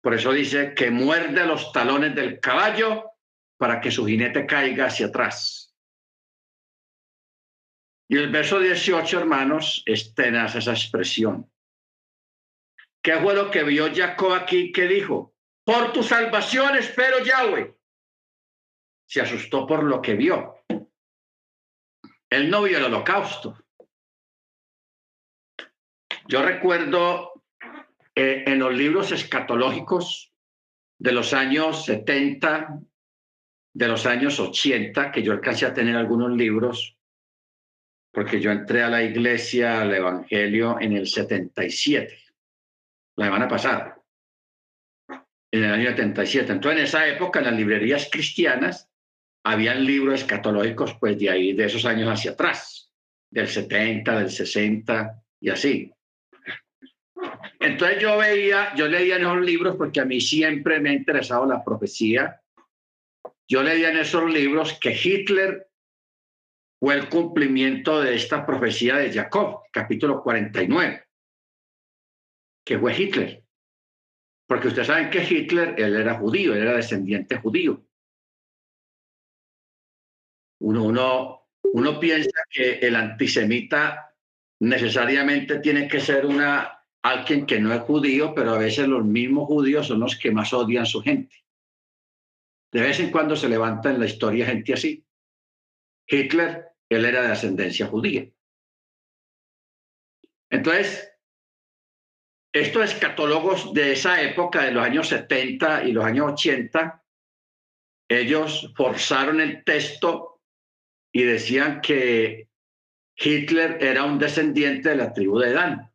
Por 0.00 0.14
eso 0.14 0.32
dice 0.32 0.74
que 0.74 0.90
muerde 0.90 1.46
los 1.46 1.72
talones 1.72 2.14
del 2.14 2.38
caballo 2.38 3.10
para 3.56 3.80
que 3.80 3.90
su 3.90 4.06
jinete 4.06 4.46
caiga 4.46 4.86
hacia 4.86 5.06
atrás. 5.06 5.74
Y 8.08 8.18
el 8.18 8.30
verso 8.30 8.60
18, 8.60 9.18
hermanos, 9.18 9.82
es 9.86 10.14
tenaz 10.14 10.54
esa 10.56 10.72
expresión. 10.72 11.50
¿Qué 13.02 13.16
fue 13.16 13.50
que 13.50 13.64
vio 13.64 13.92
Jacob 13.94 14.32
aquí 14.32 14.72
que 14.72 14.86
dijo? 14.86 15.33
Por 15.64 15.92
tu 15.92 16.02
salvación 16.02 16.76
espero 16.76 17.24
Yahweh. 17.24 17.74
Se 19.06 19.20
asustó 19.20 19.66
por 19.66 19.82
lo 19.82 20.02
que 20.02 20.14
vio. 20.14 20.64
Él 22.28 22.50
no 22.50 22.62
vio 22.62 22.78
el 22.78 22.84
holocausto. 22.84 23.56
Yo 26.26 26.42
recuerdo 26.42 27.44
eh, 28.14 28.44
en 28.46 28.58
los 28.58 28.74
libros 28.74 29.12
escatológicos 29.12 30.32
de 30.98 31.12
los 31.12 31.32
años 31.32 31.84
70, 31.84 32.80
de 33.74 33.88
los 33.88 34.06
años 34.06 34.40
80, 34.40 35.12
que 35.12 35.22
yo 35.22 35.32
alcancé 35.32 35.66
a 35.66 35.74
tener 35.74 35.96
algunos 35.96 36.30
libros, 36.32 36.96
porque 38.12 38.40
yo 38.40 38.50
entré 38.50 38.82
a 38.82 38.88
la 38.88 39.02
iglesia, 39.02 39.82
al 39.82 39.94
Evangelio, 39.94 40.78
en 40.80 40.92
el 40.96 41.06
77, 41.06 42.18
la 43.16 43.24
semana 43.26 43.48
pasada, 43.48 44.03
en 45.54 45.62
el 45.62 45.72
año 45.72 45.90
77. 45.90 46.52
Entonces, 46.52 46.80
en 46.80 46.84
esa 46.84 47.06
época, 47.06 47.38
en 47.38 47.46
las 47.46 47.54
librerías 47.54 48.08
cristianas, 48.10 48.90
habían 49.44 49.84
libros 49.84 50.20
escatológicos, 50.20 50.96
pues 50.98 51.16
de 51.18 51.30
ahí, 51.30 51.52
de 51.52 51.66
esos 51.66 51.84
años 51.84 52.08
hacia 52.08 52.32
atrás, 52.32 52.90
del 53.30 53.46
70, 53.46 54.18
del 54.18 54.30
60 54.30 55.22
y 55.40 55.50
así. 55.50 55.92
Entonces 57.60 58.00
yo 58.00 58.18
veía, 58.18 58.74
yo 58.74 58.88
leía 58.88 59.16
en 59.16 59.22
esos 59.22 59.40
libros 59.42 59.76
porque 59.76 60.00
a 60.00 60.04
mí 60.04 60.20
siempre 60.20 60.80
me 60.80 60.90
ha 60.90 60.94
interesado 60.94 61.46
la 61.46 61.62
profecía. 61.62 62.40
Yo 63.46 63.62
leía 63.62 63.90
en 63.90 63.98
esos 63.98 64.28
libros 64.30 64.76
que 64.80 64.90
Hitler 64.90 65.68
fue 66.80 66.94
el 66.96 67.08
cumplimiento 67.08 68.00
de 68.00 68.16
esta 68.16 68.44
profecía 68.44 68.96
de 68.96 69.12
Jacob, 69.12 69.60
capítulo 69.70 70.20
49. 70.20 71.04
que 72.64 72.78
fue 72.78 73.00
Hitler. 73.00 73.43
Porque 74.46 74.68
ustedes 74.68 74.86
saben 74.86 75.10
que 75.10 75.24
Hitler, 75.24 75.74
él 75.78 75.96
era 75.96 76.14
judío, 76.14 76.54
él 76.54 76.62
era 76.62 76.76
descendiente 76.76 77.36
judío. 77.38 77.82
Uno, 80.60 80.84
uno, 80.84 81.48
uno 81.72 82.00
piensa 82.00 82.42
que 82.50 82.78
el 82.78 82.96
antisemita 82.96 84.14
necesariamente 84.60 85.60
tiene 85.60 85.88
que 85.88 86.00
ser 86.00 86.26
una, 86.26 86.84
alguien 87.02 87.46
que 87.46 87.60
no 87.60 87.72
es 87.72 87.80
judío, 87.82 88.34
pero 88.34 88.52
a 88.52 88.58
veces 88.58 88.88
los 88.88 89.04
mismos 89.04 89.46
judíos 89.46 89.86
son 89.86 90.00
los 90.00 90.16
que 90.16 90.30
más 90.30 90.52
odian 90.52 90.84
a 90.84 90.86
su 90.86 91.02
gente. 91.02 91.44
De 92.72 92.80
vez 92.80 92.98
en 93.00 93.10
cuando 93.10 93.36
se 93.36 93.48
levanta 93.48 93.90
en 93.90 94.00
la 94.00 94.06
historia 94.06 94.46
gente 94.46 94.72
así. 94.72 95.06
Hitler, 96.06 96.72
él 96.88 97.04
era 97.04 97.22
de 97.22 97.32
ascendencia 97.32 97.86
judía. 97.86 98.28
Entonces, 100.50 101.13
estos 102.54 102.84
escatólogos 102.84 103.74
de 103.74 103.92
esa 103.92 104.22
época, 104.22 104.62
de 104.62 104.70
los 104.70 104.84
años 104.84 105.08
70 105.08 105.84
y 105.84 105.92
los 105.92 106.04
años 106.04 106.32
80, 106.34 107.04
ellos 108.08 108.72
forzaron 108.76 109.40
el 109.40 109.64
texto 109.64 110.40
y 111.12 111.24
decían 111.24 111.80
que 111.80 112.48
Hitler 113.16 113.78
era 113.80 114.04
un 114.04 114.20
descendiente 114.20 114.90
de 114.90 114.96
la 114.96 115.12
tribu 115.12 115.40
de 115.40 115.52
Dan. 115.52 115.92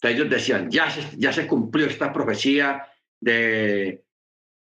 ellos 0.00 0.30
decían, 0.30 0.70
ya 0.70 0.90
se, 0.90 1.02
ya 1.18 1.30
se 1.30 1.46
cumplió 1.46 1.86
esta 1.86 2.10
profecía 2.10 2.90
de 3.20 4.02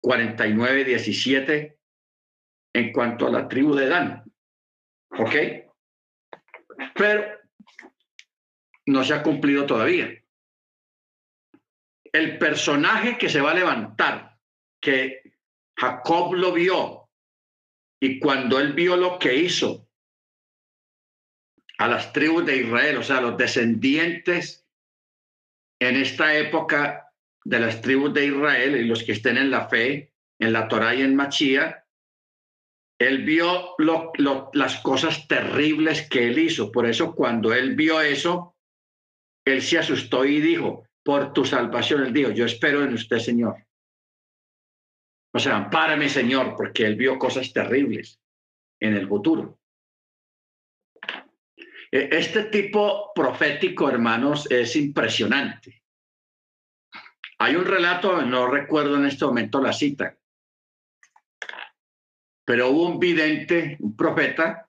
49-17 0.01 1.77
en 2.73 2.91
cuanto 2.91 3.27
a 3.27 3.31
la 3.31 3.47
tribu 3.47 3.75
de 3.75 3.87
Dan. 3.87 4.23
¿Ok? 5.19 5.35
Pero 6.95 7.23
no 8.87 9.03
se 9.03 9.13
ha 9.13 9.21
cumplido 9.21 9.67
todavía. 9.67 10.24
El 12.15 12.37
personaje 12.37 13.17
que 13.17 13.27
se 13.27 13.41
va 13.41 13.51
a 13.51 13.55
levantar, 13.55 14.39
que 14.81 15.21
Jacob 15.77 16.33
lo 16.33 16.53
vio, 16.53 17.09
y 18.01 18.19
cuando 18.19 18.57
él 18.57 18.71
vio 18.71 18.95
lo 18.95 19.19
que 19.19 19.35
hizo 19.35 19.89
a 21.77 21.89
las 21.89 22.13
tribus 22.13 22.45
de 22.45 22.55
Israel, 22.55 22.97
o 22.99 23.03
sea, 23.03 23.19
los 23.19 23.35
descendientes 23.35 24.65
en 25.81 25.97
esta 25.97 26.37
época 26.37 27.11
de 27.43 27.59
las 27.59 27.81
tribus 27.81 28.13
de 28.13 28.27
Israel 28.27 28.77
y 28.77 28.85
los 28.85 29.03
que 29.03 29.11
estén 29.11 29.35
en 29.35 29.51
la 29.51 29.67
fe, 29.67 30.13
en 30.39 30.53
la 30.53 30.69
Torá 30.69 30.95
y 30.95 31.01
en 31.01 31.17
Machía, 31.17 31.85
él 32.97 33.25
vio 33.25 33.75
las 34.53 34.77
cosas 34.77 35.27
terribles 35.27 36.07
que 36.09 36.29
él 36.29 36.39
hizo. 36.39 36.71
Por 36.71 36.85
eso 36.85 37.13
cuando 37.13 37.53
él 37.53 37.75
vio 37.75 37.99
eso, 37.99 38.55
él 39.45 39.61
se 39.61 39.79
asustó 39.79 40.23
y 40.23 40.39
dijo, 40.39 40.87
por 41.05 41.33
tu 41.33 41.45
salvación, 41.45 42.03
él 42.03 42.11
dijo, 42.11 42.31
yo 42.31 42.45
espero 42.45 42.83
en 42.83 42.95
usted, 42.95 43.19
Señor. 43.19 43.63
O 45.31 45.37
sea, 45.37 45.57
ampárame, 45.57 46.09
Señor, 46.09 46.55
porque 46.57 46.83
él 46.83 46.95
vio 46.95 47.19
cosas 47.19 47.53
terribles 47.53 48.19
en 48.79 48.95
el 48.95 49.07
futuro. 49.07 49.59
E, 51.91 52.09
este 52.11 52.45
tipo 52.45 53.11
profético, 53.13 53.87
hermanos, 53.87 54.49
es 54.49 54.75
impresionante. 54.75 55.83
Hay 57.37 57.55
un 57.55 57.65
relato, 57.65 58.23
no 58.23 58.47
recuerdo 58.47 58.95
en 58.95 59.05
este 59.05 59.25
momento 59.25 59.61
la 59.61 59.73
cita, 59.73 60.17
pero 62.43 62.69
hubo 62.69 62.87
un 62.87 62.99
vidente, 62.99 63.77
un 63.79 63.95
profeta, 63.95 64.67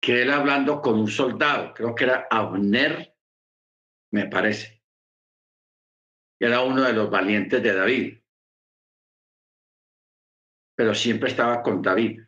que 0.00 0.22
él 0.22 0.30
hablando 0.30 0.80
con 0.80 1.00
un 1.00 1.08
soldado, 1.08 1.74
creo 1.74 1.92
que 1.92 2.04
era 2.04 2.28
Abner, 2.30 3.11
me 4.12 4.26
parece. 4.26 4.82
Era 6.40 6.62
uno 6.62 6.82
de 6.82 6.92
los 6.92 7.10
valientes 7.10 7.62
de 7.62 7.74
David. 7.74 8.18
Pero 10.76 10.94
siempre 10.94 11.30
estaba 11.30 11.62
con 11.62 11.82
David. 11.82 12.20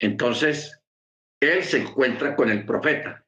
Entonces, 0.00 0.80
él 1.40 1.62
se 1.64 1.82
encuentra 1.82 2.34
con 2.34 2.50
el 2.50 2.64
profeta. 2.64 3.24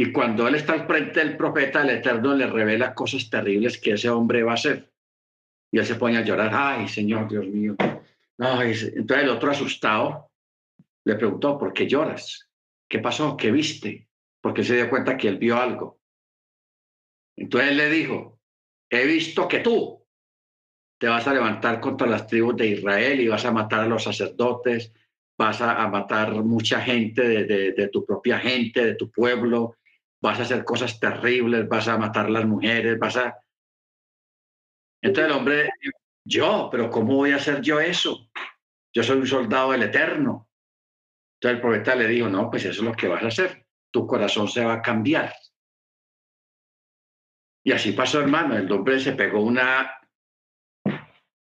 Y 0.00 0.12
cuando 0.12 0.46
él 0.46 0.54
está 0.54 0.74
al 0.74 0.86
frente 0.86 1.20
del 1.20 1.36
profeta, 1.36 1.82
el 1.82 1.90
Eterno 1.90 2.34
le 2.34 2.46
revela 2.46 2.94
cosas 2.94 3.28
terribles 3.28 3.80
que 3.80 3.92
ese 3.92 4.08
hombre 4.08 4.42
va 4.42 4.52
a 4.52 4.54
hacer. 4.54 4.92
Y 5.72 5.78
él 5.78 5.86
se 5.86 5.96
pone 5.96 6.16
a 6.16 6.22
llorar, 6.22 6.50
ay, 6.52 6.88
Señor, 6.88 7.28
Dios 7.28 7.46
mío, 7.46 7.76
entonces 8.38 8.94
el 8.94 9.28
otro 9.28 9.50
asustado 9.50 10.30
le 11.04 11.16
preguntó, 11.16 11.58
¿por 11.58 11.72
qué 11.72 11.86
lloras? 11.88 12.47
¿Qué 12.88 12.98
pasó? 12.98 13.36
¿Qué 13.36 13.50
viste? 13.50 14.08
Porque 14.40 14.64
se 14.64 14.76
dio 14.76 14.90
cuenta 14.90 15.16
que 15.16 15.28
él 15.28 15.38
vio 15.38 15.58
algo. 15.58 16.00
Entonces 17.36 17.70
él 17.70 17.76
le 17.76 17.90
dijo, 17.90 18.40
he 18.90 19.06
visto 19.06 19.46
que 19.46 19.60
tú 19.60 20.04
te 20.98 21.06
vas 21.06 21.26
a 21.28 21.34
levantar 21.34 21.80
contra 21.80 22.08
las 22.08 22.26
tribus 22.26 22.56
de 22.56 22.66
Israel 22.68 23.20
y 23.20 23.28
vas 23.28 23.44
a 23.44 23.52
matar 23.52 23.80
a 23.80 23.86
los 23.86 24.02
sacerdotes, 24.02 24.92
vas 25.38 25.60
a, 25.60 25.86
matar 25.86 26.32
mucha 26.42 26.80
gente 26.80 27.22
de, 27.44 27.88
tu 27.88 28.04
propia 28.04 28.40
gente, 28.40 28.84
de 28.84 28.94
tu 28.96 29.10
pueblo, 29.10 29.76
vas 30.20 30.40
a 30.40 30.42
hacer 30.42 30.64
cosas 30.64 30.98
terribles, 30.98 31.68
vas 31.68 31.86
a 31.86 31.96
matar 31.96 32.28
las 32.28 32.44
mujeres, 32.44 32.98
vas 32.98 33.16
a... 33.16 33.38
Entonces 35.00 35.32
el 35.32 35.38
hombre 35.38 35.70
yo, 36.24 36.68
pero 36.72 36.90
¿cómo 36.90 37.14
voy 37.14 37.30
a 37.30 37.36
hacer 37.36 37.60
yo 37.62 37.78
eso? 37.78 38.28
Yo 38.92 39.04
soy 39.04 39.18
un 39.18 39.26
soldado 39.26 39.70
del 39.70 39.84
Eterno. 39.84 40.47
Entonces 41.40 41.56
el 41.56 41.60
profeta 41.60 41.94
le 41.94 42.08
dijo, 42.08 42.28
no, 42.28 42.50
pues 42.50 42.64
eso 42.64 42.80
es 42.80 42.88
lo 42.88 42.92
que 42.92 43.06
vas 43.06 43.22
a 43.22 43.28
hacer. 43.28 43.64
Tu 43.92 44.06
corazón 44.06 44.48
se 44.48 44.64
va 44.64 44.74
a 44.74 44.82
cambiar. 44.82 45.32
Y 47.64 47.72
así 47.72 47.92
pasó, 47.92 48.20
hermano. 48.20 48.56
El 48.56 48.70
hombre 48.72 48.98
se 48.98 49.12
pegó 49.12 49.40
una, 49.40 50.00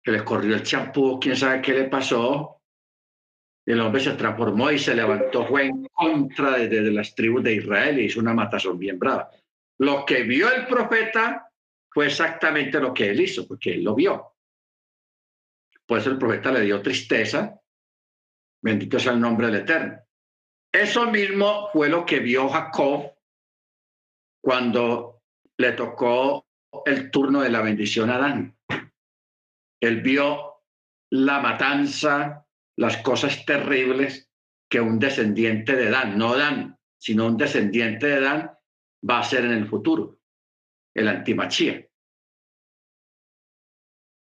que 0.04 0.12
le 0.12 0.24
corrió 0.24 0.56
el 0.56 0.64
champú, 0.64 1.20
quién 1.20 1.36
sabe 1.36 1.62
qué 1.62 1.74
le 1.74 1.86
pasó. 1.86 2.62
El 3.66 3.82
hombre 3.82 4.02
se 4.02 4.14
transformó 4.14 4.72
y 4.72 4.78
se 4.78 4.96
levantó, 4.96 5.46
fue 5.46 5.66
en 5.66 5.86
contra 5.88 6.52
de, 6.58 6.70
de 6.70 6.92
las 6.92 7.16
tribus 7.16 7.44
de 7.44 7.56
Israel 7.56 8.00
y 8.00 8.06
hizo 8.06 8.20
una 8.20 8.34
matazón 8.34 8.78
bien 8.78 9.00
brava. 9.00 9.30
Lo 9.80 10.06
que 10.06 10.24
vio 10.24 10.54
el 10.54 10.68
profeta 10.68 11.52
fue 11.90 12.06
exactamente 12.06 12.80
lo 12.80 12.94
que 12.94 13.10
él 13.10 13.20
hizo, 13.20 13.48
porque 13.48 13.74
él 13.74 13.84
lo 13.84 13.96
vio. 13.96 14.36
Por 15.86 16.00
eso 16.00 16.12
el 16.12 16.18
profeta 16.18 16.52
le 16.52 16.62
dio 16.62 16.82
tristeza. 16.82 17.60
Bendito 18.68 19.00
sea 19.00 19.14
el 19.14 19.22
nombre 19.22 19.48
del 19.48 19.62
Eterno. 19.62 19.98
Eso 20.74 21.10
mismo 21.10 21.70
fue 21.72 21.88
lo 21.88 22.06
que 22.06 22.20
vio 22.20 22.50
Jacob 22.50 23.14
cuando 24.44 25.22
le 25.58 25.72
tocó 25.72 26.46
el 26.86 27.10
turno 27.10 27.40
de 27.40 27.50
la 27.50 27.62
bendición 27.62 28.10
a 28.10 28.16
Adán. 28.16 28.58
Él 29.82 30.02
vio 30.02 30.64
la 31.14 31.40
matanza, 31.40 32.46
las 32.78 32.98
cosas 32.98 33.46
terribles 33.46 34.30
que 34.70 34.82
un 34.82 35.00
descendiente 35.00 35.74
de 35.74 35.90
Dan, 35.90 36.18
no 36.18 36.36
Dan, 36.36 36.78
sino 37.02 37.26
un 37.26 37.38
descendiente 37.38 38.08
de 38.08 38.20
Dan 38.20 38.52
va 39.10 39.20
a 39.20 39.22
hacer 39.22 39.46
en 39.46 39.54
el 39.54 39.66
futuro, 39.66 40.20
el 40.94 41.08
antimachía. 41.08 41.88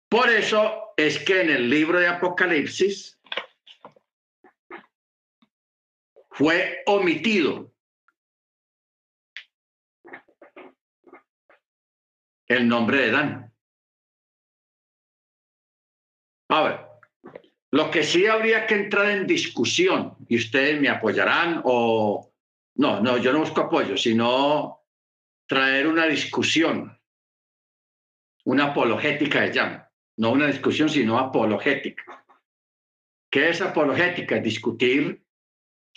Por 0.07 0.29
eso 0.29 0.93
es 0.95 1.17
que 1.17 1.41
en 1.41 1.49
el 1.49 1.67
libro 1.67 1.99
de 1.99 2.07
Apocalipsis 2.07 3.18
fue 6.39 6.83
omitido 6.85 7.73
el 12.47 12.65
nombre 12.65 13.01
de 13.01 13.11
Dan. 13.11 13.53
A 16.47 16.61
ver, 16.61 16.79
lo 17.71 17.91
que 17.91 18.03
sí 18.03 18.25
habría 18.25 18.65
que 18.65 18.75
entrar 18.75 19.09
en 19.09 19.27
discusión, 19.27 20.15
y 20.29 20.37
ustedes 20.37 20.79
me 20.79 20.87
apoyarán 20.87 21.61
o 21.65 22.31
no, 22.75 23.01
no, 23.01 23.17
yo 23.17 23.33
no 23.33 23.39
busco 23.39 23.59
apoyo, 23.59 23.97
sino 23.97 24.85
traer 25.45 25.87
una 25.87 26.05
discusión, 26.05 26.97
una 28.45 28.67
apologética 28.67 29.41
de 29.41 29.51
llama 29.51 29.91
no 30.15 30.31
una 30.31 30.47
discusión, 30.47 30.87
sino 30.89 31.17
apologética. 31.17 32.25
¿Qué 33.29 33.49
es 33.49 33.61
apologética? 33.61 34.37
Discutir 34.39 35.25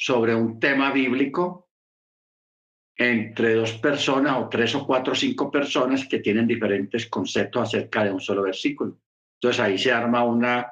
sobre 0.05 0.35
un 0.35 0.59
tema 0.59 0.91
bíblico 0.91 1.71
entre 2.97 3.55
dos 3.55 3.75
personas 3.75 4.37
o 4.37 4.49
tres 4.49 4.75
o 4.75 4.85
cuatro 4.85 5.13
o 5.13 5.17
cinco 5.17 5.49
personas 5.49 6.09
que 6.09 6.19
tienen 6.19 6.45
diferentes 6.45 7.07
conceptos 7.07 7.69
acerca 7.69 8.03
de 8.03 8.11
un 8.11 8.21
solo 8.21 8.43
versículo. 8.43 8.99
Entonces 9.37 9.61
ahí 9.61 9.79
se 9.79 9.93
arma 9.93 10.25
una 10.25 10.69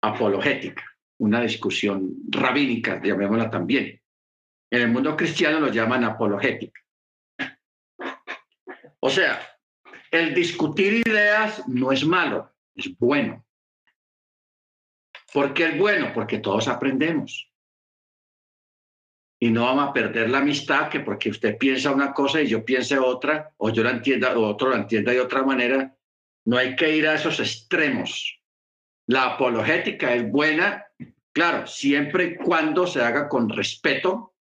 apologética, 0.00 0.84
una 1.18 1.40
discusión 1.40 2.14
rabínica, 2.28 3.02
llamémosla 3.02 3.50
también. 3.50 4.00
En 4.70 4.82
el 4.82 4.88
mundo 4.88 5.16
cristiano 5.16 5.58
lo 5.58 5.72
llaman 5.72 6.04
apologética. 6.04 6.80
O 9.00 9.10
sea, 9.10 9.40
el 10.12 10.32
discutir 10.32 11.02
ideas 11.04 11.66
no 11.66 11.90
es 11.90 12.06
malo, 12.06 12.52
es 12.76 12.96
bueno. 12.98 13.44
¿Por 15.32 15.52
qué 15.52 15.70
es 15.70 15.78
bueno? 15.78 16.12
Porque 16.14 16.38
todos 16.38 16.68
aprendemos. 16.68 17.50
Y 19.44 19.50
no 19.50 19.64
vamos 19.64 19.90
a 19.90 19.92
perder 19.92 20.30
la 20.30 20.38
amistad 20.38 20.88
que 20.88 21.00
porque 21.00 21.28
usted 21.28 21.58
piensa 21.58 21.90
una 21.90 22.14
cosa 22.14 22.40
y 22.40 22.46
yo 22.46 22.64
piense 22.64 22.98
otra, 22.98 23.52
o 23.58 23.68
yo 23.68 23.82
la 23.82 23.90
entienda, 23.90 24.34
o 24.38 24.48
otro 24.48 24.70
la 24.70 24.78
entienda 24.78 25.12
de 25.12 25.20
otra 25.20 25.42
manera, 25.42 25.94
no 26.46 26.56
hay 26.56 26.74
que 26.74 26.96
ir 26.96 27.06
a 27.06 27.16
esos 27.16 27.38
extremos. 27.40 28.40
La 29.06 29.34
apologética 29.34 30.14
es 30.14 30.30
buena, 30.30 30.86
claro, 31.30 31.66
siempre 31.66 32.24
y 32.24 32.36
cuando 32.36 32.86
se 32.86 33.02
haga 33.02 33.28
con 33.28 33.50
respeto 33.50 34.34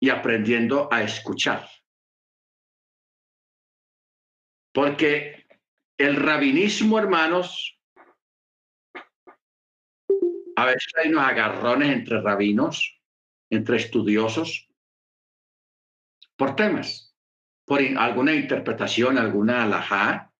y 0.00 0.10
aprendiendo 0.10 0.88
a 0.90 1.04
escuchar. 1.04 1.68
Porque 4.72 5.46
el 5.96 6.16
rabinismo, 6.16 6.98
hermanos, 6.98 7.78
a 10.56 10.66
veces 10.66 10.92
hay 10.96 11.10
unos 11.10 11.22
agarrones 11.22 11.90
entre 11.90 12.20
rabinos, 12.20 12.93
entre 13.50 13.76
estudiosos, 13.76 14.68
por 16.36 16.56
temas, 16.56 17.14
por 17.64 17.80
alguna 17.80 18.32
interpretación, 18.32 19.18
alguna 19.18 19.64
alajá, 19.64 20.32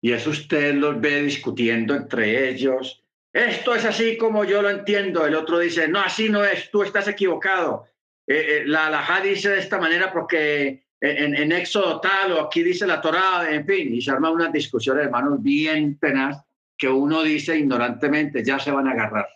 y 0.00 0.12
eso 0.12 0.30
usted 0.30 0.74
los 0.74 1.00
ve 1.00 1.22
discutiendo 1.22 1.94
entre 1.94 2.48
ellos. 2.48 3.04
Esto 3.32 3.74
es 3.74 3.84
así 3.84 4.16
como 4.16 4.44
yo 4.44 4.62
lo 4.62 4.70
entiendo. 4.70 5.26
El 5.26 5.34
otro 5.34 5.58
dice, 5.58 5.88
no, 5.88 6.00
así 6.00 6.28
no 6.28 6.44
es, 6.44 6.70
tú 6.70 6.82
estás 6.82 7.06
equivocado. 7.06 7.86
Eh, 8.26 8.46
eh, 8.48 8.62
la 8.66 8.86
alajá 8.86 9.20
dice 9.20 9.50
de 9.50 9.58
esta 9.58 9.78
manera 9.78 10.12
porque 10.12 10.84
en, 11.00 11.34
en, 11.34 11.52
Éxodo 11.52 12.00
tal 12.00 12.32
o 12.32 12.40
aquí 12.40 12.62
dice 12.62 12.86
la 12.86 13.00
Torá, 13.00 13.50
en 13.50 13.66
fin, 13.66 13.94
y 13.94 14.00
se 14.00 14.10
arma 14.10 14.30
una 14.30 14.48
discusión, 14.48 14.98
hermanos, 14.98 15.42
bien 15.42 15.98
tenaz, 15.98 16.44
que 16.76 16.88
uno 16.88 17.22
dice 17.22 17.58
ignorantemente, 17.58 18.44
ya 18.44 18.58
se 18.58 18.70
van 18.70 18.88
a 18.88 18.92
agarrar, 18.92 19.28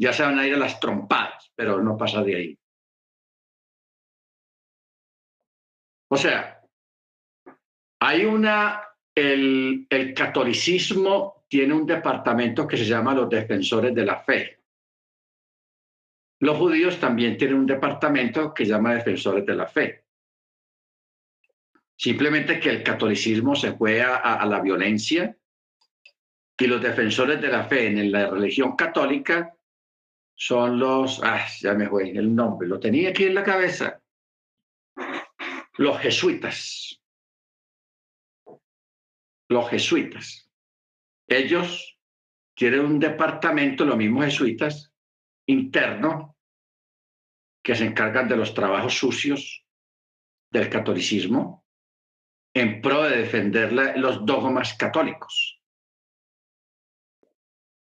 ya 0.00 0.14
se 0.14 0.22
van 0.22 0.38
a 0.38 0.46
ir 0.46 0.54
a 0.54 0.58
las 0.58 0.80
trompadas, 0.80 1.52
pero 1.54 1.82
no 1.82 1.96
pasa 1.96 2.22
de 2.22 2.34
ahí. 2.34 2.58
O 6.08 6.16
sea, 6.16 6.62
hay 8.00 8.24
una 8.24 8.82
el, 9.14 9.86
catolicismo 10.16 11.44
tiene 11.48 11.74
un 11.74 11.84
departamento 11.84 12.66
que 12.66 12.78
se 12.78 12.86
llama 12.86 13.14
los 13.14 13.28
defensores 13.28 13.94
de 13.94 14.04
la 14.06 14.20
fe. 14.20 14.62
Los 16.40 16.56
judíos 16.56 16.98
también 16.98 17.36
tienen 17.36 17.58
un 17.58 17.66
departamento 17.66 18.54
que 18.54 18.64
se 18.64 18.70
llama 18.70 18.94
defensores 18.94 19.44
de 19.44 19.54
la 19.54 19.66
fe. 19.66 20.04
Simplemente 21.94 22.58
que 22.58 22.70
el 22.70 22.82
catolicismo 22.82 23.54
se 23.54 23.74
fue 23.74 24.00
a, 24.00 24.46
la 24.46 24.60
violencia 24.60 25.36
y 26.58 26.66
los 26.66 26.80
defensores 26.80 27.38
de 27.38 27.48
la 27.48 27.64
fe 27.64 27.88
en 27.88 28.10
la 28.10 28.30
religión 28.30 28.74
católica 28.74 29.54
son 30.40 30.78
los, 30.78 31.20
ah, 31.22 31.46
ya 31.60 31.74
me 31.74 31.86
fue 31.86 32.10
el 32.10 32.34
nombre, 32.34 32.66
lo 32.66 32.80
tenía 32.80 33.10
aquí 33.10 33.24
en 33.24 33.34
la 33.34 33.44
cabeza, 33.44 34.00
los 35.76 35.98
jesuitas 35.98 37.00
los 39.50 39.68
jesuitas. 39.68 40.48
Ellos 41.26 41.98
tienen 42.54 42.80
un 42.80 42.98
departamento, 42.98 43.84
los 43.84 43.96
mismos 43.96 44.26
jesuitas, 44.26 44.92
interno, 45.46 46.36
que 47.62 47.74
se 47.74 47.84
encargan 47.84 48.28
de 48.28 48.36
los 48.36 48.54
trabajos 48.54 48.94
sucios 48.94 49.66
del 50.50 50.70
catolicismo 50.70 51.66
en 52.54 52.80
pro 52.80 53.02
de 53.02 53.18
defender 53.18 53.72
los 53.98 54.24
dogmas 54.24 54.74
católicos. 54.74 55.60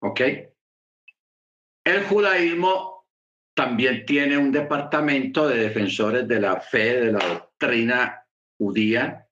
¿Ok? 0.02 0.22
El 1.84 2.06
judaísmo 2.06 3.06
también 3.54 4.06
tiene 4.06 4.38
un 4.38 4.52
departamento 4.52 5.48
de 5.48 5.60
defensores 5.60 6.28
de 6.28 6.40
la 6.40 6.60
fe, 6.62 7.02
de 7.02 7.12
la 7.12 7.20
doctrina 7.20 8.26
judía, 8.58 9.28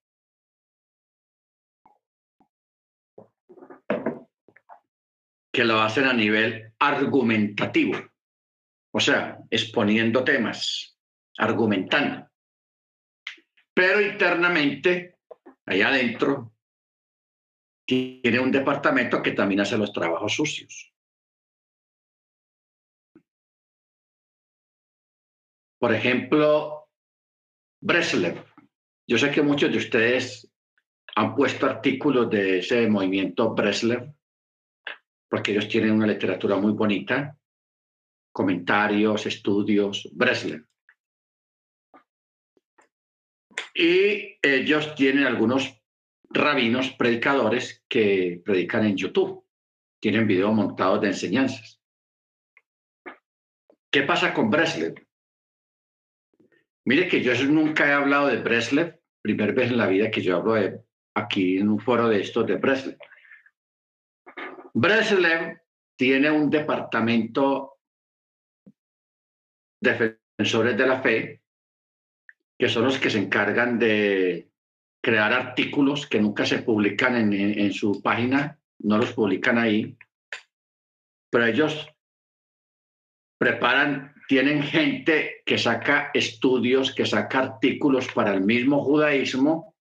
que 5.52 5.64
lo 5.64 5.80
hacen 5.80 6.04
a 6.04 6.12
nivel 6.12 6.72
argumentativo, 6.78 7.98
o 8.92 9.00
sea, 9.00 9.38
exponiendo 9.50 10.24
temas, 10.24 10.98
argumentando. 11.38 12.30
Pero 13.74 14.00
internamente, 14.00 15.18
allá 15.66 15.88
adentro, 15.88 16.54
tiene 17.86 18.38
un 18.40 18.50
departamento 18.50 19.22
que 19.22 19.32
también 19.32 19.60
hace 19.60 19.76
los 19.76 19.92
trabajos 19.92 20.34
sucios. 20.34 20.91
Por 25.82 25.92
ejemplo, 25.92 26.90
Breslev. 27.80 28.36
Yo 29.04 29.18
sé 29.18 29.32
que 29.32 29.42
muchos 29.42 29.72
de 29.72 29.78
ustedes 29.78 30.48
han 31.16 31.34
puesto 31.34 31.66
artículos 31.66 32.30
de 32.30 32.60
ese 32.60 32.88
movimiento 32.88 33.52
Breslev 33.52 34.14
porque 35.28 35.50
ellos 35.50 35.66
tienen 35.66 35.90
una 35.90 36.06
literatura 36.06 36.54
muy 36.54 36.70
bonita, 36.70 37.36
comentarios, 38.30 39.26
estudios, 39.26 40.08
Breslev. 40.12 40.64
Y 43.74 44.38
ellos 44.40 44.94
tienen 44.94 45.24
algunos 45.24 45.82
rabinos 46.30 46.92
predicadores 46.92 47.84
que 47.88 48.40
predican 48.44 48.84
en 48.84 48.96
YouTube. 48.96 49.44
Tienen 50.00 50.28
videos 50.28 50.54
montados 50.54 51.00
de 51.00 51.08
enseñanzas. 51.08 51.82
¿Qué 53.90 54.02
pasa 54.02 54.32
con 54.32 54.48
Breslev? 54.48 54.94
Mire 56.84 57.08
que 57.08 57.22
yo 57.22 57.32
nunca 57.44 57.88
he 57.88 57.92
hablado 57.92 58.26
de 58.26 58.38
Breslev, 58.38 59.00
primera 59.22 59.52
vez 59.52 59.70
en 59.70 59.78
la 59.78 59.86
vida 59.86 60.10
que 60.10 60.20
yo 60.20 60.36
hablo 60.36 60.54
de, 60.54 60.80
aquí 61.14 61.58
en 61.58 61.68
un 61.68 61.78
foro 61.78 62.08
de 62.08 62.20
estos 62.20 62.46
de 62.46 62.56
Breslev. 62.56 62.98
Breslev 64.74 65.60
tiene 65.96 66.30
un 66.30 66.50
departamento 66.50 67.78
de 69.80 70.18
defensores 70.38 70.76
de 70.76 70.86
la 70.86 71.00
fe, 71.02 71.42
que 72.58 72.68
son 72.68 72.84
los 72.84 72.98
que 72.98 73.10
se 73.10 73.18
encargan 73.18 73.78
de 73.78 74.50
crear 75.02 75.32
artículos 75.32 76.06
que 76.06 76.20
nunca 76.20 76.46
se 76.46 76.62
publican 76.62 77.16
en, 77.16 77.32
en 77.32 77.72
su 77.72 78.00
página, 78.02 78.58
no 78.78 78.98
los 78.98 79.12
publican 79.12 79.58
ahí, 79.58 79.96
pero 81.30 81.46
ellos 81.46 81.88
preparan, 83.38 84.11
tienen 84.28 84.62
gente 84.62 85.42
que 85.44 85.58
saca 85.58 86.10
estudios, 86.14 86.94
que 86.94 87.06
saca 87.06 87.40
artículos 87.40 88.08
para 88.12 88.32
el 88.32 88.42
mismo 88.42 88.82
judaísmo 88.82 89.74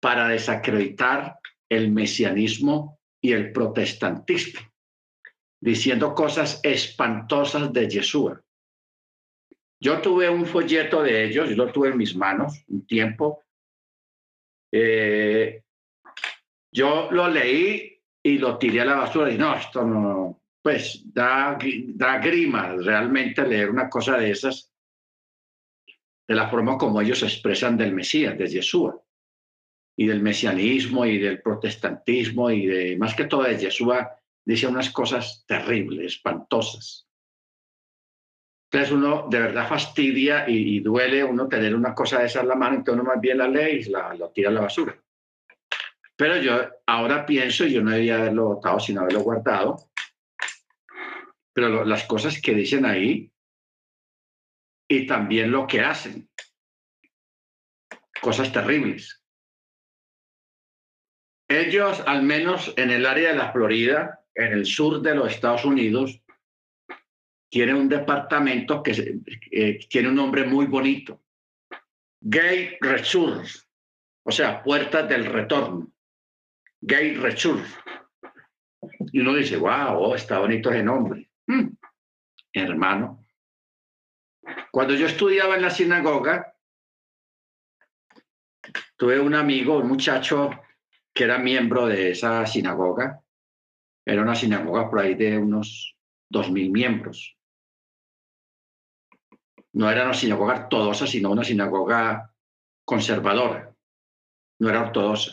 para 0.00 0.28
desacreditar 0.28 1.38
el 1.68 1.90
mesianismo 1.90 2.98
y 3.20 3.32
el 3.32 3.52
protestantismo, 3.52 4.60
diciendo 5.60 6.14
cosas 6.14 6.60
espantosas 6.62 7.72
de 7.72 7.88
Yeshua. 7.88 8.40
Yo 9.80 10.00
tuve 10.00 10.28
un 10.28 10.46
folleto 10.46 11.02
de 11.02 11.24
ellos, 11.24 11.50
yo 11.50 11.56
lo 11.56 11.72
tuve 11.72 11.88
en 11.88 11.98
mis 11.98 12.16
manos 12.16 12.64
un 12.68 12.86
tiempo. 12.86 13.42
Eh, 14.72 15.62
yo 16.72 17.10
lo 17.10 17.28
leí 17.28 18.00
y 18.22 18.38
lo 18.38 18.58
tiré 18.58 18.80
a 18.80 18.84
la 18.84 18.96
basura 18.96 19.30
y 19.30 19.38
no, 19.38 19.54
esto 19.54 19.84
no, 19.84 20.40
pues 20.66 21.00
da, 21.14 21.56
da 21.94 22.18
grima 22.18 22.74
realmente 22.74 23.46
leer 23.46 23.70
una 23.70 23.88
cosa 23.88 24.18
de 24.18 24.32
esas, 24.32 24.74
de 26.26 26.34
la 26.34 26.48
forma 26.48 26.76
como 26.76 27.00
ellos 27.00 27.22
expresan 27.22 27.76
del 27.76 27.94
Mesías, 27.94 28.36
de 28.36 28.48
Yeshua 28.48 29.00
y 29.96 30.08
del 30.08 30.20
mesianismo 30.20 31.06
y 31.06 31.18
del 31.18 31.40
protestantismo 31.40 32.50
y 32.50 32.66
de 32.66 32.96
más 32.96 33.14
que 33.14 33.26
todo 33.26 33.44
de 33.44 33.56
Yeshua 33.56 34.18
dice 34.44 34.66
unas 34.66 34.90
cosas 34.90 35.44
terribles, 35.46 36.14
espantosas. 36.14 37.06
Entonces 38.68 38.90
uno 38.92 39.28
de 39.30 39.38
verdad 39.38 39.68
fastidia 39.68 40.48
y, 40.48 40.80
duele 40.80 41.22
uno 41.22 41.46
tener 41.46 41.76
una 41.76 41.94
cosa 41.94 42.18
de 42.18 42.26
esa 42.26 42.40
en 42.40 42.48
la 42.48 42.56
mano, 42.56 42.78
entonces 42.78 43.00
uno 43.00 43.12
más 43.12 43.20
bien 43.20 43.38
la 43.38 43.46
lee 43.46 43.82
y 43.82 43.84
la, 43.84 44.12
lo 44.14 44.30
tira 44.30 44.48
a 44.48 44.52
la 44.52 44.62
basura. 44.62 45.00
Pero 46.16 46.38
yo 46.38 46.58
ahora 46.86 47.24
pienso, 47.24 47.66
yo 47.66 47.82
no 47.82 47.92
debía 47.92 48.16
haberlo 48.16 48.46
votado, 48.46 48.80
sino 48.80 49.02
haberlo 49.02 49.20
guardado, 49.20 49.90
pero 51.56 51.86
las 51.86 52.04
cosas 52.04 52.38
que 52.38 52.52
dicen 52.52 52.84
ahí 52.84 53.32
y 54.86 55.06
también 55.06 55.50
lo 55.50 55.66
que 55.66 55.80
hacen, 55.80 56.28
cosas 58.20 58.52
terribles. 58.52 59.24
Ellos, 61.48 62.02
al 62.06 62.24
menos 62.24 62.74
en 62.76 62.90
el 62.90 63.06
área 63.06 63.30
de 63.30 63.38
la 63.38 63.52
Florida, 63.52 64.22
en 64.34 64.52
el 64.52 64.66
sur 64.66 65.00
de 65.00 65.14
los 65.14 65.32
Estados 65.32 65.64
Unidos, 65.64 66.20
tienen 67.48 67.76
un 67.76 67.88
departamento 67.88 68.82
que 68.82 69.22
eh, 69.50 69.78
tiene 69.88 70.10
un 70.10 70.16
nombre 70.16 70.44
muy 70.44 70.66
bonito. 70.66 71.22
Gay 72.20 72.76
Return, 72.82 73.46
o 74.24 74.30
sea, 74.30 74.62
puertas 74.62 75.08
del 75.08 75.24
retorno. 75.24 75.90
Gay 76.82 77.14
Return. 77.14 77.64
Y 79.10 79.20
uno 79.20 79.32
dice, 79.32 79.56
wow, 79.56 79.96
oh, 79.96 80.14
está 80.14 80.40
bonito 80.40 80.70
ese 80.70 80.82
nombre. 80.82 81.30
Hermano, 82.56 83.22
Cuando 84.70 84.94
yo 84.94 85.06
estudiaba 85.06 85.56
en 85.56 85.62
la 85.62 85.70
sinagoga, 85.70 86.54
tuve 88.96 89.20
un 89.20 89.34
amigo, 89.34 89.76
un 89.76 89.88
muchacho 89.88 90.50
que 91.12 91.24
era 91.24 91.38
miembro 91.38 91.86
de 91.86 92.12
esa 92.12 92.46
sinagoga. 92.46 93.22
Era 94.06 94.22
una 94.22 94.34
sinagoga 94.34 94.88
por 94.88 95.00
ahí 95.00 95.14
de 95.14 95.36
unos 95.36 95.96
dos 96.30 96.50
mil 96.50 96.70
miembros. 96.70 97.36
No 99.74 99.90
era 99.90 100.04
una 100.04 100.14
sinagoga 100.14 100.54
ortodoxa, 100.54 101.06
sino 101.06 101.32
una 101.32 101.44
sinagoga 101.44 102.32
conservadora. 102.86 103.74
No 104.60 104.70
era 104.70 104.82
ortodoxa. 104.82 105.32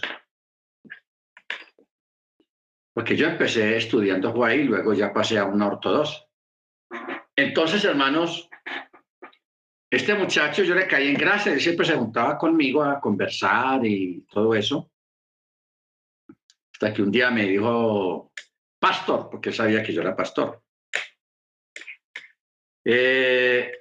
Porque 2.93 3.15
yo 3.15 3.28
empecé 3.28 3.78
estudiando 3.78 4.43
ahí 4.43 4.63
luego 4.63 4.93
ya 4.93 5.13
pasé 5.13 5.38
a 5.38 5.45
una 5.45 5.67
ortodoxa. 5.67 6.28
Entonces, 7.43 7.83
hermanos, 7.83 8.49
este 9.91 10.15
muchacho 10.15 10.63
yo 10.63 10.75
le 10.75 10.87
caí 10.87 11.09
en 11.09 11.15
gracia, 11.15 11.51
él 11.51 11.59
siempre 11.59 11.85
se 11.85 11.95
juntaba 11.95 12.37
conmigo 12.37 12.81
a 12.81 13.01
conversar 13.01 13.85
y 13.85 14.21
todo 14.31 14.55
eso. 14.55 14.89
Hasta 16.71 16.93
que 16.93 17.01
un 17.01 17.11
día 17.11 17.29
me 17.31 17.43
dijo, 17.43 18.31
pastor, 18.79 19.29
porque 19.29 19.51
sabía 19.51 19.83
que 19.83 19.91
yo 19.93 20.01
era 20.01 20.15
pastor. 20.15 20.63
Eh, 22.85 23.77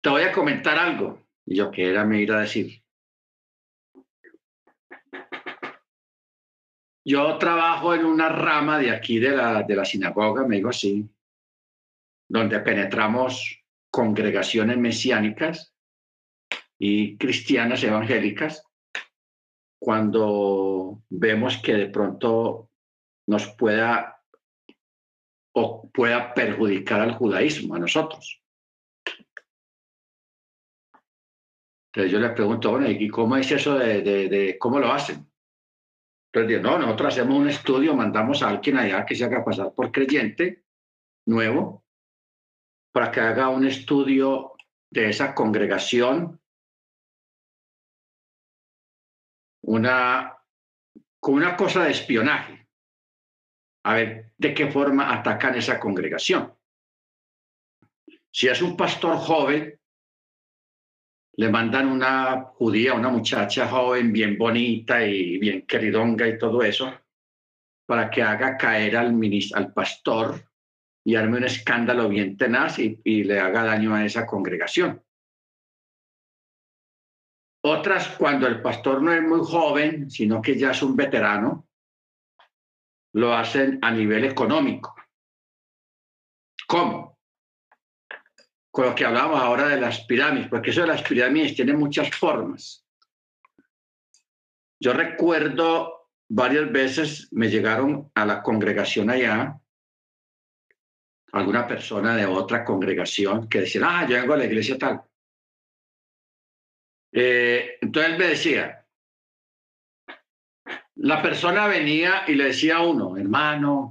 te 0.00 0.08
voy 0.08 0.22
a 0.22 0.32
comentar 0.32 0.78
algo. 0.78 1.28
Y 1.44 1.56
yo, 1.56 1.70
¿qué 1.70 1.90
era 1.90 2.04
me 2.06 2.22
ir 2.22 2.32
a 2.32 2.40
decir? 2.40 2.82
Yo 7.04 7.36
trabajo 7.36 7.94
en 7.94 8.06
una 8.06 8.30
rama 8.30 8.78
de 8.78 8.90
aquí 8.90 9.18
de 9.18 9.36
la, 9.36 9.62
de 9.62 9.76
la 9.76 9.84
sinagoga, 9.84 10.46
me 10.46 10.56
digo 10.56 10.70
así, 10.70 11.11
donde 12.32 12.60
penetramos 12.60 13.62
congregaciones 13.90 14.78
mesiánicas 14.78 15.74
y 16.78 17.18
cristianas 17.18 17.84
evangélicas, 17.84 18.66
cuando 19.78 21.02
vemos 21.10 21.58
que 21.58 21.74
de 21.74 21.86
pronto 21.88 22.70
nos 23.26 23.48
pueda 23.54 24.18
o 25.54 25.90
pueda 25.90 26.32
perjudicar 26.32 27.02
al 27.02 27.16
judaísmo, 27.16 27.74
a 27.74 27.80
nosotros. 27.80 28.42
Entonces 31.88 32.12
yo 32.12 32.18
le 32.18 32.30
pregunto, 32.30 32.70
bueno, 32.70 32.90
¿y 32.90 33.08
cómo 33.08 33.36
es 33.36 33.52
eso 33.52 33.78
de, 33.78 34.00
de, 34.00 34.56
cómo 34.58 34.78
lo 34.78 34.90
hacen? 34.90 35.30
Entonces 36.32 36.62
no, 36.62 36.78
nosotros 36.78 37.12
hacemos 37.12 37.38
un 37.38 37.50
estudio, 37.50 37.94
mandamos 37.94 38.42
a 38.42 38.48
alguien 38.48 38.78
allá 38.78 39.04
que 39.04 39.14
se 39.14 39.26
haga 39.26 39.44
pasar 39.44 39.74
por 39.74 39.92
creyente 39.92 40.64
nuevo 41.26 41.81
para 42.92 43.10
que 43.10 43.20
haga 43.20 43.48
un 43.48 43.66
estudio 43.66 44.52
de 44.90 45.08
esa 45.08 45.34
congregación, 45.34 46.40
una, 49.64 50.38
con 51.18 51.34
una 51.34 51.56
cosa 51.56 51.84
de 51.84 51.92
espionaje, 51.92 52.68
a 53.84 53.94
ver 53.94 54.32
de 54.36 54.54
qué 54.54 54.70
forma 54.70 55.12
atacan 55.12 55.54
esa 55.54 55.80
congregación. 55.80 56.54
Si 58.30 58.48
es 58.48 58.60
un 58.60 58.76
pastor 58.76 59.16
joven, 59.16 59.80
le 61.36 61.48
mandan 61.48 61.88
una 61.88 62.42
judía, 62.42 62.92
una 62.92 63.08
muchacha 63.08 63.66
joven, 63.68 64.12
bien 64.12 64.36
bonita 64.36 65.04
y 65.04 65.38
bien 65.38 65.66
queridonga 65.66 66.28
y 66.28 66.38
todo 66.38 66.62
eso, 66.62 66.92
para 67.86 68.10
que 68.10 68.22
haga 68.22 68.58
caer 68.58 68.96
al, 68.96 69.18
al 69.54 69.72
pastor 69.72 70.51
y 71.04 71.16
arme 71.16 71.38
un 71.38 71.44
escándalo 71.44 72.08
bien 72.08 72.36
tenaz 72.36 72.78
y, 72.78 73.24
le 73.24 73.40
haga 73.40 73.64
daño 73.64 73.94
a 73.94 74.04
esa 74.04 74.26
congregación. 74.26 75.02
Otras, 77.64 78.16
cuando 78.18 78.46
el 78.46 78.60
pastor 78.60 79.02
no 79.02 79.12
es 79.12 79.22
muy 79.22 79.40
joven, 79.40 80.10
sino 80.10 80.42
que 80.42 80.58
ya 80.58 80.72
es 80.72 80.82
un 80.82 80.96
veterano, 80.96 81.68
lo 83.14 83.34
hacen 83.34 83.78
a 83.82 83.90
nivel 83.90 84.24
económico. 84.24 84.94
¿Cómo? 86.66 87.18
Con 88.70 88.86
lo 88.86 88.94
que 88.94 89.04
hablamos 89.04 89.40
ahora 89.40 89.68
de 89.68 89.80
las 89.80 90.04
pirámides, 90.06 90.48
porque 90.48 90.70
eso 90.70 90.80
de 90.80 90.86
las 90.88 91.02
pirámides 91.02 91.54
tiene 91.54 91.74
muchas 91.74 92.10
formas. 92.16 92.84
Yo 94.80 94.92
recuerdo 94.92 96.08
varias 96.28 96.72
veces 96.72 97.28
me 97.30 97.48
llegaron 97.48 98.10
a 98.14 98.24
la 98.24 98.42
congregación 98.42 99.10
allá 99.10 99.61
alguna 101.32 101.66
persona 101.66 102.14
de 102.16 102.26
otra 102.26 102.64
congregación 102.64 103.48
que 103.48 103.60
decía, 103.60 103.82
ah, 103.84 104.06
yo 104.06 104.16
vengo 104.16 104.34
a 104.34 104.38
la 104.38 104.44
iglesia 104.44 104.78
tal. 104.78 105.02
Eh, 107.12 107.78
entonces 107.80 108.12
él 108.12 108.18
me 108.18 108.26
decía, 108.26 108.86
la 110.96 111.22
persona 111.22 111.66
venía 111.66 112.24
y 112.26 112.34
le 112.34 112.44
decía 112.44 112.76
a 112.76 112.86
uno, 112.86 113.16
hermano, 113.16 113.90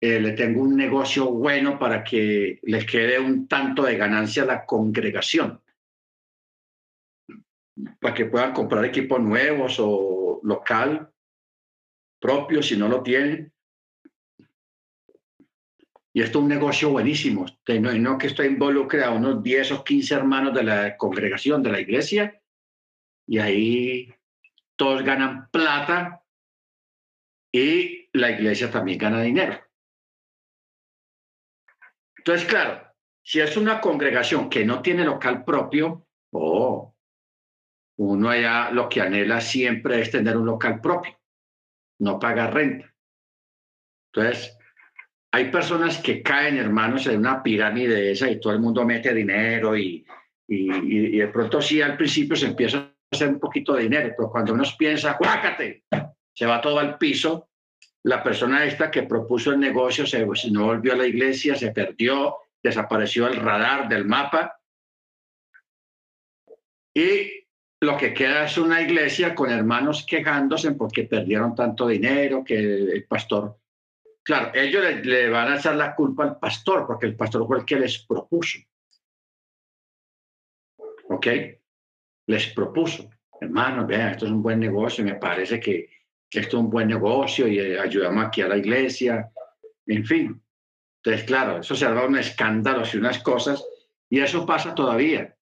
eh, 0.00 0.20
le 0.20 0.32
tengo 0.32 0.62
un 0.62 0.76
negocio 0.76 1.30
bueno 1.30 1.78
para 1.78 2.02
que 2.02 2.58
le 2.62 2.86
quede 2.86 3.18
un 3.18 3.46
tanto 3.46 3.84
de 3.84 3.96
ganancia 3.96 4.42
a 4.42 4.46
la 4.46 4.66
congregación, 4.66 5.62
para 8.00 8.14
que 8.14 8.26
puedan 8.26 8.52
comprar 8.52 8.84
equipos 8.84 9.20
nuevos 9.20 9.76
o 9.78 10.40
local 10.42 11.10
propio 12.20 12.62
si 12.62 12.76
no 12.76 12.88
lo 12.88 13.02
tienen. 13.02 13.51
Y 16.14 16.20
esto 16.20 16.38
es 16.38 16.42
un 16.42 16.48
negocio 16.48 16.90
buenísimo. 16.90 17.46
No, 17.98 18.18
que 18.18 18.26
estoy 18.26 18.48
involucrado 18.48 19.16
unos 19.16 19.42
10 19.42 19.72
o 19.72 19.84
15 19.84 20.14
hermanos 20.14 20.54
de 20.54 20.62
la 20.62 20.96
congregación, 20.96 21.62
de 21.62 21.72
la 21.72 21.80
iglesia, 21.80 22.42
y 23.26 23.38
ahí 23.38 24.14
todos 24.76 25.02
ganan 25.02 25.48
plata 25.50 26.22
y 27.52 28.08
la 28.12 28.30
iglesia 28.30 28.70
también 28.70 28.98
gana 28.98 29.22
dinero. 29.22 29.58
Entonces, 32.18 32.46
claro, 32.46 32.86
si 33.22 33.40
es 33.40 33.56
una 33.56 33.80
congregación 33.80 34.50
que 34.50 34.64
no 34.64 34.82
tiene 34.82 35.04
local 35.04 35.44
propio, 35.44 36.06
oh, 36.32 36.94
uno 37.98 38.28
allá 38.28 38.70
lo 38.70 38.88
que 38.88 39.00
anhela 39.00 39.40
siempre 39.40 40.00
es 40.00 40.10
tener 40.10 40.36
un 40.36 40.46
local 40.46 40.80
propio, 40.80 41.18
no 42.00 42.18
pagar 42.18 42.54
renta. 42.54 42.94
Entonces, 44.12 44.58
hay 45.34 45.50
personas 45.50 45.98
que 45.98 46.22
caen, 46.22 46.58
hermanos, 46.58 47.06
en 47.06 47.18
una 47.18 47.42
pirámide 47.42 48.12
esa 48.12 48.30
y 48.30 48.38
todo 48.38 48.52
el 48.52 48.60
mundo 48.60 48.84
mete 48.84 49.14
dinero 49.14 49.76
y, 49.76 50.04
y, 50.46 51.18
de 51.18 51.28
pronto 51.28 51.62
sí 51.62 51.80
al 51.80 51.96
principio 51.96 52.36
se 52.36 52.46
empieza 52.46 52.78
a 52.78 52.92
hacer 53.10 53.28
un 53.28 53.40
poquito 53.40 53.72
de 53.72 53.84
dinero, 53.84 54.12
pero 54.14 54.30
cuando 54.30 54.52
uno 54.52 54.62
piensa, 54.78 55.16
¡cuácate! 55.16 55.84
Se 56.34 56.44
va 56.44 56.60
todo 56.60 56.78
al 56.78 56.98
piso. 56.98 57.48
La 58.04 58.22
persona 58.22 58.64
esta 58.64 58.90
que 58.90 59.04
propuso 59.04 59.52
el 59.52 59.60
negocio 59.60 60.06
se, 60.06 60.26
no 60.50 60.66
volvió 60.66 60.92
a 60.92 60.96
la 60.96 61.06
iglesia, 61.06 61.54
se 61.54 61.72
perdió, 61.72 62.36
desapareció 62.62 63.26
el 63.26 63.36
radar 63.36 63.88
del 63.88 64.04
mapa. 64.04 64.60
Y 66.94 67.46
lo 67.80 67.96
que 67.96 68.12
queda 68.12 68.44
es 68.44 68.58
una 68.58 68.82
iglesia 68.82 69.34
con 69.34 69.50
hermanos 69.50 70.04
quejándose 70.06 70.72
porque 70.72 71.04
perdieron 71.04 71.54
tanto 71.54 71.88
dinero, 71.88 72.44
que 72.44 72.58
el 72.58 73.06
pastor 73.06 73.61
Claro, 74.24 74.52
ellos 74.54 74.84
le, 75.04 75.28
van 75.30 75.52
a 75.52 75.56
echar 75.56 75.74
la 75.74 75.94
culpa 75.94 76.24
al 76.24 76.38
pastor, 76.38 76.86
porque 76.86 77.06
el 77.06 77.16
pastor 77.16 77.46
fue 77.46 77.58
el 77.58 77.64
que 77.64 77.76
les 77.76 77.98
propuso. 78.06 78.60
¿Ok? 81.08 81.26
Les 82.26 82.46
propuso, 82.52 83.10
hermano, 83.40 83.86
vean, 83.86 84.10
esto 84.10 84.26
es 84.26 84.30
un 84.30 84.42
buen 84.42 84.60
negocio, 84.60 85.04
me 85.04 85.16
parece 85.16 85.58
que, 85.58 85.90
esto 86.30 86.56
es 86.56 86.62
un 86.62 86.70
buen 86.70 86.88
negocio 86.88 87.46
y 87.46 87.58
eh, 87.58 87.78
ayudamos 87.78 88.24
aquí 88.24 88.40
a 88.40 88.48
la 88.48 88.56
iglesia, 88.56 89.30
en 89.86 90.04
fin. 90.04 90.42
Entonces, 91.04 91.26
claro, 91.26 91.58
eso 91.58 91.74
se 91.74 91.84
ha 91.84 92.06
un 92.06 92.16
escándalo 92.16 92.84
y 92.90 92.96
unas 92.96 93.18
cosas, 93.22 93.64
y 94.08 94.20
eso 94.20 94.46
pasa 94.46 94.74
todavía. 94.74 95.36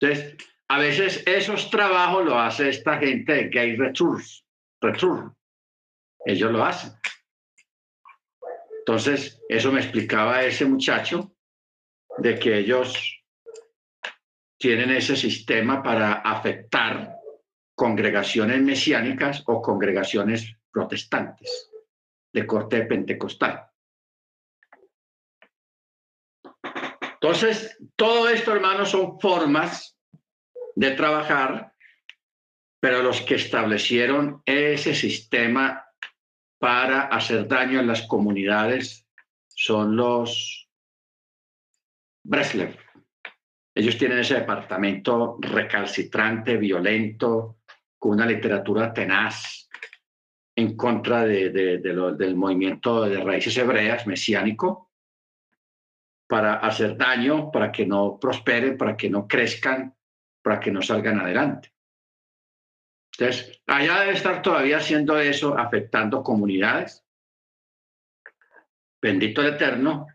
Entonces, 0.00 0.36
a 0.68 0.78
veces 0.78 1.22
esos 1.26 1.70
trabajos 1.70 2.24
lo 2.24 2.38
hace 2.38 2.68
esta 2.68 2.98
gente 2.98 3.32
de 3.32 3.48
Gay 3.48 3.76
Resource. 3.76 4.42
Ellos 6.24 6.52
lo 6.52 6.64
hacen. 6.64 6.92
Entonces, 8.86 9.42
eso 9.48 9.72
me 9.72 9.80
explicaba 9.80 10.44
ese 10.44 10.64
muchacho 10.64 11.34
de 12.18 12.38
que 12.38 12.56
ellos 12.56 13.20
tienen 14.56 14.90
ese 14.90 15.16
sistema 15.16 15.82
para 15.82 16.12
afectar 16.12 17.16
congregaciones 17.74 18.62
mesiánicas 18.62 19.42
o 19.46 19.60
congregaciones 19.60 20.54
protestantes 20.70 21.72
de 22.32 22.46
corte 22.46 22.82
pentecostal. 22.82 23.66
Entonces, 27.14 27.76
todo 27.96 28.28
esto, 28.28 28.54
hermanos, 28.54 28.90
son 28.90 29.18
formas 29.18 29.98
de 30.76 30.92
trabajar, 30.92 31.72
pero 32.78 33.02
los 33.02 33.20
que 33.22 33.34
establecieron 33.34 34.42
ese 34.44 34.94
sistema 34.94 35.85
para 36.58 37.02
hacer 37.02 37.46
daño 37.46 37.80
en 37.80 37.86
las 37.86 38.06
comunidades 38.06 39.06
son 39.48 39.96
los 39.96 40.68
Breslev. 42.24 42.76
Ellos 43.74 43.98
tienen 43.98 44.18
ese 44.18 44.34
departamento 44.34 45.36
recalcitrante, 45.40 46.56
violento, 46.56 47.58
con 47.98 48.12
una 48.12 48.26
literatura 48.26 48.92
tenaz 48.92 49.68
en 50.56 50.76
contra 50.76 51.24
de, 51.24 51.50
del 51.50 52.36
movimiento 52.36 53.04
de 53.04 53.22
raíces 53.22 53.56
hebreas 53.58 54.06
mesiánico 54.06 54.90
para 56.26 56.54
hacer 56.54 56.96
daño, 56.96 57.50
para 57.52 57.70
que 57.70 57.86
no 57.86 58.18
prosperen, 58.18 58.76
para 58.76 58.96
que 58.96 59.10
no 59.10 59.28
crezcan, 59.28 59.94
para 60.42 60.58
que 60.58 60.70
no 60.72 60.82
salgan 60.82 61.20
adelante. 61.20 61.75
Entonces, 63.18 63.62
allá 63.66 64.00
debe 64.00 64.12
estar 64.12 64.42
todavía 64.42 64.76
haciendo 64.76 65.18
eso, 65.18 65.56
afectando 65.56 66.22
comunidades. 66.22 67.02
Bendito 69.00 69.40
el 69.40 69.54
Eterno. 69.54 70.06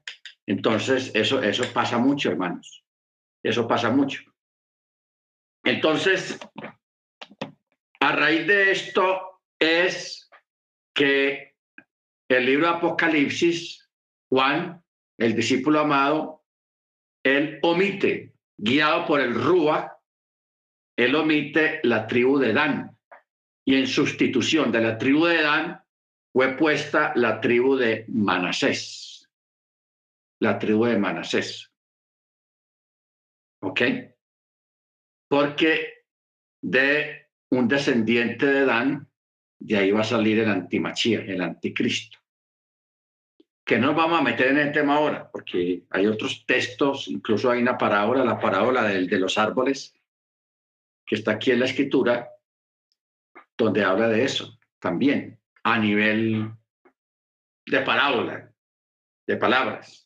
Entonces, 0.46 1.12
eso, 1.16 1.42
eso 1.42 1.64
pasa 1.74 1.98
mucho, 1.98 2.30
hermanos. 2.30 2.84
Eso 3.44 3.68
pasa 3.68 3.90
mucho. 3.90 4.22
Entonces, 5.64 6.40
a 8.00 8.12
raíz 8.12 8.46
de 8.48 8.72
esto 8.72 9.42
es 9.60 10.30
que 10.94 11.56
el 12.30 12.46
libro 12.46 12.68
de 12.68 12.74
Apocalipsis, 12.74 13.90
Juan, 14.30 14.84
el 15.18 15.36
discípulo 15.36 15.80
amado, 15.80 16.44
él 17.24 17.60
omite, 17.62 18.34
guiado 18.58 19.06
por 19.06 19.22
el 19.22 19.34
Rúa, 19.34 20.00
él 20.98 21.16
omite 21.16 21.80
la 21.84 22.08
tribu 22.08 22.38
de 22.38 22.54
Dan. 22.54 22.91
Y 23.72 23.76
en 23.76 23.88
sustitución 23.88 24.70
de 24.70 24.82
la 24.82 24.98
tribu 24.98 25.28
de 25.28 25.44
Dan 25.44 25.82
fue 26.34 26.58
puesta 26.58 27.14
la 27.16 27.40
tribu 27.40 27.78
de 27.78 28.04
Manasés. 28.10 29.32
La 30.42 30.60
tribu 30.60 30.84
de 30.88 30.98
Manasés. 30.98 31.72
¿Ok? 33.62 33.82
Porque 35.30 36.04
de 36.62 37.30
un 37.50 37.70
descendiente 37.70 38.46
de 38.46 38.66
Dan, 38.66 39.10
de 39.60 39.78
ahí 39.78 39.92
va 39.92 40.02
a 40.02 40.04
salir 40.04 40.40
el 40.40 40.50
antimachía, 40.50 41.22
el 41.22 41.40
anticristo. 41.40 42.20
Que 43.64 43.78
no 43.78 43.96
vamos 43.96 44.20
a 44.20 44.24
meter 44.24 44.48
en 44.48 44.58
el 44.58 44.74
tema 44.74 44.98
ahora, 44.98 45.32
porque 45.32 45.84
hay 45.92 46.08
otros 46.08 46.46
textos, 46.46 47.08
incluso 47.08 47.50
hay 47.50 47.62
una 47.62 47.78
parábola, 47.78 48.26
la 48.26 48.38
parábola 48.38 48.84
de 48.84 49.18
los 49.18 49.38
árboles, 49.38 49.94
que 51.06 51.16
está 51.16 51.32
aquí 51.32 51.52
en 51.52 51.62
la 51.62 51.68
escritura, 51.68 52.32
donde 53.64 53.84
habla 53.84 54.08
de 54.08 54.24
eso 54.24 54.58
también, 54.80 55.40
a 55.64 55.78
nivel 55.78 56.52
de 57.66 57.82
parábola, 57.82 58.52
de 59.28 59.38
palabras. 59.38 60.06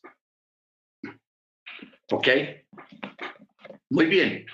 ¿Ok? 2.10 2.28
Muy 3.90 4.06
bien. 4.06 4.46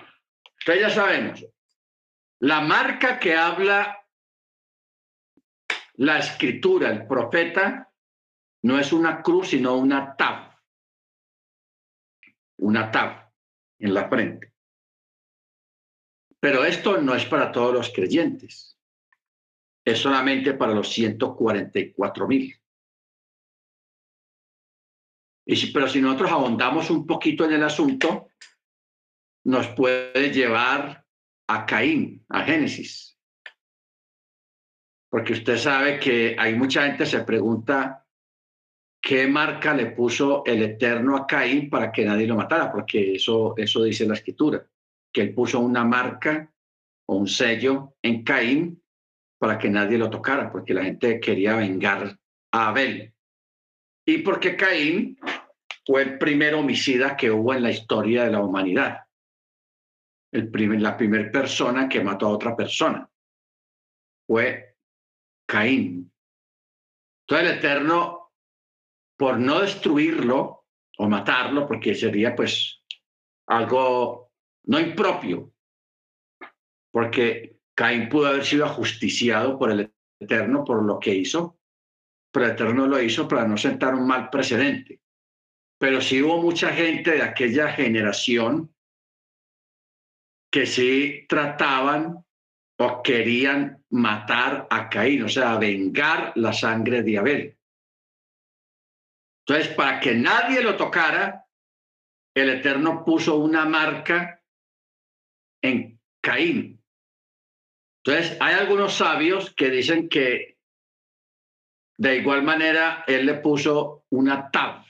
Entonces 0.60 0.80
ya 0.80 0.90
sabemos, 0.90 1.44
la 2.40 2.60
marca 2.60 3.18
que 3.18 3.34
habla 3.36 3.98
la 5.94 6.18
escritura, 6.18 6.90
el 6.90 7.06
profeta, 7.06 7.92
no 8.62 8.78
es 8.78 8.92
una 8.92 9.22
cruz, 9.22 9.48
sino 9.50 9.76
una 9.76 10.16
tab. 10.16 10.56
Una 12.58 12.90
tab 12.90 13.30
en 13.78 13.94
la 13.94 14.08
frente. 14.08 14.52
Pero 16.40 16.64
esto 16.64 17.00
no 17.00 17.14
es 17.14 17.24
para 17.26 17.52
todos 17.52 17.74
los 17.74 17.90
creyentes, 17.90 18.76
es 19.84 19.98
solamente 19.98 20.54
para 20.54 20.74
los 20.74 20.88
144 20.92 22.28
mil. 22.28 22.54
pero 25.72 25.88
si 25.88 26.00
nosotros 26.00 26.30
ahondamos 26.30 26.88
un 26.90 27.06
poquito 27.06 27.44
en 27.44 27.54
el 27.54 27.62
asunto, 27.62 28.28
nos 29.44 29.68
puede 29.68 30.30
llevar 30.30 31.04
a 31.48 31.66
Caín, 31.66 32.24
a 32.28 32.42
Génesis. 32.44 33.18
Porque 35.10 35.34
usted 35.34 35.58
sabe 35.58 35.98
que 35.98 36.36
hay 36.38 36.54
mucha 36.54 36.86
gente 36.86 37.04
se 37.04 37.20
pregunta 37.24 38.06
qué 39.02 39.26
marca 39.26 39.74
le 39.74 39.86
puso 39.86 40.44
el 40.46 40.62
Eterno 40.62 41.16
a 41.16 41.26
Caín 41.26 41.68
para 41.68 41.90
que 41.90 42.04
nadie 42.04 42.26
lo 42.26 42.36
matara, 42.36 42.70
porque 42.70 43.16
eso, 43.16 43.54
eso 43.56 43.82
dice 43.82 44.06
la 44.06 44.14
escritura 44.14 44.64
que 45.12 45.20
él 45.20 45.34
puso 45.34 45.60
una 45.60 45.84
marca 45.84 46.50
o 47.06 47.16
un 47.16 47.28
sello 47.28 47.96
en 48.00 48.24
Caín 48.24 48.81
para 49.42 49.58
que 49.58 49.68
nadie 49.68 49.98
lo 49.98 50.08
tocara, 50.08 50.52
porque 50.52 50.72
la 50.72 50.84
gente 50.84 51.18
quería 51.18 51.56
vengar 51.56 52.16
a 52.52 52.68
Abel. 52.68 53.12
Y 54.06 54.18
porque 54.18 54.54
Caín 54.56 55.18
fue 55.84 56.02
el 56.02 56.16
primer 56.16 56.54
homicida 56.54 57.16
que 57.16 57.28
hubo 57.28 57.52
en 57.52 57.64
la 57.64 57.72
historia 57.72 58.22
de 58.22 58.30
la 58.30 58.40
humanidad. 58.40 59.00
El 60.30 60.48
primer, 60.48 60.80
la 60.80 60.96
primera 60.96 61.28
persona 61.32 61.88
que 61.88 62.04
mató 62.04 62.26
a 62.26 62.34
otra 62.34 62.54
persona 62.54 63.10
fue 64.28 64.76
Caín. 65.44 66.12
Entonces 67.26 67.50
el 67.50 67.58
Eterno, 67.58 68.30
por 69.16 69.40
no 69.40 69.58
destruirlo 69.58 70.66
o 70.98 71.08
matarlo, 71.08 71.66
porque 71.66 71.96
sería 71.96 72.36
pues 72.36 72.80
algo 73.48 74.30
no 74.66 74.78
impropio, 74.78 75.52
porque 76.92 77.51
Caín 77.74 78.08
pudo 78.08 78.28
haber 78.28 78.44
sido 78.44 78.64
ajusticiado 78.64 79.58
por 79.58 79.70
el 79.70 79.92
Eterno 80.20 80.64
por 80.64 80.82
lo 80.82 80.98
que 80.98 81.14
hizo, 81.14 81.58
pero 82.32 82.46
el 82.46 82.52
Eterno 82.52 82.86
lo 82.86 83.00
hizo 83.00 83.26
para 83.26 83.46
no 83.46 83.56
sentar 83.56 83.94
un 83.94 84.06
mal 84.06 84.30
precedente. 84.30 85.00
Pero 85.78 86.00
sí 86.00 86.22
hubo 86.22 86.40
mucha 86.40 86.72
gente 86.72 87.12
de 87.12 87.22
aquella 87.22 87.72
generación 87.72 88.74
que 90.50 90.66
sí 90.66 91.26
trataban 91.28 92.24
o 92.78 93.02
querían 93.02 93.84
matar 93.90 94.66
a 94.70 94.88
Caín, 94.88 95.24
o 95.24 95.28
sea, 95.28 95.56
vengar 95.56 96.32
la 96.36 96.52
sangre 96.52 97.02
de 97.02 97.18
Abel. 97.18 97.58
Entonces, 99.46 99.74
para 99.74 99.98
que 99.98 100.14
nadie 100.14 100.62
lo 100.62 100.76
tocara, 100.76 101.46
el 102.34 102.48
Eterno 102.50 103.04
puso 103.04 103.36
una 103.36 103.64
marca 103.64 104.42
en 105.62 106.00
Caín. 106.20 106.81
Entonces, 108.04 108.36
hay 108.40 108.54
algunos 108.54 108.94
sabios 108.94 109.54
que 109.54 109.70
dicen 109.70 110.08
que 110.08 110.58
de 111.98 112.16
igual 112.16 112.42
manera 112.42 113.04
él 113.06 113.26
le 113.26 113.34
puso 113.34 114.04
una 114.10 114.50
tab. 114.50 114.84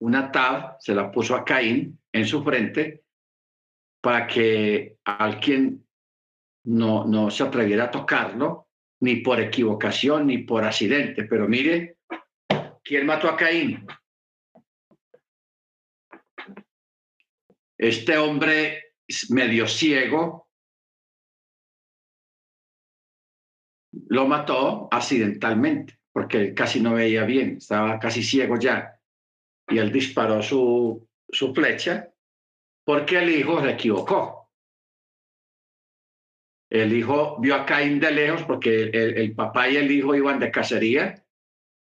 Una 0.00 0.32
tab 0.32 0.76
se 0.80 0.92
la 0.92 1.10
puso 1.10 1.36
a 1.36 1.44
Caín 1.44 2.00
en 2.12 2.26
su 2.26 2.42
frente 2.42 3.04
para 4.00 4.26
que 4.26 4.98
alguien 5.04 5.86
no, 6.64 7.04
no 7.04 7.30
se 7.30 7.44
atreviera 7.44 7.84
a 7.84 7.90
tocarlo, 7.90 8.68
ni 9.00 9.16
por 9.16 9.40
equivocación, 9.40 10.26
ni 10.26 10.38
por 10.38 10.64
accidente. 10.64 11.24
Pero 11.24 11.46
mire, 11.48 11.98
¿quién 12.82 13.06
mató 13.06 13.28
a 13.28 13.36
Caín? 13.36 13.86
Este 17.78 18.18
hombre 18.18 18.94
medio 19.28 19.68
ciego, 19.68 20.45
lo 24.08 24.26
mató 24.26 24.88
accidentalmente, 24.90 25.98
porque 26.12 26.54
casi 26.54 26.80
no 26.80 26.94
veía 26.94 27.24
bien, 27.24 27.56
estaba 27.58 27.98
casi 27.98 28.22
ciego 28.22 28.58
ya. 28.58 29.00
Y 29.68 29.78
él 29.78 29.92
disparó 29.92 30.42
su, 30.42 31.08
su 31.28 31.54
flecha 31.54 32.12
porque 32.84 33.18
el 33.18 33.30
hijo 33.30 33.60
se 33.62 33.70
equivocó. 33.70 34.50
El 36.70 36.92
hijo 36.92 37.38
vio 37.40 37.54
a 37.54 37.66
Caín 37.66 38.00
de 38.00 38.10
lejos 38.10 38.42
porque 38.42 38.90
el, 38.92 39.34
papá 39.34 39.68
y 39.68 39.76
el 39.76 39.90
hijo 39.90 40.14
iban 40.14 40.38
de 40.38 40.50
cacería 40.50 41.24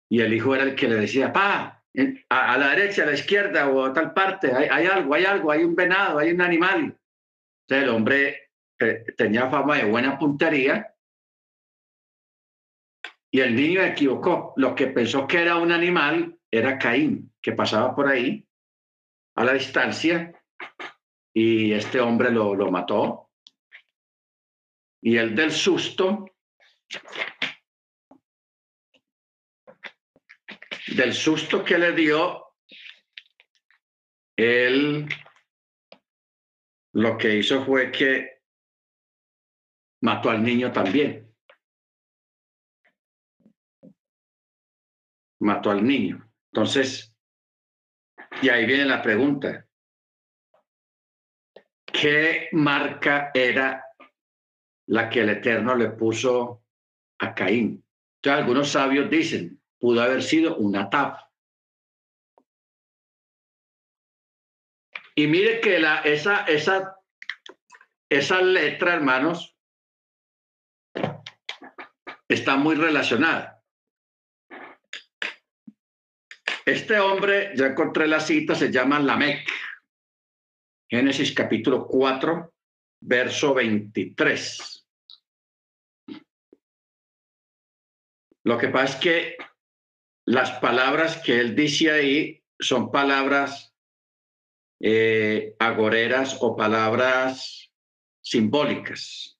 y 0.08 0.20
el 0.20 0.32
hijo 0.32 0.54
era 0.54 0.64
el 0.64 0.74
que 0.74 0.88
le 0.88 0.96
decía, 0.96 1.32
pa, 1.32 1.84
a, 2.28 2.58
la 2.58 2.70
derecha, 2.70 3.04
a 3.04 3.06
la 3.06 3.14
izquierda 3.14 3.68
o 3.68 3.84
a 3.84 3.92
tal 3.92 4.12
parte, 4.12 4.52
hay, 4.52 4.68
hay 4.70 4.86
algo, 4.86 5.14
hay 5.14 5.24
algo, 5.24 5.50
hay 5.50 5.64
un 5.64 5.74
venado, 5.74 6.18
hay 6.18 6.32
un 6.32 6.40
animal 6.40 6.98
el 7.80 7.88
hombre 7.88 8.50
eh, 8.78 9.04
tenía 9.16 9.48
fama 9.48 9.78
de 9.78 9.84
buena 9.84 10.18
puntería 10.18 10.91
y 13.32 13.40
el 13.40 13.56
niño 13.56 13.82
equivocó. 13.82 14.52
Lo 14.56 14.74
que 14.74 14.88
pensó 14.88 15.26
que 15.26 15.40
era 15.40 15.56
un 15.56 15.72
animal 15.72 16.38
era 16.50 16.78
Caín, 16.78 17.32
que 17.40 17.52
pasaba 17.52 17.96
por 17.96 18.06
ahí 18.06 18.46
a 19.34 19.44
la 19.44 19.54
distancia 19.54 20.38
y 21.34 21.72
este 21.72 21.98
hombre 21.98 22.30
lo, 22.30 22.54
lo 22.54 22.70
mató. 22.70 23.30
Y 25.00 25.16
el 25.16 25.34
del 25.34 25.50
susto, 25.50 26.26
del 30.94 31.14
susto 31.14 31.64
que 31.64 31.78
le 31.78 31.92
dio, 31.92 32.54
él 34.36 35.08
lo 36.92 37.16
que 37.16 37.36
hizo 37.36 37.64
fue 37.64 37.90
que 37.90 38.42
mató 40.02 40.28
al 40.28 40.42
niño 40.42 40.70
también. 40.70 41.31
Mató 45.42 45.70
al 45.70 45.84
niño. 45.84 46.24
Entonces, 46.52 47.08
Y 48.40 48.48
ahí 48.48 48.64
viene 48.64 48.84
la 48.86 49.02
pregunta. 49.02 49.66
¿Qué 51.84 52.48
marca 52.52 53.30
era 53.34 53.84
la 54.86 55.10
que 55.10 55.20
el 55.20 55.28
Eterno 55.28 55.74
le 55.74 55.90
puso 55.90 56.64
a 57.18 57.34
Caín? 57.34 57.84
Entonces, 58.16 58.40
algunos 58.40 58.68
sabios 58.70 59.10
dicen, 59.10 59.60
pudo 59.78 60.00
haber 60.00 60.22
sido 60.22 60.56
una 60.56 60.88
tapa. 60.88 61.30
Y 65.14 65.26
mire 65.26 65.60
que 65.60 65.78
la, 65.78 65.98
esa, 66.00 66.44
esa, 66.44 66.96
esa 68.08 68.40
letra, 68.40 68.94
hermanos, 68.94 69.56
está 72.28 72.56
muy 72.56 72.76
relacionada. 72.76 73.51
Este 76.64 77.00
hombre, 77.00 77.52
ya 77.56 77.66
encontré 77.66 78.06
la 78.06 78.20
cita, 78.20 78.54
se 78.54 78.70
llama 78.70 79.00
Lamec. 79.00 79.48
Génesis 80.88 81.34
capítulo 81.34 81.88
4, 81.88 82.54
verso 83.00 83.54
23. 83.54 84.86
Lo 88.44 88.58
que 88.58 88.68
pasa 88.68 88.94
es 88.94 89.00
que 89.00 89.36
las 90.26 90.52
palabras 90.60 91.20
que 91.20 91.40
él 91.40 91.56
dice 91.56 91.90
ahí 91.90 92.44
son 92.60 92.92
palabras 92.92 93.74
eh, 94.80 95.56
agoreras 95.58 96.38
o 96.40 96.54
palabras 96.54 97.72
simbólicas. 98.20 99.36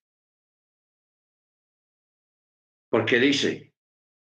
Porque 2.90 3.20
dice, 3.20 3.74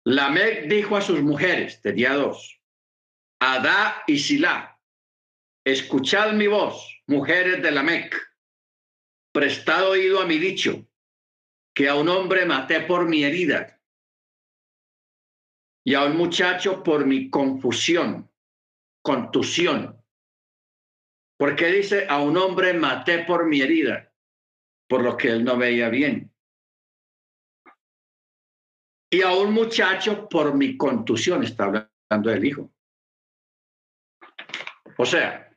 Lamec 0.05 0.69
dijo 0.69 0.97
a 0.97 1.01
sus 1.01 1.23
mujeres, 1.23 1.81
tenía 1.81 2.15
dos, 2.15 2.60
Adá 3.43 4.05
y 4.07 4.19
Silá, 4.19 4.79
escuchad 5.65 6.35
mi 6.35 6.47
voz, 6.47 7.03
mujeres 7.07 7.63
de 7.63 7.71
Lamec, 7.71 8.15
prestad 9.33 9.89
oído 9.89 10.21
a 10.21 10.27
mi 10.27 10.37
dicho, 10.37 10.87
que 11.75 11.89
a 11.89 11.95
un 11.95 12.11
hombre 12.11 12.45
maté 12.45 12.83
por 12.83 13.09
mi 13.09 13.25
herida 13.25 13.81
y 15.87 15.95
a 15.95 16.05
un 16.05 16.19
muchacho 16.19 16.83
por 16.83 17.07
mi 17.07 17.31
confusión, 17.31 18.31
contusión. 19.03 20.05
Porque 21.39 21.69
dice, 21.69 22.07
a 22.11 22.21
un 22.21 22.37
hombre 22.37 22.75
maté 22.75 23.25
por 23.25 23.47
mi 23.47 23.63
herida, 23.63 24.13
por 24.87 25.03
lo 25.03 25.17
que 25.17 25.29
él 25.29 25.45
no 25.45 25.57
veía 25.57 25.89
bien. 25.89 26.31
Y 29.11 29.23
a 29.23 29.33
un 29.33 29.55
muchacho 29.55 30.29
por 30.29 30.55
mi 30.55 30.77
contusión, 30.77 31.43
está 31.43 31.65
hablando 31.65 32.31
del 32.31 32.45
hijo. 32.45 32.71
O 35.01 35.07
sea, 35.07 35.51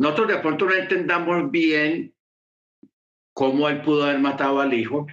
nosotros 0.00 0.26
de 0.26 0.38
pronto 0.38 0.64
no 0.64 0.74
entendamos 0.74 1.48
bien 1.48 2.12
cómo 3.32 3.68
él 3.68 3.82
pudo 3.82 4.02
haber 4.02 4.18
matado 4.18 4.60
al 4.60 4.74
hijo, 4.74 5.06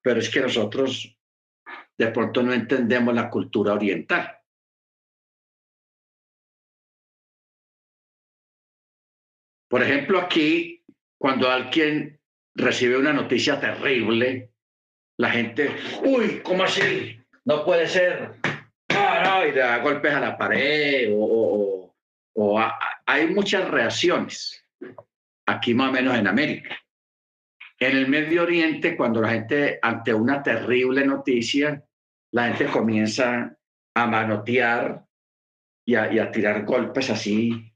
pero 0.00 0.20
es 0.20 0.30
que 0.30 0.42
nosotros 0.42 1.18
de 1.98 2.06
pronto 2.12 2.40
no 2.44 2.52
entendemos 2.52 3.12
la 3.16 3.28
cultura 3.28 3.72
oriental. 3.72 4.38
Por 9.68 9.82
ejemplo, 9.82 10.20
aquí, 10.20 10.84
cuando 11.20 11.50
alguien 11.50 12.20
recibe 12.54 12.96
una 12.96 13.12
noticia 13.12 13.58
terrible, 13.58 14.52
la 15.18 15.30
gente, 15.30 15.74
uy, 16.04 16.42
¿cómo 16.44 16.62
así? 16.62 17.20
No 17.44 17.64
puede 17.64 17.88
ser 17.88 18.38
y 19.48 19.52
le 19.52 19.60
da 19.60 19.78
golpes 19.78 20.12
a 20.12 20.20
la 20.20 20.36
pared 20.36 21.10
o, 21.14 21.94
hay 23.06 23.26
muchas 23.28 23.68
reacciones 23.68 24.64
aquí 25.46 25.74
más 25.74 25.88
o 25.88 25.92
menos 25.92 26.16
en 26.16 26.28
América. 26.28 26.78
En 27.80 27.96
el 27.96 28.06
Medio 28.06 28.42
Oriente, 28.42 28.96
cuando 28.96 29.20
la 29.20 29.30
gente 29.30 29.78
ante 29.82 30.14
una 30.14 30.40
terrible 30.42 31.04
noticia, 31.04 31.82
la 32.32 32.48
gente 32.48 32.66
comienza 32.66 33.56
a 33.94 34.06
manotear 34.06 35.04
y 35.84 35.96
a, 35.96 36.30
tirar 36.30 36.64
golpes 36.64 37.10
así, 37.10 37.72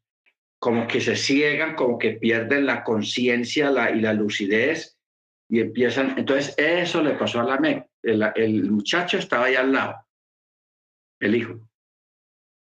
como 0.61 0.87
que 0.87 1.01
se 1.01 1.17
ciegan, 1.17 1.75
como 1.75 1.99
que 1.99 2.13
pierden 2.13 2.67
la 2.67 2.85
conciencia 2.85 3.71
y 3.91 4.01
la 4.01 4.13
lucidez 4.13 4.97
y 5.49 5.61
empiezan. 5.61 6.15
Entonces, 6.19 6.55
eso 6.57 7.03
le 7.03 7.15
pasó 7.15 7.41
a 7.41 7.45
la 7.45 7.59
MEC. 7.59 7.85
el 8.03 8.71
muchacho 8.71 9.19
estaba 9.19 9.47
ahí 9.47 9.57
al 9.57 9.73
lado 9.73 9.97
el 11.23 11.37
hijo. 11.37 11.55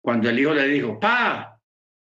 Cuando 0.02 0.30
el 0.30 0.38
hijo 0.38 0.54
le 0.54 0.66
dijo, 0.66 0.98
pa, 0.98 1.60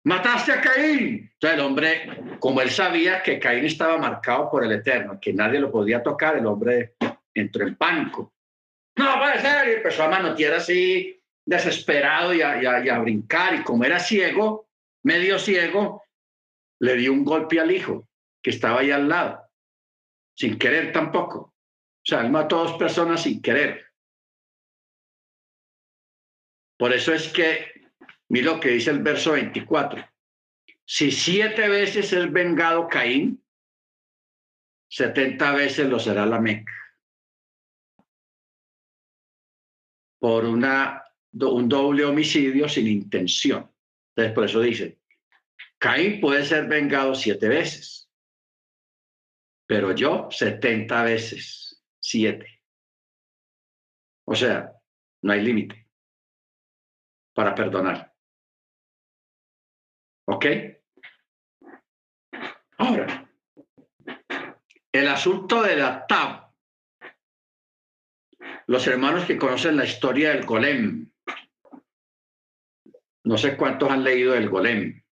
mataste 0.04 0.52
a 0.52 0.60
Caín. 0.60 1.30
Entonces 1.32 1.58
el 1.58 1.60
hombre, 1.60 2.38
como 2.40 2.60
él 2.60 2.70
sabía 2.70 3.22
que 3.22 3.38
Caín 3.38 3.64
estaba 3.64 3.96
marcado 3.96 4.50
por 4.50 4.64
el 4.64 4.72
Eterno, 4.72 5.18
que 5.20 5.32
nadie 5.32 5.60
lo 5.60 5.70
podía 5.70 6.02
tocar, 6.02 6.36
el 6.36 6.46
hombre 6.46 6.96
entró 7.32 7.66
en 7.66 7.76
pánico. 7.76 8.34
No 8.96 9.18
puede 9.18 9.40
ser, 9.40 9.68
y 9.68 9.72
empezó 9.74 10.02
a 10.02 10.08
manotear 10.08 10.54
así, 10.54 11.22
desesperado 11.46 12.34
y 12.34 12.42
a, 12.42 12.82
y 12.82 12.88
a 12.88 12.98
brincar. 12.98 13.54
Y 13.54 13.62
como 13.62 13.84
era 13.84 14.00
ciego, 14.00 14.68
medio 15.04 15.38
ciego, 15.38 16.02
le 16.80 16.96
dio 16.96 17.12
un 17.12 17.24
golpe 17.24 17.60
al 17.60 17.70
hijo 17.70 18.08
que 18.42 18.50
estaba 18.50 18.80
ahí 18.80 18.90
al 18.90 19.08
lado, 19.08 19.40
sin 20.36 20.58
querer 20.58 20.92
tampoco. 20.92 21.38
O 21.38 22.04
sea, 22.04 22.22
él 22.22 22.30
mató 22.30 22.58
a 22.58 22.62
dos 22.64 22.76
personas 22.78 23.22
sin 23.22 23.40
querer. 23.40 23.91
Por 26.82 26.92
eso 26.92 27.14
es 27.14 27.28
que, 27.28 27.80
mira 28.28 28.54
lo 28.54 28.58
que 28.58 28.70
dice 28.70 28.90
el 28.90 29.04
verso 29.04 29.34
24. 29.34 30.04
Si 30.84 31.12
siete 31.12 31.68
veces 31.68 32.12
es 32.12 32.32
vengado 32.32 32.88
Caín, 32.88 33.40
setenta 34.90 35.52
veces 35.52 35.88
lo 35.88 36.00
será 36.00 36.26
la 36.26 36.40
Meca. 36.40 36.72
Por 40.18 40.44
una, 40.44 41.04
un 41.34 41.68
doble 41.68 42.04
homicidio 42.04 42.68
sin 42.68 42.88
intención. 42.88 43.70
Entonces, 44.08 44.34
por 44.34 44.44
eso 44.46 44.60
dice, 44.60 44.98
Caín 45.78 46.20
puede 46.20 46.44
ser 46.44 46.66
vengado 46.66 47.14
siete 47.14 47.46
veces, 47.46 48.10
pero 49.68 49.94
yo 49.94 50.26
setenta 50.32 51.04
veces, 51.04 51.80
siete. 52.00 52.60
O 54.24 54.34
sea, 54.34 54.72
no 55.22 55.32
hay 55.32 55.42
límite 55.42 55.81
para 57.34 57.54
perdonar. 57.54 58.14
¿Ok? 60.26 60.46
Ahora, 62.78 63.28
el 64.92 65.08
asunto 65.08 65.62
de 65.62 65.76
la 65.76 66.06
tab. 66.06 66.52
Los 68.66 68.86
hermanos 68.86 69.24
que 69.24 69.38
conocen 69.38 69.76
la 69.76 69.84
historia 69.84 70.30
del 70.30 70.46
golem, 70.46 71.10
no 73.24 73.38
sé 73.38 73.56
cuántos 73.56 73.90
han 73.90 74.04
leído 74.04 74.34
el 74.34 74.48
golem. 74.48 75.02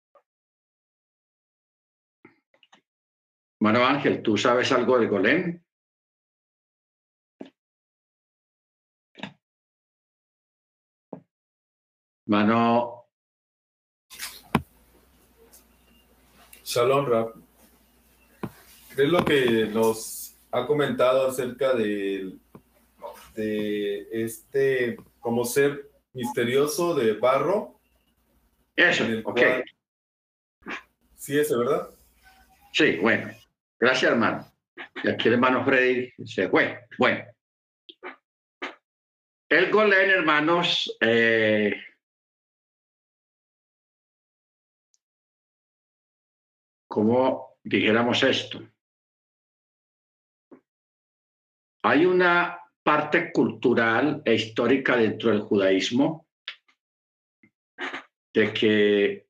Mano 3.61 3.85
Ángel, 3.85 4.23
¿tú 4.23 4.37
sabes 4.37 4.73
algo 4.73 4.99
del 4.99 5.09
golem? 5.09 5.63
Mano. 12.31 13.09
Shalom, 16.63 17.07
Rap. 17.07 17.35
¿Qué 18.95 19.03
es 19.03 19.09
lo 19.09 19.25
que 19.25 19.69
nos 19.73 20.37
ha 20.53 20.65
comentado 20.65 21.27
acerca 21.27 21.75
de, 21.75 22.37
de 23.35 24.07
este, 24.13 24.97
como 25.19 25.45
ser 25.45 25.91
misterioso 26.13 26.95
de 26.95 27.15
barro? 27.15 27.81
Eso, 28.77 29.03
ok. 29.25 29.41
Sí, 31.17 31.37
ese, 31.37 31.57
¿verdad? 31.57 31.91
Sí, 32.73 32.99
bueno. 32.99 33.29
Gracias, 33.81 34.13
hermano. 34.13 34.47
Y 35.03 35.09
aquí 35.09 35.27
el 35.27 35.35
hermano 35.35 35.65
Freddy 35.65 36.13
se 36.25 36.49
fue. 36.49 36.79
Bueno. 36.97 37.25
El 39.49 39.73
golem, 39.73 40.11
hermanos, 40.11 40.97
eh, 41.01 41.75
¿Cómo 46.91 47.55
dijéramos 47.63 48.21
esto? 48.25 48.61
Hay 51.85 52.05
una 52.05 52.59
parte 52.83 53.31
cultural 53.31 54.23
e 54.25 54.35
histórica 54.35 54.97
dentro 54.97 55.31
del 55.31 55.43
judaísmo 55.43 56.27
de 58.35 58.53
que 58.53 59.27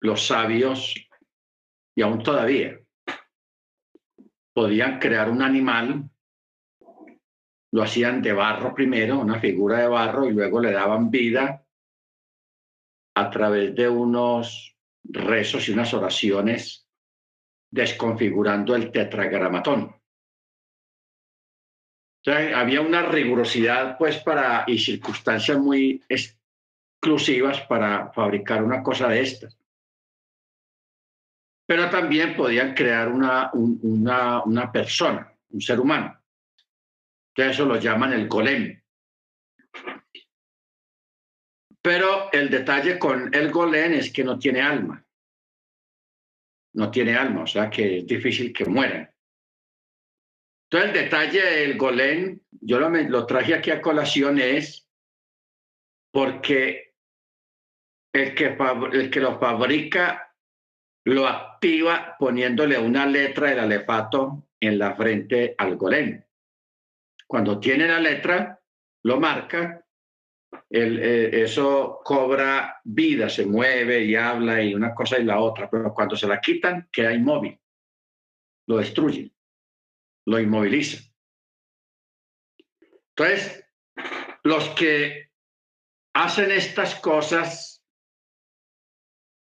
los 0.00 0.28
sabios, 0.28 0.94
y 1.96 2.02
aún 2.02 2.22
todavía, 2.22 2.78
podían 4.54 5.00
crear 5.00 5.28
un 5.28 5.42
animal, 5.42 6.08
lo 7.72 7.82
hacían 7.82 8.22
de 8.22 8.32
barro 8.32 8.72
primero, 8.74 9.18
una 9.18 9.40
figura 9.40 9.80
de 9.80 9.88
barro, 9.88 10.28
y 10.28 10.34
luego 10.34 10.60
le 10.60 10.70
daban 10.70 11.10
vida 11.10 11.66
a 13.16 13.28
través 13.28 13.74
de 13.74 13.88
unos 13.88 14.77
rezos 15.08 15.68
y 15.68 15.72
unas 15.72 15.92
oraciones 15.94 16.86
desconfigurando 17.70 18.74
el 18.74 18.90
tetragramatón. 18.90 19.94
había 22.26 22.80
una 22.80 23.02
rigurosidad 23.02 23.96
pues 23.96 24.18
para 24.18 24.64
y 24.66 24.78
circunstancias 24.78 25.58
muy 25.58 26.02
exclusivas 26.08 27.60
para 27.62 28.12
fabricar 28.12 28.62
una 28.62 28.82
cosa 28.82 29.08
de 29.08 29.20
estas. 29.20 29.58
Pero 31.66 31.90
también 31.90 32.34
podían 32.34 32.74
crear 32.74 33.08
una, 33.08 33.50
una, 33.52 34.42
una 34.42 34.72
persona, 34.72 35.32
un 35.50 35.60
ser 35.60 35.80
humano. 35.80 36.18
Entonces 37.34 37.54
eso 37.54 37.66
lo 37.66 37.76
llaman 37.76 38.14
el 38.14 38.26
golem. 38.26 38.80
Pero 41.82 42.30
el 42.32 42.50
detalle 42.50 42.98
con 42.98 43.32
el 43.34 43.50
golem 43.50 43.94
es 43.94 44.12
que 44.12 44.24
no 44.24 44.38
tiene 44.38 44.60
alma. 44.60 45.04
No 46.74 46.90
tiene 46.90 47.16
alma, 47.16 47.42
o 47.42 47.46
sea 47.46 47.70
que 47.70 47.98
es 47.98 48.06
difícil 48.06 48.52
que 48.52 48.64
muera. 48.64 49.12
Entonces 50.70 50.90
el 50.90 51.04
detalle 51.04 51.42
del 51.42 51.78
golem, 51.78 52.40
yo 52.50 52.78
lo, 52.78 52.90
lo 52.90 53.26
traje 53.26 53.54
aquí 53.54 53.70
a 53.70 53.80
colación 53.80 54.38
es 54.38 54.86
porque 56.12 56.94
el 58.12 58.34
que, 58.34 58.56
el 58.92 59.10
que 59.10 59.20
lo 59.20 59.38
fabrica 59.38 60.34
lo 61.04 61.26
activa 61.26 62.16
poniéndole 62.18 62.78
una 62.78 63.06
letra 63.06 63.48
del 63.48 63.60
alefato 63.60 64.48
en 64.60 64.78
la 64.78 64.94
frente 64.94 65.54
al 65.56 65.76
golem. 65.76 66.22
Cuando 67.26 67.58
tiene 67.58 67.88
la 67.88 68.00
letra, 68.00 68.60
lo 69.04 69.18
marca 69.18 69.86
el, 70.70 70.98
eh, 70.98 71.42
eso 71.42 72.00
cobra 72.04 72.80
vida, 72.84 73.28
se 73.28 73.46
mueve 73.46 74.04
y 74.04 74.14
habla 74.14 74.62
y 74.62 74.74
una 74.74 74.94
cosa 74.94 75.18
y 75.18 75.24
la 75.24 75.40
otra, 75.40 75.70
pero 75.70 75.94
cuando 75.94 76.16
se 76.16 76.26
la 76.26 76.40
quitan, 76.40 76.88
queda 76.92 77.12
inmóvil, 77.12 77.58
lo 78.66 78.76
destruyen, 78.76 79.34
lo 80.26 80.38
inmovilizan. 80.38 81.02
Entonces, 83.16 83.64
los 84.44 84.68
que 84.70 85.30
hacen 86.14 86.50
estas 86.50 86.94
cosas, 86.96 87.84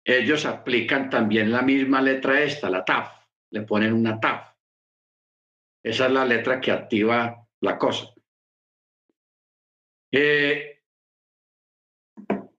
ellos 0.04 0.46
aplican 0.46 1.10
también 1.10 1.52
la 1.52 1.62
misma 1.62 2.00
letra 2.00 2.42
esta, 2.42 2.70
la 2.70 2.84
TAF, 2.84 3.12
le 3.50 3.62
ponen 3.62 3.92
una 3.92 4.18
TAF. 4.18 4.52
Esa 5.84 6.06
es 6.06 6.12
la 6.12 6.24
letra 6.24 6.60
que 6.60 6.72
activa 6.72 7.46
la 7.60 7.78
cosa. 7.78 8.12
Eh, 10.10 10.71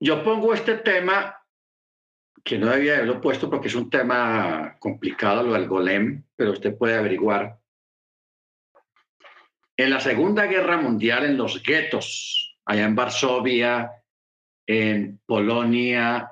yo 0.03 0.21
pongo 0.21 0.53
este 0.53 0.75
tema, 0.79 1.41
que 2.43 2.57
no 2.57 2.67
debía 2.67 2.95
haberlo 2.95 3.21
puesto 3.21 3.49
porque 3.49 3.69
es 3.69 3.75
un 3.75 3.89
tema 3.89 4.75
complicado, 4.77 5.43
lo 5.43 5.53
del 5.53 5.65
golem, 5.65 6.25
pero 6.35 6.51
usted 6.51 6.77
puede 6.77 6.97
averiguar. 6.97 7.57
En 9.77 9.89
la 9.89 10.01
Segunda 10.01 10.45
Guerra 10.45 10.75
Mundial, 10.75 11.23
en 11.23 11.37
los 11.37 11.63
guetos, 11.63 12.59
allá 12.65 12.83
en 12.83 12.95
Varsovia, 12.95 13.91
en 14.67 15.21
Polonia, 15.25 16.29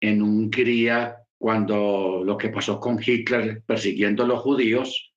en 0.00 0.20
Hungría, 0.20 1.16
cuando 1.38 2.22
lo 2.22 2.36
que 2.36 2.50
pasó 2.50 2.78
con 2.78 3.00
Hitler 3.02 3.62
persiguiendo 3.62 4.24
a 4.24 4.26
los 4.26 4.40
judíos, 4.40 5.14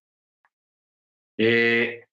eh, 1.37 2.05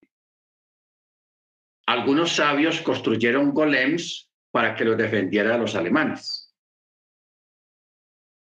algunos 1.87 2.33
sabios 2.33 2.81
construyeron 2.81 3.53
golems 3.53 4.28
para 4.51 4.75
que 4.75 4.85
los 4.85 4.97
defendiera 4.97 5.55
a 5.55 5.59
los 5.59 5.75
alemanes. 5.75 6.55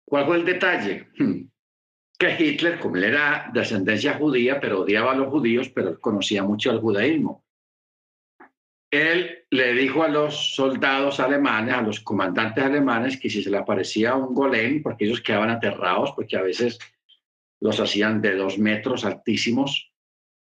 ¿Cuál 0.05 0.27
fue 0.27 0.37
el 0.37 0.45
detalle? 0.45 1.09
Hmm. 1.19 1.49
Que 2.19 2.37
Hitler, 2.39 2.79
como 2.79 2.97
él 2.97 3.05
era 3.05 3.51
de 3.53 3.61
ascendencia 3.61 4.15
judía, 4.15 4.61
pero 4.61 4.83
odiaba 4.83 5.13
a 5.13 5.17
los 5.17 5.29
judíos, 5.29 5.69
pero 5.69 6.01
conocía 6.01 6.43
mucho 6.43 6.71
el 6.71 6.81
judaísmo, 6.81 7.45
él 8.91 9.45
le 9.51 9.75
dijo 9.75 10.03
a 10.03 10.09
los 10.09 10.55
soldados 10.55 11.21
alemanes, 11.21 11.75
a 11.75 11.83
los 11.83 12.01
comandantes 12.01 12.65
alemanes, 12.65 13.19
que 13.19 13.29
si 13.29 13.43
se 13.43 13.51
le 13.51 13.59
aparecía 13.59 14.15
un 14.15 14.35
golem, 14.35 14.83
porque 14.83 15.05
ellos 15.05 15.21
quedaban 15.21 15.51
aterrados, 15.51 16.13
porque 16.13 16.37
a 16.37 16.43
veces 16.43 16.79
los 17.61 17.81
hacían 17.81 18.23
de 18.23 18.37
dos 18.37 18.59
metros 18.59 19.05
altísimos, 19.05 19.93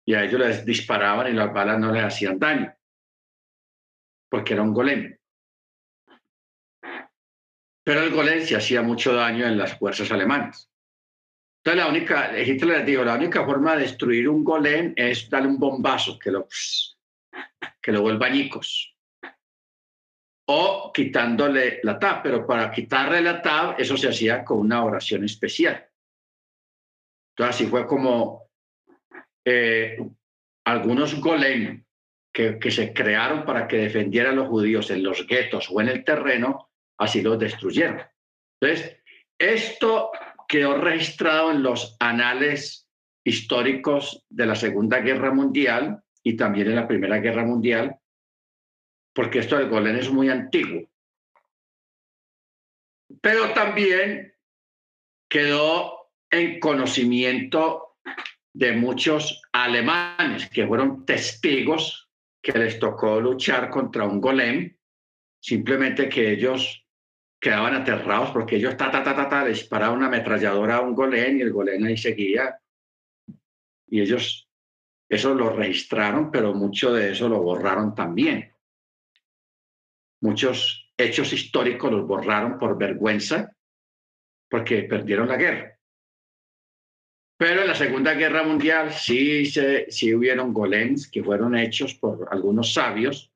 y 0.04 0.14
a 0.14 0.24
ellos 0.24 0.40
les 0.40 0.64
disparaban 0.64 1.30
y 1.30 1.36
las 1.36 1.52
balas 1.52 1.78
no 1.78 1.92
les 1.92 2.02
hacían 2.02 2.38
daño, 2.38 2.74
porque 4.28 4.54
era 4.54 4.62
un 4.62 4.72
golem. 4.72 5.16
Pero 7.84 8.02
el 8.02 8.10
golem 8.10 8.44
se 8.44 8.56
hacía 8.56 8.82
mucho 8.82 9.12
daño 9.14 9.46
en 9.46 9.58
las 9.58 9.78
fuerzas 9.78 10.10
alemanas. 10.12 10.70
Entonces, 11.64 11.84
la 11.84 11.90
única, 11.90 12.40
Hitler 12.40 12.78
les 12.78 12.86
dijo, 12.86 13.04
la 13.04 13.14
única 13.14 13.44
forma 13.44 13.76
de 13.76 13.82
destruir 13.82 14.28
un 14.28 14.42
golem 14.42 14.92
es 14.96 15.30
darle 15.30 15.48
un 15.48 15.58
bombazo 15.58 16.18
que 16.18 16.30
lo, 16.30 16.48
que 17.80 17.92
lo 17.92 18.02
vuelva 18.02 18.26
añicos. 18.26 18.96
O 20.48 20.90
quitándole 20.92 21.78
la 21.84 21.98
tab, 22.00 22.22
pero 22.22 22.44
para 22.46 22.70
quitarle 22.70 23.22
la 23.22 23.40
tab, 23.40 23.76
eso 23.78 23.96
se 23.96 24.08
hacía 24.08 24.44
con 24.44 24.58
una 24.58 24.84
oración 24.84 25.24
especial. 25.24 25.88
Entonces, 27.30 27.56
así 27.56 27.66
fue 27.66 27.86
como 27.86 28.50
eh, 29.44 29.98
algunos 30.64 31.20
golem 31.20 31.84
que, 32.32 32.58
que 32.58 32.70
se 32.72 32.92
crearon 32.92 33.44
para 33.44 33.68
que 33.68 33.76
defendieran 33.76 34.32
a 34.32 34.36
los 34.36 34.48
judíos 34.48 34.90
en 34.90 35.04
los 35.04 35.26
guetos 35.28 35.68
o 35.70 35.80
en 35.80 35.88
el 35.88 36.04
terreno, 36.04 36.71
así 36.98 37.22
lo 37.22 37.36
destruyeron. 37.36 38.00
Entonces, 38.60 38.98
esto 39.38 40.10
quedó 40.48 40.76
registrado 40.76 41.50
en 41.50 41.62
los 41.62 41.96
anales 41.98 42.88
históricos 43.24 44.24
de 44.28 44.46
la 44.46 44.54
Segunda 44.54 45.00
Guerra 45.00 45.32
Mundial 45.32 46.02
y 46.22 46.36
también 46.36 46.68
en 46.68 46.76
la 46.76 46.86
Primera 46.86 47.18
Guerra 47.18 47.44
Mundial, 47.44 47.96
porque 49.14 49.40
esto 49.40 49.56
del 49.56 49.68
golem 49.68 49.96
es 49.96 50.10
muy 50.10 50.28
antiguo. 50.28 50.88
Pero 53.20 53.52
también 53.52 54.34
quedó 55.28 56.10
en 56.30 56.60
conocimiento 56.60 57.96
de 58.52 58.72
muchos 58.72 59.42
alemanes 59.52 60.48
que 60.50 60.66
fueron 60.66 61.04
testigos 61.06 62.10
que 62.42 62.52
les 62.52 62.78
tocó 62.78 63.20
luchar 63.20 63.70
contra 63.70 64.04
un 64.04 64.20
golem, 64.20 64.76
simplemente 65.40 66.08
que 66.08 66.32
ellos 66.32 66.81
quedaban 67.42 67.74
aterrados 67.74 68.30
porque 68.30 68.54
ellos 68.54 68.76
ta, 68.76 68.88
ta, 68.88 69.02
ta, 69.02 69.16
ta, 69.16 69.28
ta, 69.28 69.44
disparaban 69.44 69.98
una 69.98 70.06
ametralladora 70.06 70.76
a 70.76 70.80
un 70.80 70.94
golén 70.94 71.38
y 71.38 71.42
el 71.42 71.52
golén 71.52 71.84
ahí 71.84 71.96
seguía. 71.96 72.56
Y 73.88 74.00
ellos 74.00 74.48
eso 75.08 75.34
lo 75.34 75.50
registraron, 75.50 76.30
pero 76.30 76.54
mucho 76.54 76.94
de 76.94 77.10
eso 77.10 77.28
lo 77.28 77.42
borraron 77.42 77.96
también. 77.96 78.54
Muchos 80.20 80.92
hechos 80.96 81.32
históricos 81.32 81.90
los 81.90 82.06
borraron 82.06 82.60
por 82.60 82.78
vergüenza 82.78 83.52
porque 84.48 84.84
perdieron 84.84 85.26
la 85.26 85.36
guerra. 85.36 85.76
Pero 87.36 87.62
en 87.62 87.66
la 87.66 87.74
Segunda 87.74 88.14
Guerra 88.14 88.44
Mundial 88.44 88.92
sí, 88.92 89.46
se, 89.46 89.90
sí 89.90 90.14
hubieron 90.14 90.54
golems 90.54 91.10
que 91.10 91.24
fueron 91.24 91.56
hechos 91.56 91.94
por 91.94 92.28
algunos 92.30 92.72
sabios 92.72 93.31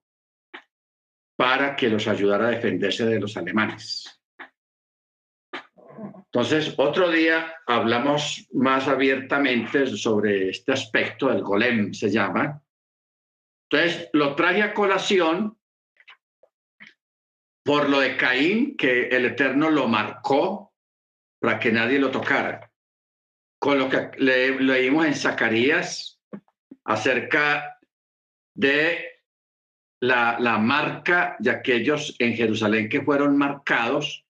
para 1.36 1.76
que 1.76 1.88
los 1.88 2.08
ayudara 2.08 2.48
a 2.48 2.50
defenderse 2.50 3.04
de 3.04 3.20
los 3.20 3.36
alemanes. 3.36 4.20
Entonces, 6.36 6.74
otro 6.76 7.10
día 7.10 7.54
hablamos 7.66 8.46
más 8.52 8.88
abiertamente 8.88 9.86
sobre 9.86 10.50
este 10.50 10.72
aspecto, 10.72 11.30
el 11.30 11.42
golem 11.42 11.94
se 11.94 12.10
llama. 12.10 12.62
Entonces, 13.70 14.10
lo 14.12 14.34
traje 14.34 14.62
a 14.62 14.74
colación 14.74 15.58
por 17.64 17.88
lo 17.88 18.00
de 18.00 18.16
Caín, 18.16 18.76
que 18.76 19.08
el 19.08 19.26
Eterno 19.26 19.70
lo 19.70 19.88
marcó 19.88 20.74
para 21.40 21.58
que 21.58 21.72
nadie 21.72 21.98
lo 21.98 22.10
tocara. 22.10 22.70
Con 23.58 23.78
lo 23.78 23.88
que 23.88 24.10
leímos 24.18 25.06
en 25.06 25.14
Zacarías 25.14 26.20
acerca 26.84 27.78
de 28.54 29.15
la, 30.00 30.58
marca 30.58 31.36
de 31.38 31.50
aquellos 31.50 32.14
en 32.18 32.34
Jerusalén 32.34 32.88
que 32.88 33.02
fueron 33.02 33.36
marcados 33.36 34.24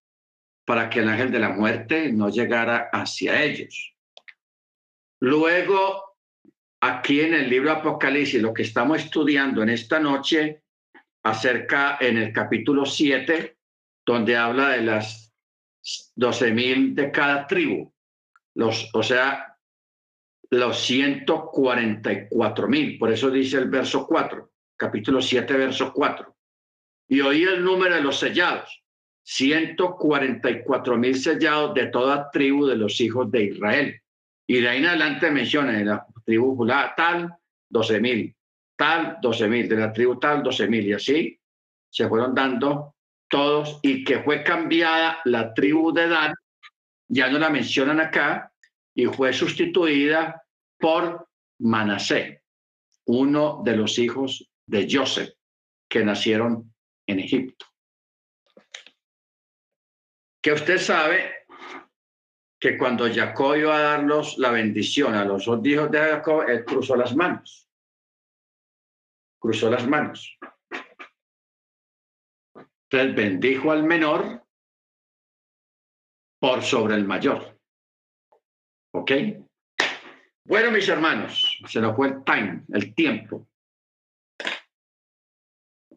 para 0.64 0.88
que 0.90 1.01
el 1.01 1.09
ángel 1.09 1.30
de 1.30 1.38
la 1.38 1.51
muerte 1.51 2.12
no 2.12 2.28
llegara 2.28 2.88
hacia 2.93 3.43
ellos. 3.43 3.94
Luego, 5.20 6.16
aquí 6.80 7.20
en 7.20 7.34
el 7.34 7.48
libro 7.48 7.70
Apocalipsis, 7.72 8.43
lo 8.43 8.52
que 8.52 8.62
estamos 8.62 8.98
estudiando 8.98 9.62
en 9.62 9.70
esta 9.70 9.98
noche, 10.01 10.62
acerca 11.22 11.98
en 12.01 12.18
el 12.18 12.32
capítulo 12.32 12.84
7, 12.84 13.56
donde 14.05 14.36
habla 14.36 14.70
de 14.70 14.82
las 14.82 15.32
doce 16.14 16.52
mil 16.52 16.94
de 16.94 17.10
cada 17.10 17.47
tribu, 17.47 17.93
los, 18.55 18.90
o 18.93 19.02
sea, 19.02 19.56
los 20.51 20.78
144 20.80 22.68
mil. 22.68 22.98
Por 22.98 23.12
eso 23.12 23.30
dice 23.30 23.59
el 23.59 23.68
verso 23.68 24.06
4 24.06 24.51
capítulo 24.77 25.20
7, 25.20 25.55
verso 25.55 25.93
4. 25.93 26.36
Y 27.09 27.20
oí 27.20 27.44
el 27.44 27.65
número 27.65 27.94
de 27.94 28.03
los 28.03 28.19
sellados, 28.19 28.82
144 29.23 30.97
mil 30.97 31.16
sellados 31.16 31.74
de 31.74 31.86
toda 31.86 32.31
tribu 32.31 32.66
de 32.66 32.77
los 32.77 33.01
hijos 33.01 33.31
de 33.31 33.44
Israel. 33.44 34.01
Y 34.47 34.61
de 34.61 34.69
ahí 34.69 34.78
en 34.78 34.86
adelante 34.86 35.31
menciona 35.31 35.78
en 35.78 35.86
la 35.86 36.07
tribu 36.24 36.66
tal, 36.97 37.35
12 37.69 38.01
mil, 38.01 38.36
tal, 38.77 39.19
12 39.20 39.48
mil, 39.48 39.69
de 39.69 39.77
la 39.77 39.93
tribu 39.93 40.19
tal, 40.19 40.43
12 40.43 40.69
mil, 40.69 40.86
y 40.86 40.93
así 40.93 41.40
se 41.90 42.09
fueron 42.09 42.35
dando 42.35 42.94
todos, 43.28 43.81
y 43.82 44.05
que 44.05 44.20
fue 44.20 44.44
cambiada 44.44 45.19
la 45.24 45.53
tribu 45.55 45.93
de 45.93 46.09
Dan, 46.09 46.35
ya 47.09 47.28
no 47.28 47.39
la 47.39 47.51
mencionan 47.51 48.01
acá, 48.01 48.53
y 48.94 49.07
fue 49.07 49.32
sustituida 49.32 50.43
por 50.78 51.28
Manasé, 51.59 52.43
uno 53.07 53.62
de 53.65 53.77
los 53.77 53.98
hijos 53.98 54.48
de 54.66 54.88
Joseph, 54.90 55.34
que 55.88 56.05
nacieron 56.05 56.74
en 57.06 57.20
Egipto. 57.20 57.66
Que 60.43 60.52
usted 60.52 60.78
sabe 60.78 61.47
que 62.59 62.78
cuando 62.78 63.12
Jacob 63.12 63.56
iba 63.56 63.76
a 63.76 63.82
darlos 63.82 64.38
la 64.38 64.51
bendición 64.51 65.14
a 65.14 65.24
los 65.24 65.44
dos 65.44 65.64
hijos 65.66 65.90
de 65.90 65.98
Jacob, 65.98 66.48
él 66.48 66.64
cruzó 66.64 66.97
las 66.97 67.14
manos. 67.14 67.68
Cruzó 69.38 69.70
las 69.70 69.86
manos. 69.86 70.38
Entonces 72.88 73.16
bendijo 73.16 73.72
al 73.72 73.84
menor 73.84 74.47
por 76.38 76.62
sobre 76.62 76.94
el 76.94 77.05
mayor. 77.05 77.59
¿Ok? 78.93 79.12
Bueno, 80.44 80.70
mis 80.70 80.88
hermanos, 80.88 81.60
se 81.66 81.80
nos 81.80 81.97
fue 81.97 82.09
el 82.09 82.24
time, 82.24 82.64
el 82.72 82.94
tiempo. 82.94 83.48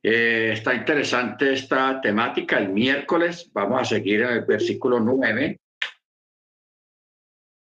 Eh, 0.02 0.52
está 0.54 0.74
interesante 0.74 1.54
esta 1.54 2.00
temática. 2.00 2.58
El 2.58 2.70
miércoles 2.70 3.50
vamos 3.54 3.82
a 3.82 3.86
seguir 3.86 4.22
en 4.22 4.30
el 4.30 4.46
versículo 4.46 5.00
9. 5.00 5.60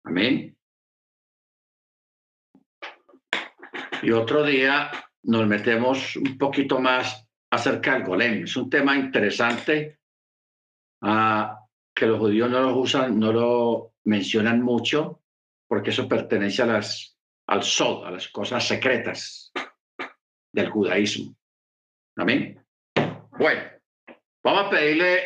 Amén. 0.04 0.56
Y 4.02 4.10
otro 4.12 4.44
día 4.44 4.90
nos 5.24 5.46
metemos 5.46 6.16
un 6.16 6.38
poquito 6.38 6.78
más 6.78 7.28
acerca 7.50 7.94
del 7.94 8.04
golem. 8.04 8.44
Es 8.44 8.56
un 8.56 8.70
tema 8.70 8.96
interesante 8.96 9.98
ah, 11.02 11.66
que 11.94 12.06
los 12.06 12.20
judíos 12.20 12.48
no 12.48 12.60
lo 12.60 12.78
usan, 12.78 13.18
no 13.18 13.32
lo 13.32 13.94
mencionan 14.04 14.62
mucho, 14.62 15.22
porque 15.66 15.90
eso 15.90 16.08
pertenece 16.08 16.62
a 16.62 16.66
las, 16.66 17.18
al 17.48 17.64
sod, 17.64 18.06
a 18.06 18.12
las 18.12 18.28
cosas 18.28 18.66
secretas 18.66 19.52
del 20.52 20.70
judaísmo. 20.70 21.37
Amén. 22.18 22.60
Bueno, 23.38 23.60
vamos 24.42 24.64
a 24.64 24.70
pedirle 24.70 25.22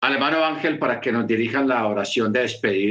al 0.00 0.14
hermano 0.14 0.42
Ángel 0.42 0.78
para 0.78 1.00
que 1.00 1.12
nos 1.12 1.26
dirijan 1.26 1.68
la 1.68 1.86
oración 1.86 2.32
de 2.32 2.40
despedida. 2.40 2.86